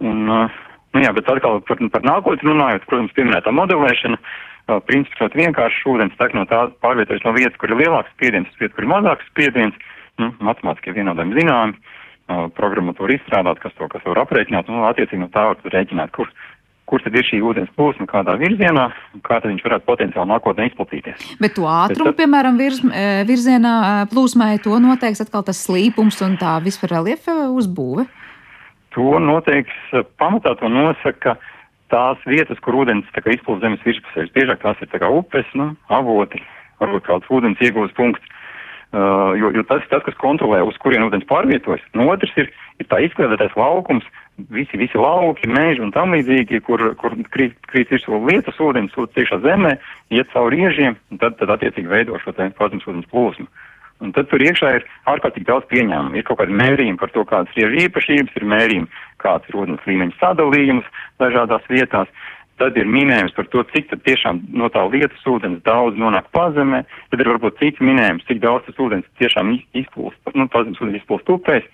Un, 0.00 0.22
uh, 0.32 0.60
nu 0.96 1.02
jā, 1.04 1.10
bet 1.12 1.28
atkal 1.28 1.60
par, 1.68 1.82
par 1.92 2.06
nākotni 2.08 2.48
runājot, 2.48 2.86
protams, 2.88 3.12
pieminētā 3.18 3.52
modelēšana, 3.52 4.16
uh, 4.16 4.78
princips 4.88 5.20
ļoti 5.20 5.42
vienkārši 5.42 5.84
ūdens 5.92 6.16
tek 6.16 6.32
no 6.38 6.46
tā 6.48 6.64
pārvietojas 6.84 7.26
no 7.26 7.34
vietas, 7.36 7.58
kur 7.60 7.74
ir 7.74 7.82
lielāks 7.82 8.14
spiediens, 8.16 8.48
uz 8.48 8.64
vietu, 8.64 8.78
kur 8.78 8.88
ir 8.88 8.94
mazāks 8.94 9.28
spiediens. 9.34 9.76
Nu, 10.20 10.32
matemātiski 10.44 10.96
vienādiem 10.96 11.36
zināmi, 11.36 11.76
uh, 11.76 12.48
programmatūra 12.56 13.18
izstrādāt, 13.18 13.60
kas 13.60 13.76
to, 13.76 13.92
kas 13.92 14.08
var 14.08 14.24
aprēķināt, 14.24 14.72
un 14.72 14.80
nu, 14.80 14.88
attiecīgi 14.88 15.20
no 15.20 15.28
tā 15.32 15.50
var 15.50 15.72
rēķināt, 15.76 16.16
kur, 16.16 16.32
kur 16.92 17.00
tad 17.00 17.14
ir 17.16 17.24
šī 17.24 17.38
ūdens 17.40 17.70
plūsma, 17.72 18.04
kādā 18.10 18.34
virzienā, 18.36 18.90
kā 19.24 19.38
tad 19.40 19.48
viņš 19.48 19.62
varētu 19.64 19.86
potenciāli 19.88 20.28
nākotnē 20.28 20.66
izplatīties. 20.68 21.22
Bet 21.40 21.54
to 21.56 21.64
ātrumu, 21.64 22.10
tad, 22.10 22.18
piemēram, 22.18 22.58
virz, 22.60 22.82
e, 22.84 23.06
virzienā 23.28 23.76
e, 23.84 23.94
plūsmai, 24.12 24.58
to 24.60 24.76
noteiks 24.84 25.24
atkal 25.24 25.46
tas 25.46 25.62
slīpums 25.64 26.20
un 26.26 26.36
tā 26.40 26.58
vispār 26.60 26.98
reliefa 26.98 27.48
uzbūve? 27.56 28.04
To 28.98 29.16
noteiks, 29.24 29.72
e, 29.96 30.04
pamatā 30.20 30.52
to 30.60 30.68
nosaka 30.68 31.38
tās 31.92 32.20
vietas, 32.28 32.60
kur 32.60 32.82
ūdens 32.82 33.08
izplūst 33.08 33.64
zemes 33.64 33.88
virspusē. 33.88 34.28
Biežāk 34.36 34.60
tās 34.60 34.84
ir 34.84 35.08
upes, 35.08 35.48
nu, 35.56 35.72
avoti, 35.88 36.44
varbūt 36.80 37.08
kāds 37.08 37.32
ūdens 37.32 37.64
iegūst 37.64 37.96
punkts. 37.96 38.28
Uh, 38.92 39.32
jo, 39.40 39.48
jo 39.56 39.62
tas 39.64 39.80
ir 39.80 39.88
tas, 39.88 40.02
kas 40.04 40.16
kontrolē, 40.20 40.58
uz 40.68 40.76
kurien 40.76 41.06
ūdens 41.06 41.24
pārvietojas. 41.24 41.80
No 41.96 42.10
otrs 42.12 42.34
ir, 42.36 42.50
ir 42.76 42.88
tā 42.90 42.98
izkliedētais 43.00 43.54
laukums, 43.56 44.04
visi, 44.36 44.76
visi 44.76 44.98
lauki, 44.98 45.48
meži 45.48 45.82
un 45.84 45.92
tam 45.94 46.14
līdzīgi, 46.16 46.62
kur, 46.66 46.84
kur 47.00 47.16
krīt, 47.34 47.58
krīt 47.68 47.92
virsū 47.92 48.20
lietas 48.26 48.60
ūdens, 48.62 48.94
sūta 48.94 49.20
tiešā 49.20 49.42
zemē, 49.44 49.76
iet 50.14 50.32
cauri 50.32 50.62
iežiem, 50.66 50.96
un 51.12 51.20
tad, 51.22 51.36
tad 51.40 51.52
attiecīgi 51.56 51.90
veido 51.90 52.18
šo 52.22 52.34
te 52.36 52.48
pazemes 52.58 52.88
ūdens 52.88 53.10
plūsmu. 53.12 53.48
Un 54.02 54.10
tad 54.10 54.26
tur 54.32 54.42
iekšā 54.42 54.70
ir 54.78 54.86
ārkārtīgi 55.06 55.46
daudz 55.46 55.68
pieņēmumu. 55.70 56.16
Ir 56.18 56.24
kaut 56.26 56.40
kādi 56.40 56.56
mērījumi 56.58 56.98
par 56.98 57.12
to, 57.14 57.22
kādas 57.28 57.54
ir 57.54 57.74
īpašības, 57.84 58.34
ir 58.34 58.46
mērījumi, 58.50 59.02
kāds 59.22 59.46
ir 59.50 59.58
ūdens 59.60 59.84
līmeņa 59.86 60.18
sadalījums 60.18 60.88
dažādās 61.22 61.68
vietās. 61.70 62.10
Tad 62.58 62.76
ir 62.78 62.90
minējums 62.90 63.34
par 63.36 63.46
to, 63.52 63.62
cik 63.70 63.94
tiešām 64.04 64.42
no 64.58 64.68
tā 64.74 64.82
lietas 64.90 65.22
ūdens 65.26 65.62
daudz 65.66 65.96
nonāk 65.98 66.26
pazemē. 66.34 66.82
Tad 67.14 67.22
ir 67.22 67.30
varbūt 67.30 67.62
cits 67.62 67.82
minējums, 67.82 68.26
cik 68.26 68.42
daudz 68.42 68.66
tas 68.66 68.82
ūdens 68.82 69.06
tiešām 69.22 69.54
izplūst, 69.78 70.18
nu, 70.34 70.48
pazemes 70.50 70.82
ūdens 70.82 71.00
izplūst 71.00 71.30
upēs, 71.32 71.70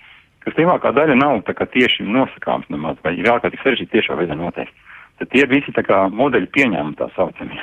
kas 0.48 0.58
lielākā 0.58 0.94
daļa 0.96 1.18
nav 1.20 1.42
tieši 1.46 2.06
nosakāms 2.08 2.68
nemaz, 2.72 2.98
vai 3.04 3.14
ir 3.18 3.28
ārkārtīgi 3.30 3.64
sarežģīti 3.64 3.94
tiešā 3.98 4.16
veidā 4.18 4.38
noteikt. 4.38 4.86
Tad 5.18 5.32
tie 5.32 5.44
ir 5.44 5.50
visi 5.50 5.74
tā 5.74 5.84
kā 5.86 6.06
modeļi 6.14 6.50
pieņēmumi 6.54 6.98
tā 6.98 7.10
saucamie. 7.16 7.60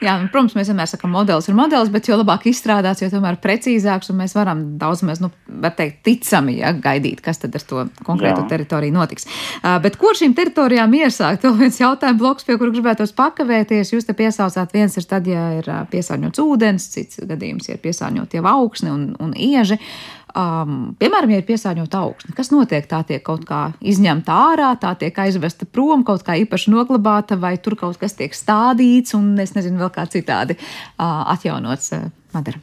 Jā, 0.00 0.14
un, 0.16 0.30
protams, 0.32 0.54
mēs 0.56 0.70
vienmēr 0.70 0.88
sakām, 0.88 1.10
modelis 1.12 1.50
ir 1.50 1.56
modelis, 1.56 1.90
bet 1.92 2.06
jo 2.08 2.16
labāk 2.16 2.46
izstrādāts, 2.48 3.02
jo 3.02 3.10
tomēr 3.12 3.36
precīzāks, 3.42 4.08
un 4.08 4.16
mēs 4.22 4.32
varam 4.32 4.62
daudz 4.80 5.02
maz, 5.04 5.20
nu, 5.20 5.28
var 5.60 5.74
teikt, 5.76 5.98
ticami 6.06 6.54
ja, 6.56 6.70
gaidīt, 6.72 7.20
kas 7.24 7.42
tad 7.42 7.58
ar 7.58 7.66
to 7.68 7.82
konkrēto 8.06 8.40
Jā. 8.40 8.48
teritoriju 8.54 8.94
notiks. 8.96 9.28
Uh, 9.60 9.76
bet 9.84 9.98
kur 10.00 10.16
šīm 10.16 10.32
teritorijām 10.38 10.96
iesākt? 11.02 11.44
Vēl 11.44 11.58
viens 11.66 11.80
jautājums 11.82 12.20
bloks, 12.22 12.48
pie 12.48 12.56
kura 12.56 12.72
gribētos 12.72 13.12
pakavēties. 13.18 13.92
Jūs 13.92 14.08
te 14.08 14.16
piesaucāt, 14.16 14.72
viens 14.72 14.96
ir 14.96 15.08
tad, 15.10 15.28
ja 15.28 15.50
ir 15.58 15.68
piesārņots 15.92 16.44
ūdens, 16.46 16.88
cits 16.94 17.20
gadījums 17.20 17.68
ir 17.68 17.82
piesārņot 17.84 18.40
jau 18.40 18.46
augsni 18.54 18.94
un, 18.94 19.10
un 19.20 19.36
ieži. 19.36 19.76
Uh, 19.76 20.19
Um, 20.30 20.94
piemēram, 21.00 21.32
ja 21.32 21.40
ir 21.40 21.46
piesārņota 21.48 22.00
augsne, 22.04 22.34
kas 22.36 22.52
notiek? 22.52 22.86
Tā 22.90 23.00
tiek 23.08 23.22
kaut 23.26 23.42
kā 23.48 23.60
izņemta 23.82 24.36
ārā, 24.52 24.70
tā 24.80 24.92
tiek 25.00 25.16
aizvesta 25.24 25.66
prom, 25.66 26.04
kaut 26.06 26.22
kā 26.26 26.36
īpaši 26.44 26.70
noglabāta, 26.74 27.38
vai 27.40 27.56
tur 27.58 27.74
kaut 27.80 27.98
kas 28.00 28.14
tiek 28.18 28.36
stādīts, 28.36 29.16
un 29.18 29.32
es 29.42 29.56
nezinu, 29.56 29.80
vēl 29.82 29.90
kā 29.94 30.06
citādi 30.10 30.58
uh, 30.58 31.24
atjaunots. 31.34 31.94
Uh, 31.96 32.10
Madara. 32.34 32.62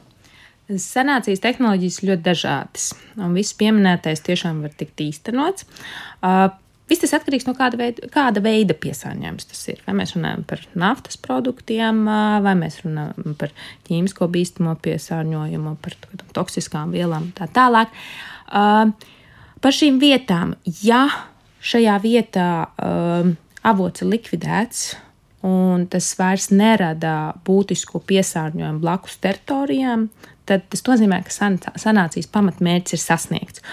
Sanācijas 0.67 1.39
tehnoloģijas 1.43 2.01
ļoti 2.03 2.23
dažādas, 2.25 2.87
un 3.15 3.35
viss 3.35 3.55
pieminētais 3.55 4.23
tiešām 4.25 4.63
var 4.65 4.73
tikt 4.75 4.99
īstenots. 5.03 5.67
Uh, 6.19 6.49
Viss 6.87 7.03
tas 7.03 7.17
atkarīgs 7.17 7.43
no 7.49 7.51
kāda 7.57 7.75
veida, 7.79 8.07
kāda 8.13 8.39
veida 8.43 8.75
piesārņojums 8.77 9.49
tas 9.49 9.63
ir. 9.73 9.81
Vai 9.83 9.97
mēs 9.99 10.13
runājam 10.15 10.45
par 10.47 10.61
naftas 10.79 11.19
produktiem, 11.19 12.05
vai 12.45 12.53
mēs 12.55 12.79
runājam 12.85 13.35
par 13.39 13.51
ķīmisko 13.89 14.29
bīstamo 14.31 14.77
piesārņojumu, 14.85 15.73
par 15.83 15.97
toksiskām 16.37 16.95
vielām 16.95 17.27
un 17.27 17.33
tā 17.35 17.49
tālāk. 17.51 17.91
Par 18.47 19.75
šīm 19.75 19.99
vietām, 19.99 20.55
ja 20.85 21.03
šajā 21.59 21.97
vietā 22.05 22.47
avots 23.67 24.05
ir 24.05 24.11
likvidēts, 24.13 24.87
un 25.47 25.89
tas 25.91 26.07
vairs 26.15 26.49
nerada 26.55 27.35
būtisku 27.47 27.99
piesārņojumu 28.07 28.79
blakus 28.83 29.19
teritorijām, 29.23 30.07
tad 30.47 30.63
tas 30.71 30.87
nozīmē, 30.87 31.19
ka 31.27 31.51
sanācijas 31.75 32.31
pamatmērķis 32.31 32.95
ir 32.95 33.03
sasniegts. 33.03 33.63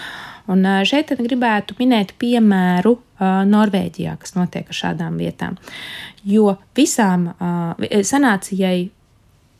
Un 0.51 0.67
šeit 0.85 1.15
gribētu 1.15 1.79
minēt 1.79 2.11
piemēru 2.21 2.99
Norvēģijā, 3.21 4.17
kas 4.19 4.35
notiek 4.35 4.67
ar 4.69 4.79
šādām 4.81 5.17
vietām. 5.21 5.55
Jo 6.27 6.57
visām 6.75 7.29
sanācijai 7.79 8.89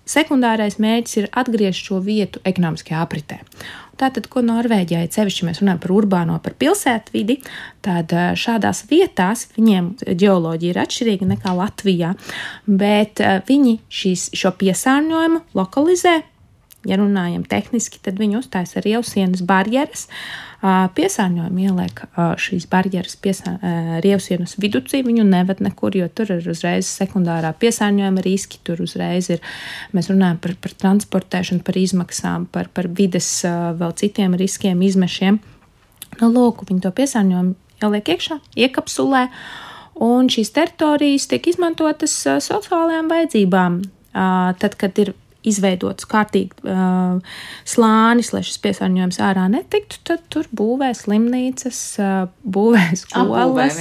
sekundārais 0.05 0.77
mērķis 0.81 1.17
ir 1.21 1.31
atgriezt 1.33 1.87
šo 1.87 2.01
vietu 2.03 2.41
ekonomiskajā 2.45 3.01
apritē. 3.01 3.39
Tātad, 3.95 4.27
ko 4.27 4.43
Norvēģijai 4.43 5.07
cevišķi 5.15 5.47
mēs 5.47 5.61
runājam 5.63 5.79
par 5.85 5.93
urbāno, 5.95 6.35
par 6.43 6.57
pilsētvidi, 6.59 7.37
tad 7.85 8.11
šādās 8.35 8.83
vietās 8.89 9.47
viņiem 9.55 9.93
ģeoloģija 10.03 10.75
ir 10.75 10.81
atšķirīga 10.83 11.29
nekā 11.31 11.55
Latvijā, 11.55 12.11
bet 12.67 13.23
viņi 13.47 13.77
šīs, 13.87 14.29
šo 14.35 14.51
piesārņojumu 14.59 15.45
lokalizē. 15.55 16.17
Ja 16.85 16.99
runājam 17.01 17.45
tehniski, 17.49 17.97
tad 18.05 18.19
viņi 18.21 18.37
uztaisa 18.39 18.77
ar 18.79 18.87
ielsienas 18.89 19.41
barjeras, 19.45 20.05
piesārņojumu 20.61 21.63
ieliek 21.65 22.01
šīs 22.41 22.67
barjeras 22.71 23.17
rievsienas 24.05 24.55
viducī, 24.61 25.01
viņu 25.05 25.25
neved 25.27 25.61
nekur, 25.65 25.97
jo 25.97 26.07
tur 26.13 26.31
ir 26.37 26.47
uzreiz 26.49 26.89
sekundārā 26.89 27.51
piesārņojuma 27.61 28.23
riski, 28.25 28.61
tur 28.65 28.81
uzreiz 28.85 29.29
ir, 29.33 29.43
mēs 29.97 30.09
runājam 30.13 30.39
par, 30.41 30.55
par 30.61 30.77
transportēšanu, 30.85 31.65
par 31.65 31.81
izmaksām, 31.81 32.47
par, 32.53 32.69
par 32.73 32.89
vides 32.89 33.29
vēl 33.45 33.97
citiem 33.99 34.37
riskiem, 34.39 34.81
izmešiem. 34.85 35.41
Nu, 36.21 36.31
lūk, 36.31 36.63
viņi 36.69 36.85
to 36.85 36.93
piesārņojumu 36.95 37.55
ieliek 37.83 38.13
iekšā, 38.15 38.39
iekapsulē, 38.67 39.25
un 40.05 40.31
šīs 40.31 40.53
teritorijas 40.55 41.27
tiek 41.31 41.51
izmantotas 41.51 42.15
sociālajām 42.23 43.11
vajadzībām. 43.11 43.83
Tad, 44.15 44.77
kad 44.79 45.03
ir 45.03 45.11
izveidots 45.47 46.07
kārtīgi 46.09 46.65
uh, 46.65 47.21
slānis, 47.67 48.31
lai 48.35 48.43
šis 48.45 48.59
piesārņojums 48.65 49.21
ārā 49.25 49.45
netiktu, 49.51 50.01
tad 50.07 50.25
tur 50.33 50.49
būvē 50.55 50.91
slimnīcas, 50.97 51.81
uh, 52.01 52.17
būvē 52.41 52.85
skolas. 52.99 53.79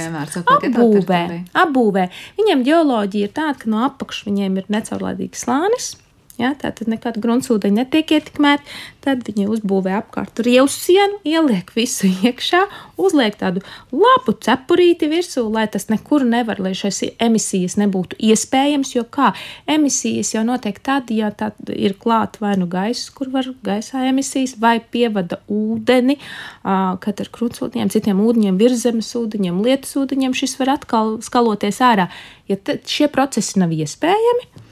Apbūvē, 0.55 1.21
apbūvē. 1.65 2.07
Viņiem 2.39 2.65
ģeoloģija 2.69 3.29
ir 3.29 3.35
tāda, 3.35 3.59
ka 3.61 3.71
no 3.71 3.85
apakšas 3.89 4.29
viņiem 4.29 4.61
ir 4.61 4.73
necaurlaidīgs 4.77 5.45
slānis 5.47 5.93
Ja, 6.35 6.49
Tātad 6.59 6.89
nekāda 6.91 7.21
gruntsūdeņa 7.23 7.77
netiek 7.85 8.09
ietekmēta. 8.17 8.65
Tad 9.05 9.21
viņi 9.23 9.45
uzbūvē 9.53 9.93
apkārt 10.01 10.41
rievu 10.43 10.67
sienu, 10.71 11.21
ieliek 11.23 11.69
visu 11.77 12.09
iekšā, 12.09 12.63
uzliek 12.99 13.37
tādu 13.39 13.61
labu 13.93 14.33
cepurīti 14.43 15.07
virsū, 15.11 15.45
lai 15.53 15.63
tas 15.71 15.87
nekur 15.87 16.25
nevar, 16.27 16.59
lai 16.59 16.73
šīs 16.75 17.03
emisijas 17.23 17.77
nebūtu 17.79 18.19
iespējams. 18.19 18.91
Jo 18.97 19.05
kā 19.07 19.31
emisijas 19.71 20.33
jau 20.35 20.43
notiek 20.47 20.81
tad, 20.83 21.13
ja 21.15 21.31
tā 21.31 21.53
ir 21.71 21.95
klāta 22.01 22.43
vai 22.43 22.57
nu 22.59 22.67
gaisa, 22.67 23.13
kur 23.15 23.31
var 23.31 23.47
gaisā 23.63 24.03
emisijas, 24.09 24.57
vai 24.59 24.81
pievada 24.81 25.39
ūdeni, 25.47 26.17
kad 26.65 27.23
ar 27.23 27.31
gruntsūdeņiem, 27.39 27.93
citiem 27.95 28.19
ūdeņiem, 28.25 28.59
virzemes 28.59 29.13
ūdeņiem, 29.21 29.63
lietus 29.63 29.95
ūdeņiem 30.03 30.35
šis 30.35 30.59
var 30.59 30.75
atkal 30.75 31.15
skaloties 31.23 31.79
ārā. 31.85 32.09
Ja 32.51 32.59
šie 32.59 33.07
procesi 33.13 33.61
nav 33.61 33.71
iespējami, 33.71 34.64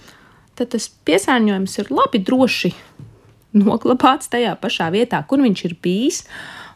tad 0.59 0.73
tas 0.75 0.89
piesārņojums 1.07 1.79
ir 1.81 1.93
labi, 1.93 2.21
droši 2.23 2.73
noglabāts 3.57 4.31
tajā 4.33 4.55
pašā 4.61 4.89
vietā, 4.93 5.21
kur 5.27 5.43
viņš 5.43 5.65
ir 5.69 5.77
bijis. 5.83 6.23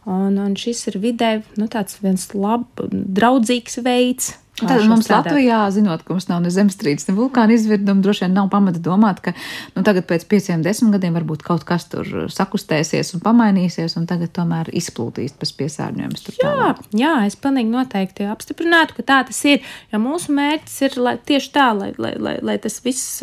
Un, 0.08 0.38
un 0.40 0.54
šis 0.56 0.86
ir 0.88 1.02
vidē 1.04 1.32
nu, 1.60 1.68
viens 2.00 2.30
labs, 2.32 2.88
draudzīgs 2.92 3.82
veids, 3.84 4.38
Tad 4.58 4.88
mums 4.90 5.06
strādāt. 5.06 5.30
Latvijā, 5.30 5.60
zinot, 5.70 6.02
ka 6.02 6.16
mums 6.16 6.26
nav 6.32 6.40
ne 6.42 6.50
zemestrīces, 6.54 7.06
ne 7.12 7.14
vulkāna 7.18 7.54
izvirduma, 7.54 8.02
droši 8.02 8.26
vien 8.26 8.34
nav 8.40 8.48
pamata 8.50 8.82
domāt, 8.82 9.20
ka 9.22 9.34
nu, 9.76 9.84
tagad 9.86 10.08
pēc 10.10 10.26
pieciem, 10.32 10.64
desmit 10.66 10.96
gadiem 10.96 11.14
varbūt 11.20 11.44
kaut 11.46 11.66
kas 11.68 11.86
tur 11.92 12.26
sakustēsies 12.34 13.14
un 13.14 13.22
pamainīsies, 13.26 13.94
un 14.00 14.08
tagad 14.10 14.34
tomēr 14.34 14.72
izplūdīs 14.74 15.38
pēc 15.38 15.54
piesārņojums. 15.62 16.26
Jā, 16.32 16.40
tālāk. 16.42 16.82
jā, 16.98 17.14
es 17.30 17.38
pilnīgi 17.38 17.70
noteikti 17.70 18.26
apstiprinātu, 18.32 18.98
ka 18.98 19.06
tā 19.06 19.20
tas 19.30 19.44
ir. 19.46 19.62
Jo 19.94 20.02
mūsu 20.02 20.34
mērķis 20.34 20.80
ir 20.90 20.98
lai, 21.06 21.16
tieši 21.30 21.54
tā, 21.54 21.70
lai, 21.78 21.92
lai, 22.02 22.16
lai, 22.18 22.36
lai 22.42 22.58
tas 22.64 22.82
viss 22.86 23.22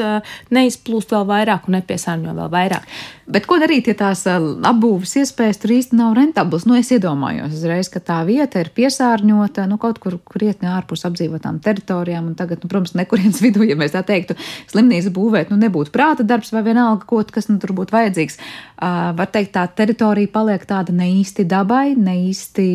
neizplūst 0.55 1.16
vēl 1.16 1.26
vairāk 1.35 1.66
un 1.66 1.80
nepiesārņo 1.80 2.39
vēl 2.39 2.55
vairāk. 2.55 2.87
Bet 3.25 3.47
ko 3.49 3.57
darīt, 3.57 3.87
ja 3.89 3.95
tās 3.97 4.27
apbūves 4.29 5.14
iespējas 5.22 5.61
tur 5.62 5.72
īsti 5.72 5.97
nav 5.97 6.12
rentablas? 6.18 6.66
Nu, 6.68 6.75
es 6.77 6.91
iedomājos 6.93 7.55
uzreiz, 7.57 7.89
ka 7.89 8.03
tā 8.05 8.18
vieta 8.29 8.61
ir 8.61 8.68
piesārņota 8.77 9.64
nu, 9.70 9.79
kaut 9.81 9.97
kur 10.03 10.18
krietni 10.29 10.68
ārpus 10.68 11.07
apdzīvotām 11.09 11.62
teritorijām. 11.64 12.35
Tagad, 12.37 12.61
nu, 12.61 12.68
protams, 12.68 12.93
nekurienes 13.01 13.41
vidū, 13.45 13.64
ja 13.64 13.79
mēs 13.81 13.95
tā 13.97 14.05
teiktu, 14.05 14.37
slimnīcu 14.72 15.14
būvēt, 15.16 15.55
nu, 15.55 15.59
nebūtu 15.62 15.95
prāta 15.95 16.27
darbs 16.27 16.53
vai 16.53 16.64
vienalga, 16.68 17.09
ko, 17.09 17.22
kas 17.25 17.49
nu, 17.49 17.57
tur 17.62 17.72
būtu 17.79 17.97
vajadzīgs. 17.97 18.37
Uh, 18.75 19.14
var 19.16 19.33
teikt, 19.33 19.55
tā 19.57 19.64
teritorija 19.72 20.29
paliek 20.35 20.68
tāda 20.68 20.93
ne 20.93 21.09
īsti 21.22 21.49
dabai, 21.49 21.95
ne 21.97 22.18
īsti 22.27 22.68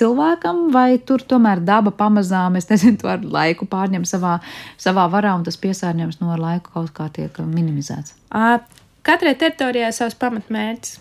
cilvēkam, 0.00 0.68
vai 0.72 0.94
tur 1.04 1.26
tomēr 1.28 1.60
daba 1.60 1.92
pamazām, 1.92 2.56
es 2.56 2.70
nezinu, 2.72 3.02
to 3.02 3.10
ar 3.12 3.20
laiku 3.20 3.68
pārņem 3.68 4.08
savā, 4.08 4.38
savā 4.80 5.10
varā 5.12 5.36
un 5.36 5.44
tas 5.44 5.60
piesārņojums 5.60 6.22
no 6.22 6.40
laika 6.40 6.72
kaut 6.72 6.94
kā 6.96 7.10
tiek 7.12 7.42
minimizēts. 7.44 8.16
Uh, 8.30 8.62
Katrai 9.10 9.32
teritorijai 9.34 9.90
savs 9.90 10.14
pamatmērķis, 10.20 10.98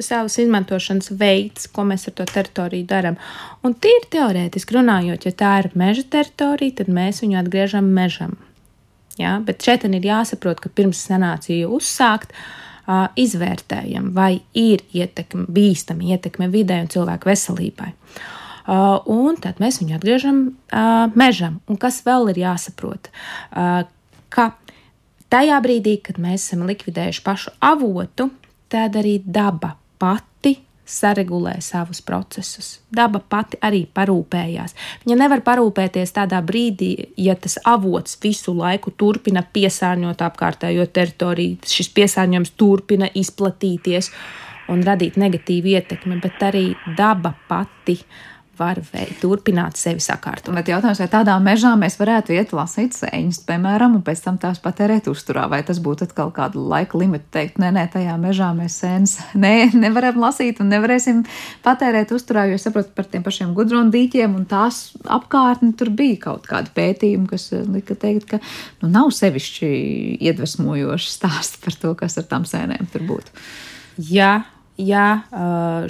savs 0.00 0.38
izmantošanas 0.40 1.10
veids, 1.20 1.66
ko 1.68 1.84
mēs 1.84 2.06
ar 2.08 2.14
to 2.16 2.24
teritoriju 2.30 2.86
darām. 2.88 3.18
Un 3.66 3.74
tīri 3.76 4.08
teorētiski 4.14 4.78
runājot, 4.78 5.26
ja 5.28 5.34
tā 5.36 5.50
ir 5.60 5.68
meža 5.76 6.06
teritorija, 6.14 6.78
tad 6.80 6.88
mēs 6.88 7.20
viņu 7.20 7.36
atgriežam 7.42 7.90
mežam. 7.92 8.38
Ja? 9.20 9.36
Bet 9.44 9.60
šeit 9.66 9.84
ir 9.84 10.08
jāsaprot, 10.08 10.62
ka 10.64 10.72
pirms 10.72 11.02
sanāciju 11.10 11.74
uzsākt, 11.76 12.32
uh, 12.32 13.10
izvērtējam, 13.20 14.12
vai 14.16 14.38
ir 14.56 14.86
ietekme, 14.96 15.44
bīstama 15.52 16.14
ietekme 16.14 16.48
vidē 16.52 16.80
un 16.86 16.92
cilvēku 16.94 17.28
veselībai. 17.28 17.92
Uh, 18.62 19.02
un 19.12 19.36
tad 19.42 19.60
mēs 19.60 19.82
viņu 19.82 19.98
atgriežam 19.98 20.44
uh, 20.46 21.10
mežam. 21.18 21.60
Un 21.68 21.76
kas 21.76 22.00
vēl 22.06 22.30
ir 22.32 22.46
jāsaprot? 22.46 23.12
Uh, 23.50 23.82
ka 24.32 24.52
Tajā 25.32 25.56
brīdī, 25.64 25.96
kad 26.04 26.18
mēs 26.20 26.42
esam 26.44 26.66
likvidējuši 26.68 27.22
pašu 27.24 27.54
avotu, 27.64 28.26
tad 28.68 28.98
arī 29.00 29.14
daba 29.24 29.70
pati 29.96 30.58
saregulē 30.92 31.54
savus 31.64 32.02
procesus. 32.04 32.68
Daba 32.92 33.22
pati 33.32 33.56
arī 33.64 33.86
parūpējās. 33.94 34.74
Viņa 35.06 35.16
nevar 35.22 35.40
parūpēties 35.46 36.12
tādā 36.18 36.42
brīdī, 36.44 36.90
ja 37.16 37.32
tas 37.32 37.56
avots 37.64 38.18
visu 38.20 38.52
laiku 38.58 38.92
turpina 38.92 39.40
piesārņot 39.54 40.20
apkārtējo 40.28 40.84
teritoriju, 40.92 41.62
šis 41.64 41.88
piesārņojums 41.96 42.52
turpina 42.60 43.08
izplatīties 43.14 44.12
un 44.72 44.84
radīt 44.84 45.16
negatīvu 45.16 45.72
ietekmi, 45.78 46.20
bet 46.20 46.44
arī 46.44 46.66
daba 46.98 47.32
pati 47.48 47.96
var 48.62 48.80
veikt, 48.92 49.18
turpināt 49.22 49.78
sevi 49.80 50.02
sakārtot. 50.02 50.52
Bet 50.54 50.70
jautājums, 50.70 51.00
vai 51.02 51.08
tādā 51.10 51.34
mežā 51.42 51.72
mēs 51.78 51.98
varētu 52.00 52.34
iet 52.36 52.54
lasīt 52.56 52.94
sēņas, 52.96 53.42
piemēram, 53.48 53.96
un 53.98 54.04
pēc 54.06 54.22
tam 54.24 54.38
tās 54.42 54.60
patērēt 54.62 55.08
uzturā, 55.10 55.48
vai 55.50 55.62
tas 55.66 55.80
būtu 55.82 56.06
atkal 56.06 56.30
kādu 56.34 56.62
laika 56.70 57.00
limitu 57.00 57.26
teikt, 57.34 57.58
nē, 57.62 57.72
nē, 57.76 57.86
tajā 57.94 58.14
mežā 58.22 58.52
mēs 58.56 58.78
sēnes 58.82 59.16
ne, 59.44 59.54
nevaram 59.74 60.20
lasīt 60.22 60.62
un 60.62 60.70
nevarēsim 60.72 61.24
patērēt 61.66 62.14
uzturā, 62.14 62.46
jo 62.52 62.60
saprotu 62.62 62.94
par 62.96 63.08
tiem 63.10 63.26
pašiem 63.26 63.54
gudronu 63.56 63.92
dīķiem 63.94 64.38
un 64.38 64.46
tās 64.50 64.84
apkārtni 65.02 65.74
tur 65.78 65.92
bija 65.96 66.20
kaut 66.28 66.48
kādi 66.50 66.72
pētījumi, 66.76 67.28
kas 67.32 67.50
eh, 67.56 67.66
lika 67.66 67.98
teikt, 67.98 68.28
ka 68.34 68.40
nu, 68.82 68.92
nav 68.92 69.12
sevišķi 69.16 69.72
iedvesmojoši 70.22 71.12
stāsti 71.18 71.62
par 71.64 71.78
to, 71.82 71.94
kas 71.98 72.18
ar 72.20 72.28
tām 72.30 72.48
sēnēm 72.48 72.90
tur 72.92 73.06
būtu. 73.08 73.34
Jā, 74.12 74.42
ja 74.80 75.06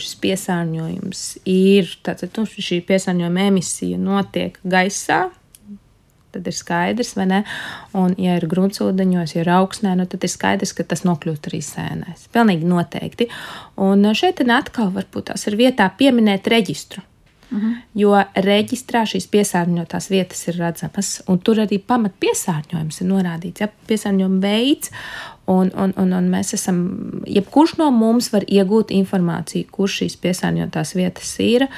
šis 0.01 0.17
piesārņojums 0.23 1.23
ir, 1.49 1.93
tātad 2.07 2.35
nu, 2.39 2.47
šī 2.47 2.83
piesārņojuma 2.89 3.47
emisija 3.53 4.01
notiek 4.01 4.59
gaisā, 4.65 5.29
tad 6.33 6.49
ir 6.49 6.57
skaidrs, 6.57 7.13
vai 7.19 7.27
ne? 7.29 7.43
Un, 7.99 8.15
ja 8.21 8.39
ir 8.39 8.49
gruntsūdeņos, 8.49 9.37
ja 9.37 9.45
ir 9.45 9.53
augsnē, 9.53 9.95
nu, 9.99 10.09
tad 10.09 10.25
ir 10.25 10.33
skaidrs, 10.33 10.75
ka 10.77 10.87
tas 10.89 11.05
nokļūst 11.05 11.49
arī 11.51 11.63
sēnēs. 11.67 12.29
Pilnīgi 12.33 12.69
noteikti. 12.69 13.29
Un 13.85 14.09
šeit 14.17 14.41
atkal 14.49 14.93
varbūt 14.95 15.31
tās 15.31 15.47
ir 15.51 15.59
vietā 15.61 15.91
pieminēt 15.99 16.49
reģistru. 16.49 17.05
Uh 17.53 17.59
-huh. 17.59 17.73
Jo 17.95 18.25
reģistrā 18.35 19.05
šīs 19.05 19.27
piesārņotās 19.29 20.09
vietas 20.11 20.49
ir 20.49 20.57
redzamas, 20.57 21.23
un 21.29 21.39
tur 21.39 21.61
arī 21.61 21.79
pamat 21.79 22.13
piesārņojums 22.21 23.01
ir 23.01 23.07
norādīts. 23.07 23.61
Ja, 23.61 23.69
piesārņojuma 23.89 24.41
veids, 24.41 24.91
un, 25.53 25.73
un, 25.79 25.93
un, 26.01 26.15
un 26.17 26.29
mēs 26.33 26.55
esam, 26.57 26.83
jebkurš 27.29 27.77
no 27.81 27.91
mums 27.95 28.31
var 28.33 28.47
iegūt 28.49 28.93
informāciju, 28.97 29.69
kur 29.75 29.91
šīs 29.91 30.19
piesārņotās 30.23 30.95
vietas 30.99 31.35
ir, 31.45 31.69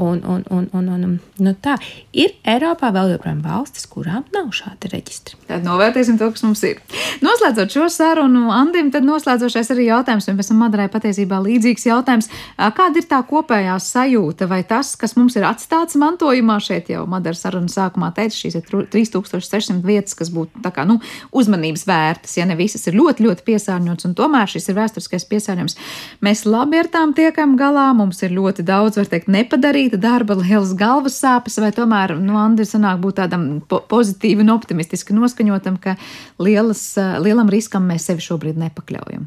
Un, 0.00 0.22
un, 0.24 0.44
un, 0.48 0.64
un, 0.72 0.86
un, 0.88 1.16
nu 1.44 1.50
tā 1.60 1.74
ir 2.16 2.32
Eiropā 2.48 2.88
vēl 2.94 3.10
joprojām 3.12 3.42
valstis, 3.44 3.84
kurām 3.90 4.22
nav 4.32 4.48
šādi 4.56 4.88
reģistri. 4.94 5.36
Tad 5.44 5.66
novērtēsim 5.66 6.16
to, 6.16 6.30
kas 6.32 6.44
mums 6.46 6.62
ir. 6.64 6.78
Noslēdzot 7.20 7.74
šo 7.74 7.88
sarunu, 7.92 8.46
Andim, 8.54 8.88
tad 8.94 9.04
noslēdzošais 9.04 9.68
arī 9.74 9.90
jautājums, 9.90 10.30
un 10.30 10.38
pēc 10.38 10.48
tam 10.48 10.62
Madarai 10.64 10.86
patiesībā 10.92 11.42
līdzīgs 11.44 11.84
jautājums. 11.90 12.30
Kāda 12.56 13.02
ir 13.02 13.08
tā 13.10 13.18
kopējā 13.28 13.74
sajūta 13.84 14.48
vai 14.48 14.62
tas, 14.64 14.94
kas 15.00 15.16
mums 15.18 15.36
ir 15.36 15.44
atstāts 15.48 15.98
mantojumā? 16.00 16.56
Šeit 16.64 16.88
jau 16.94 17.04
Madara 17.10 17.36
sarunas 17.36 17.76
sākumā 17.76 18.08
teica, 18.16 18.38
šīs 18.38 18.56
ir 18.56 18.64
3600 18.72 19.84
vietas, 19.84 20.16
kas 20.16 20.32
būtu 20.32 20.64
tā 20.64 20.72
kā, 20.72 20.86
nu, 20.88 20.96
uzmanības 21.36 21.84
vērtas, 21.88 22.38
ja 22.40 22.48
ne 22.48 22.56
visas 22.56 22.88
ir 22.88 22.96
ļoti, 22.96 23.28
ļoti 23.28 23.46
piesārņotas, 23.52 24.08
un 24.08 24.16
tomēr 24.16 24.48
šis 24.48 24.70
ir 24.72 24.80
vēsturiskais 24.80 25.28
piesārņojums. 25.28 25.78
Mēs 26.24 26.46
labi 26.48 26.80
ar 26.80 26.88
tām 26.92 27.12
tiekam 27.16 27.56
galā, 27.60 27.90
mums 27.96 28.22
ir 28.24 28.32
ļoti 28.36 28.64
daudz, 28.64 29.00
var 29.00 29.12
teikt, 29.12 29.28
nepadarīt 29.32 29.89
rīta 29.90 29.98
darba 29.98 30.36
lielas 30.38 30.74
galvas 30.78 31.18
sāpes, 31.18 31.58
vai 31.58 31.72
tomēr, 31.74 32.14
nu, 32.18 32.36
Andi, 32.38 32.64
sanāk 32.64 33.00
būt 33.00 33.18
tādam 33.18 33.60
po 33.66 33.82
pozitīvi 33.82 34.44
un 34.44 34.54
optimistiski 34.54 35.14
noskaņotam, 35.14 35.78
ka 35.82 35.96
lielas, 36.38 36.96
lielam 37.18 37.50
riskam 37.50 37.88
mēs 37.88 38.06
sevi 38.06 38.22
šobrīd 38.22 38.56
nepakļaujam? 38.58 39.26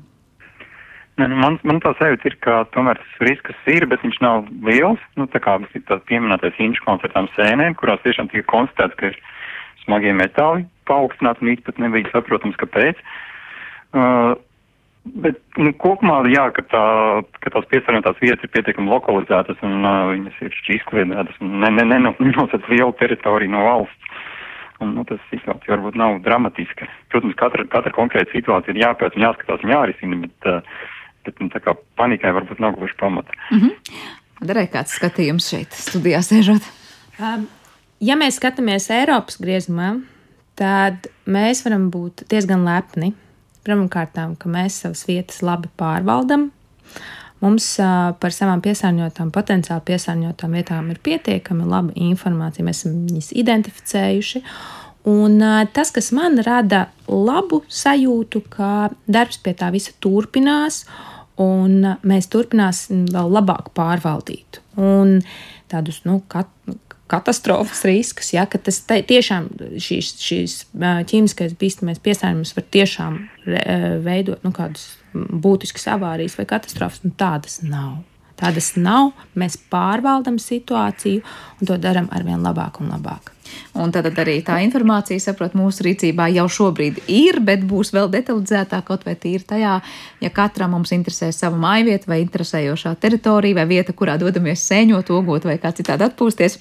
Ne, 1.18 1.28
nu, 1.28 1.36
man, 1.36 1.60
man 1.64 1.80
tā 1.84 1.94
sajūta 2.00 2.26
ir, 2.26 2.38
ka 2.42 2.64
tomēr 2.74 2.98
tas 2.98 3.20
risks 3.28 3.68
ir, 3.68 3.86
bet 3.86 4.02
viņš 4.02 4.22
nav 4.24 4.48
liels. 4.66 5.02
Nu, 5.16 5.28
tā 5.28 5.40
kā 5.44 5.60
tas 5.88 6.02
pieminētais 6.08 6.58
inču 6.58 6.82
koncertām 6.88 7.28
sēnēm, 7.36 7.76
kurās 7.78 8.02
tiešām 8.02 8.32
tika 8.32 8.48
konstatēts, 8.50 8.98
ka 8.98 9.12
ir 9.12 9.20
smagie 9.84 10.16
metāli 10.16 10.66
paaugstināti 10.90 11.44
un 11.44 11.54
īsti 11.54 11.68
pat 11.68 11.84
nebija 11.84 12.10
saprotams, 12.16 12.58
kāpēc. 12.58 12.98
Uh, 13.94 14.34
Bet 15.04 15.40
nu, 15.60 15.74
kopumā 15.76 16.22
jā, 16.32 16.46
ka, 16.56 16.64
tā, 16.72 16.84
ka 17.44 17.52
tās 17.52 17.66
piesārņotās 17.74 18.22
vietas 18.24 18.46
ir 18.46 18.52
pietiekami 18.54 18.88
lokalizētas 18.88 19.60
un 19.68 19.84
uh, 19.84 20.06
viņas 20.14 20.38
ir 20.46 20.54
izkliedētas 20.78 21.42
un 21.44 21.58
ne, 21.60 21.72
ne, 21.76 21.84
ne, 21.90 22.12
lielu 22.72 22.94
teritoriju 23.02 23.52
no 23.52 23.66
valsts. 23.66 24.22
Un, 24.80 24.94
nu, 24.96 25.04
tas 25.08 25.20
situācija 25.28 25.76
varbūt 25.76 25.98
nav 26.00 26.22
dramatiska. 26.24 26.88
Protams, 27.12 27.36
katra, 27.40 27.66
katra 27.72 27.92
konkrēta 27.96 28.32
situācija 28.32 28.74
ir 28.74 28.80
jāpēc 28.82 29.18
un 29.18 29.26
jāskatās 29.26 29.66
un 29.68 29.74
jārisina, 29.76 30.20
bet, 30.24 30.48
uh, 30.48 30.94
bet 31.28 31.44
nu, 31.44 31.50
tā 31.52 31.60
kā 31.64 31.76
panikai 32.00 32.32
varbūt 32.36 32.64
nav 32.64 32.78
gluži 32.80 32.96
pamata. 33.00 33.36
Mm 33.52 33.60
-hmm. 33.60 34.00
Darēja 34.48 34.72
kāds 34.78 34.96
skatījums 34.96 35.50
šeit 35.52 35.76
studijā 35.76 36.24
sēžot? 36.24 36.64
Um, 37.20 37.48
ja 38.00 38.16
mēs 38.16 38.40
skatāmies 38.40 38.88
Eiropas 38.92 39.36
griezumā, 39.40 40.00
tad 40.56 41.12
mēs 41.28 41.64
varam 41.68 41.92
būt 41.92 42.24
diezgan 42.32 42.64
lepni 42.64 43.14
Pirmkārt, 43.64 44.18
ka 44.40 44.50
mēs 44.52 44.82
savas 44.84 45.06
vietas 45.08 45.42
labi 45.46 45.70
pārvaldam. 45.80 46.50
Mums 47.44 47.66
par 48.24 48.32
savām 48.32 48.62
piesārņotām, 48.64 49.32
potenciāli 49.36 49.84
piesārņotām 49.90 50.54
vietām 50.56 50.92
ir 50.94 51.00
pietiekami 51.04 51.66
laba 51.68 51.92
informācija. 52.00 52.64
Mēs 52.64 52.84
esam 52.84 53.02
viņas 53.10 53.32
identificējuši. 53.42 54.44
Un 55.12 55.44
tas, 55.76 55.92
kas 55.92 56.14
man 56.16 56.40
rada 56.46 56.86
labu 57.12 57.60
sajūtu, 57.68 58.46
ka 58.54 58.70
darbs 59.12 59.42
pie 59.44 59.52
tā 59.60 59.74
visa 59.76 59.92
turpinās, 60.04 60.86
un 61.44 61.82
mēs 62.08 62.30
turpināsim 62.32 63.10
vēl 63.12 63.36
labāk 63.36 63.74
pārvaldīt. 63.76 64.62
Un 64.80 65.18
tādus 65.72 66.00
nu, 66.08 66.22
kat, 66.32 66.48
katastrofas 67.12 67.84
risks, 67.86 68.34
ja, 68.34 68.46
ka 68.50 68.58
tas 68.62 68.80
te, 68.88 69.02
tiešām 69.08 69.50
šīs, 69.82 70.14
šīs 70.24 70.56
ķīmiskais 70.74 71.58
bīstamais 71.60 72.02
piesārņojums 72.04 72.56
var 72.58 72.68
tiešām 72.74 73.20
veidot 74.06 74.46
nu, 74.46 74.54
kādus 74.56 74.94
būtiskas 75.14 75.92
avārijas 75.94 76.40
vai 76.40 76.48
katastrofas, 76.50 77.04
un 77.06 77.16
tādas 77.20 77.62
nav. 77.66 78.02
Tādas 78.40 78.72
nav. 78.76 79.12
Mēs 79.38 79.60
pārvaldam 79.72 80.40
situāciju 80.42 81.22
un 81.62 81.70
to 81.70 81.78
darām 81.80 82.10
arvien 82.12 82.42
labāk 82.44 82.82
un 82.82 82.90
labāk. 82.92 83.30
Un 83.78 83.92
tad 83.94 84.08
arī 84.10 84.40
tā 84.46 84.58
informācija, 84.66 85.22
saprot, 85.22 85.54
mūsu 85.58 85.86
rīcībā 85.86 86.30
jau 86.34 86.48
šobrīd 86.50 87.04
ir, 87.12 87.38
bet 87.46 87.62
būs 87.70 87.94
vēl 87.94 88.10
detalizētāk, 88.14 88.88
kaut 88.88 89.06
vai 89.06 89.14
tīri 89.20 89.46
tajā, 89.46 89.78
ja 90.24 90.34
katram 90.34 90.74
mums 90.74 90.96
interesē 90.96 91.30
sava 91.36 91.60
mājvieta 91.62 92.10
vai 92.10 92.24
interesējošā 92.24 92.96
teritorija 93.04 93.62
vai 93.62 93.68
vieta, 93.70 93.94
kurā 93.94 94.18
dodamies 94.22 94.66
sēņot, 94.66 95.14
ogot 95.14 95.46
vai 95.50 95.60
kā 95.62 95.74
citādi 95.76 96.08
atpūsties 96.08 96.58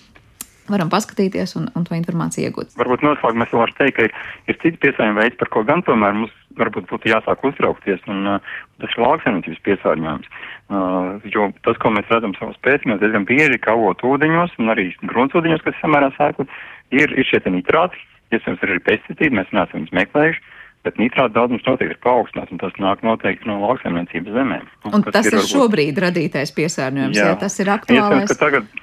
varam 0.72 0.90
paskatīties 0.92 1.56
un, 1.60 1.68
un 1.78 1.86
to 1.86 1.96
informāciju 1.96 2.48
iegūt. 2.48 2.76
Varbūt 2.80 3.04
noslēgumā 3.06 3.48
es 3.48 3.56
varu 3.56 3.76
teikt, 3.78 3.96
ka 3.98 4.06
ir, 4.08 4.14
ir 4.50 4.58
citi 4.62 4.80
piesārņojumi 4.82 5.20
veidi, 5.20 5.38
par 5.40 5.52
ko 5.52 5.64
gan 5.68 5.84
tomēr 5.86 6.16
mums 6.18 6.34
varbūt 6.58 6.88
būtu 6.90 7.10
jāsāk 7.12 7.44
uztraukties, 7.48 8.02
un 8.12 8.34
uh, 8.34 8.54
tas 8.82 8.94
ir 8.94 9.04
lauksaimniecības 9.04 9.62
piesārņojums. 9.68 10.32
Uh, 10.72 11.28
jo 11.32 11.50
tas, 11.66 11.78
ko 11.82 11.92
mēs 11.94 12.08
redzam 12.12 12.34
savos 12.38 12.58
pētījumos, 12.64 13.00
diezgan 13.02 13.26
bieži, 13.28 13.60
ka 13.62 13.76
avot 13.76 14.04
ūdeņos 14.06 14.56
un 14.62 14.72
arī 14.72 14.90
gruntsūdeņos, 15.02 15.64
kas 15.66 15.78
samērā 15.80 16.12
sēkli, 16.16 16.48
ir, 16.96 17.14
ir 17.16 17.28
šie 17.28 17.42
nitrāti, 17.52 18.00
iespējams, 18.32 18.64
ir 18.64 18.74
arī 18.74 18.84
pesticīdi, 18.88 19.36
mēs 19.38 19.52
neesam 19.52 19.80
viņus 19.80 19.96
meklējuši. 20.00 20.44
Bet 20.82 20.96
nitrāta 20.98 21.36
daudzums 21.36 21.62
noteikti 21.62 21.94
ir 21.94 21.98
paaugstināts, 22.02 22.50
un 22.50 22.58
tas 22.58 22.72
nāk 22.82 23.04
noteikti 23.06 23.46
no 23.46 23.60
lauksaimniecības 23.62 24.34
zemēm. 24.34 24.64
Un, 24.88 24.96
un 24.98 25.04
tas 25.06 25.28
ir, 25.28 25.36
varbūt... 25.36 25.52
šobrīd 25.52 26.00
radītais 26.02 26.50
piesārņojums, 26.56 27.20
jā, 27.20 27.28
jā 27.30 27.36
tas 27.38 27.54
ir 27.62 27.70
aktuālais. 27.70 28.24
Iespējams, 28.24 28.32
ka 28.32 28.38
tagad 28.40 28.80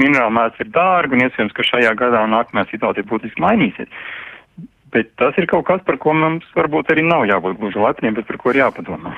minerāla 0.00 0.34
mērs 0.38 0.62
ir 0.62 0.70
dārga 0.74 1.16
un 1.16 1.24
iespējams, 1.26 1.54
ka 1.56 1.66
šajā 1.66 1.92
gadā 1.98 2.22
un 2.26 2.34
nākamajā 2.36 2.70
situācija 2.72 3.08
būtiski 3.10 3.42
mainīsies. 3.42 3.90
Bet 4.96 5.10
tas 5.20 5.36
ir 5.36 5.44
kaut 5.50 5.66
kas, 5.68 5.82
par 5.84 5.98
ko 6.00 6.14
mums 6.16 6.46
varbūt 6.56 6.88
arī 6.94 7.02
nav 7.04 7.26
jābūt 7.28 7.58
gluži 7.60 7.80
lepniem, 7.82 8.14
bet 8.16 8.24
par 8.24 8.38
ko 8.40 8.52
ir 8.54 8.62
jāpadomā. 8.62 9.10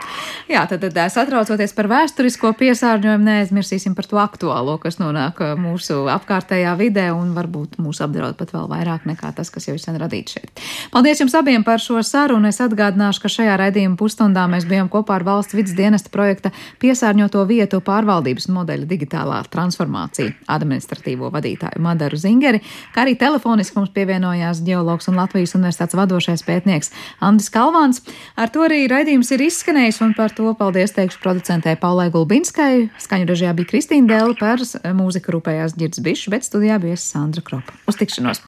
Jā, 0.50 0.64
tad, 0.66 0.82
tad 0.82 0.96
satraucoties 1.14 1.74
par 1.76 1.86
vēsturisko 1.92 2.50
piesārņojumu, 2.58 3.22
neaizmirsīsim 3.28 3.94
par 3.94 4.08
to 4.10 4.18
aktuālo, 4.18 4.74
kas 4.82 4.98
nonāk 4.98 5.38
mūsu 5.60 6.00
apkārtējā 6.10 6.72
vidē 6.80 7.04
un 7.14 7.30
varbūt 7.36 7.76
mūs 7.78 8.02
apdraud 8.02 8.34
pat 8.40 8.50
vēl 8.56 8.66
vairāk 8.72 9.06
nekā 9.06 9.30
tas, 9.36 9.52
kas 9.54 9.68
jau 9.68 9.76
ir 9.76 9.82
sen 9.82 10.00
radīts 10.02 10.34
šeit. 10.34 10.64
Paldies 10.90 11.22
jums 11.22 11.36
abiem 11.38 11.62
par 11.62 11.78
šo 11.84 12.02
sarunu. 12.02 12.50
Es 12.50 12.58
atgādināšu, 12.64 13.22
ka 13.22 13.30
šajā 13.36 13.54
raidījuma 13.62 13.94
pusstundā 14.00 14.48
mēs 14.50 14.66
bijām 14.66 14.90
kopā 14.90 15.20
ar 15.20 15.26
valsts 15.28 15.54
vidas 15.54 15.76
dienesta 15.78 16.10
projekta 16.10 16.50
piesārņoto 16.82 17.44
vietu 17.46 17.78
pārvaldības 17.86 18.48
modeļa 18.50 18.90
digitālā 18.90 19.44
transformācija 19.52 20.34
administratīvo 20.50 21.30
vadītāju 21.34 21.86
Madaru 21.86 22.18
Zingeri, 22.18 22.64
kā 22.96 23.06
arī 23.06 23.14
telefoniski 23.20 23.78
mums 23.78 23.94
pievienojās 23.94 24.64
ģeologs 24.66 25.12
un 25.12 25.22
Latvijas 25.22 25.54
universitātes 25.68 25.98
vadošais 25.98 26.44
pētnieks 26.46 26.92
Andris 27.20 27.50
Kalvāns. 27.52 28.00
Ar 28.36 28.50
to 28.52 28.64
arī 28.66 28.86
raidījums 28.90 29.30
ir 29.34 29.44
izskanējis, 29.48 30.00
un 30.06 30.14
par 30.16 30.32
to 30.34 30.50
paldies 30.58 30.96
teikšu 30.96 31.20
producentē 31.22 31.76
Paulai 31.80 32.08
Gulbinskai. 32.14 32.88
Skaņu 32.98 33.28
režijā 33.28 33.54
bija 33.58 33.72
Kristīna 33.74 34.08
Dēla 34.08 34.38
par 34.40 34.64
mūziku 34.96 35.36
rūpējās 35.36 35.76
ģirds 35.78 36.04
bišu, 36.04 36.32
bet 36.34 36.48
studijā 36.48 36.80
bija 36.82 36.96
Sandra 37.00 37.44
Kropa. 37.44 37.76
Uz 37.88 38.00
tikšanos! 38.00 38.36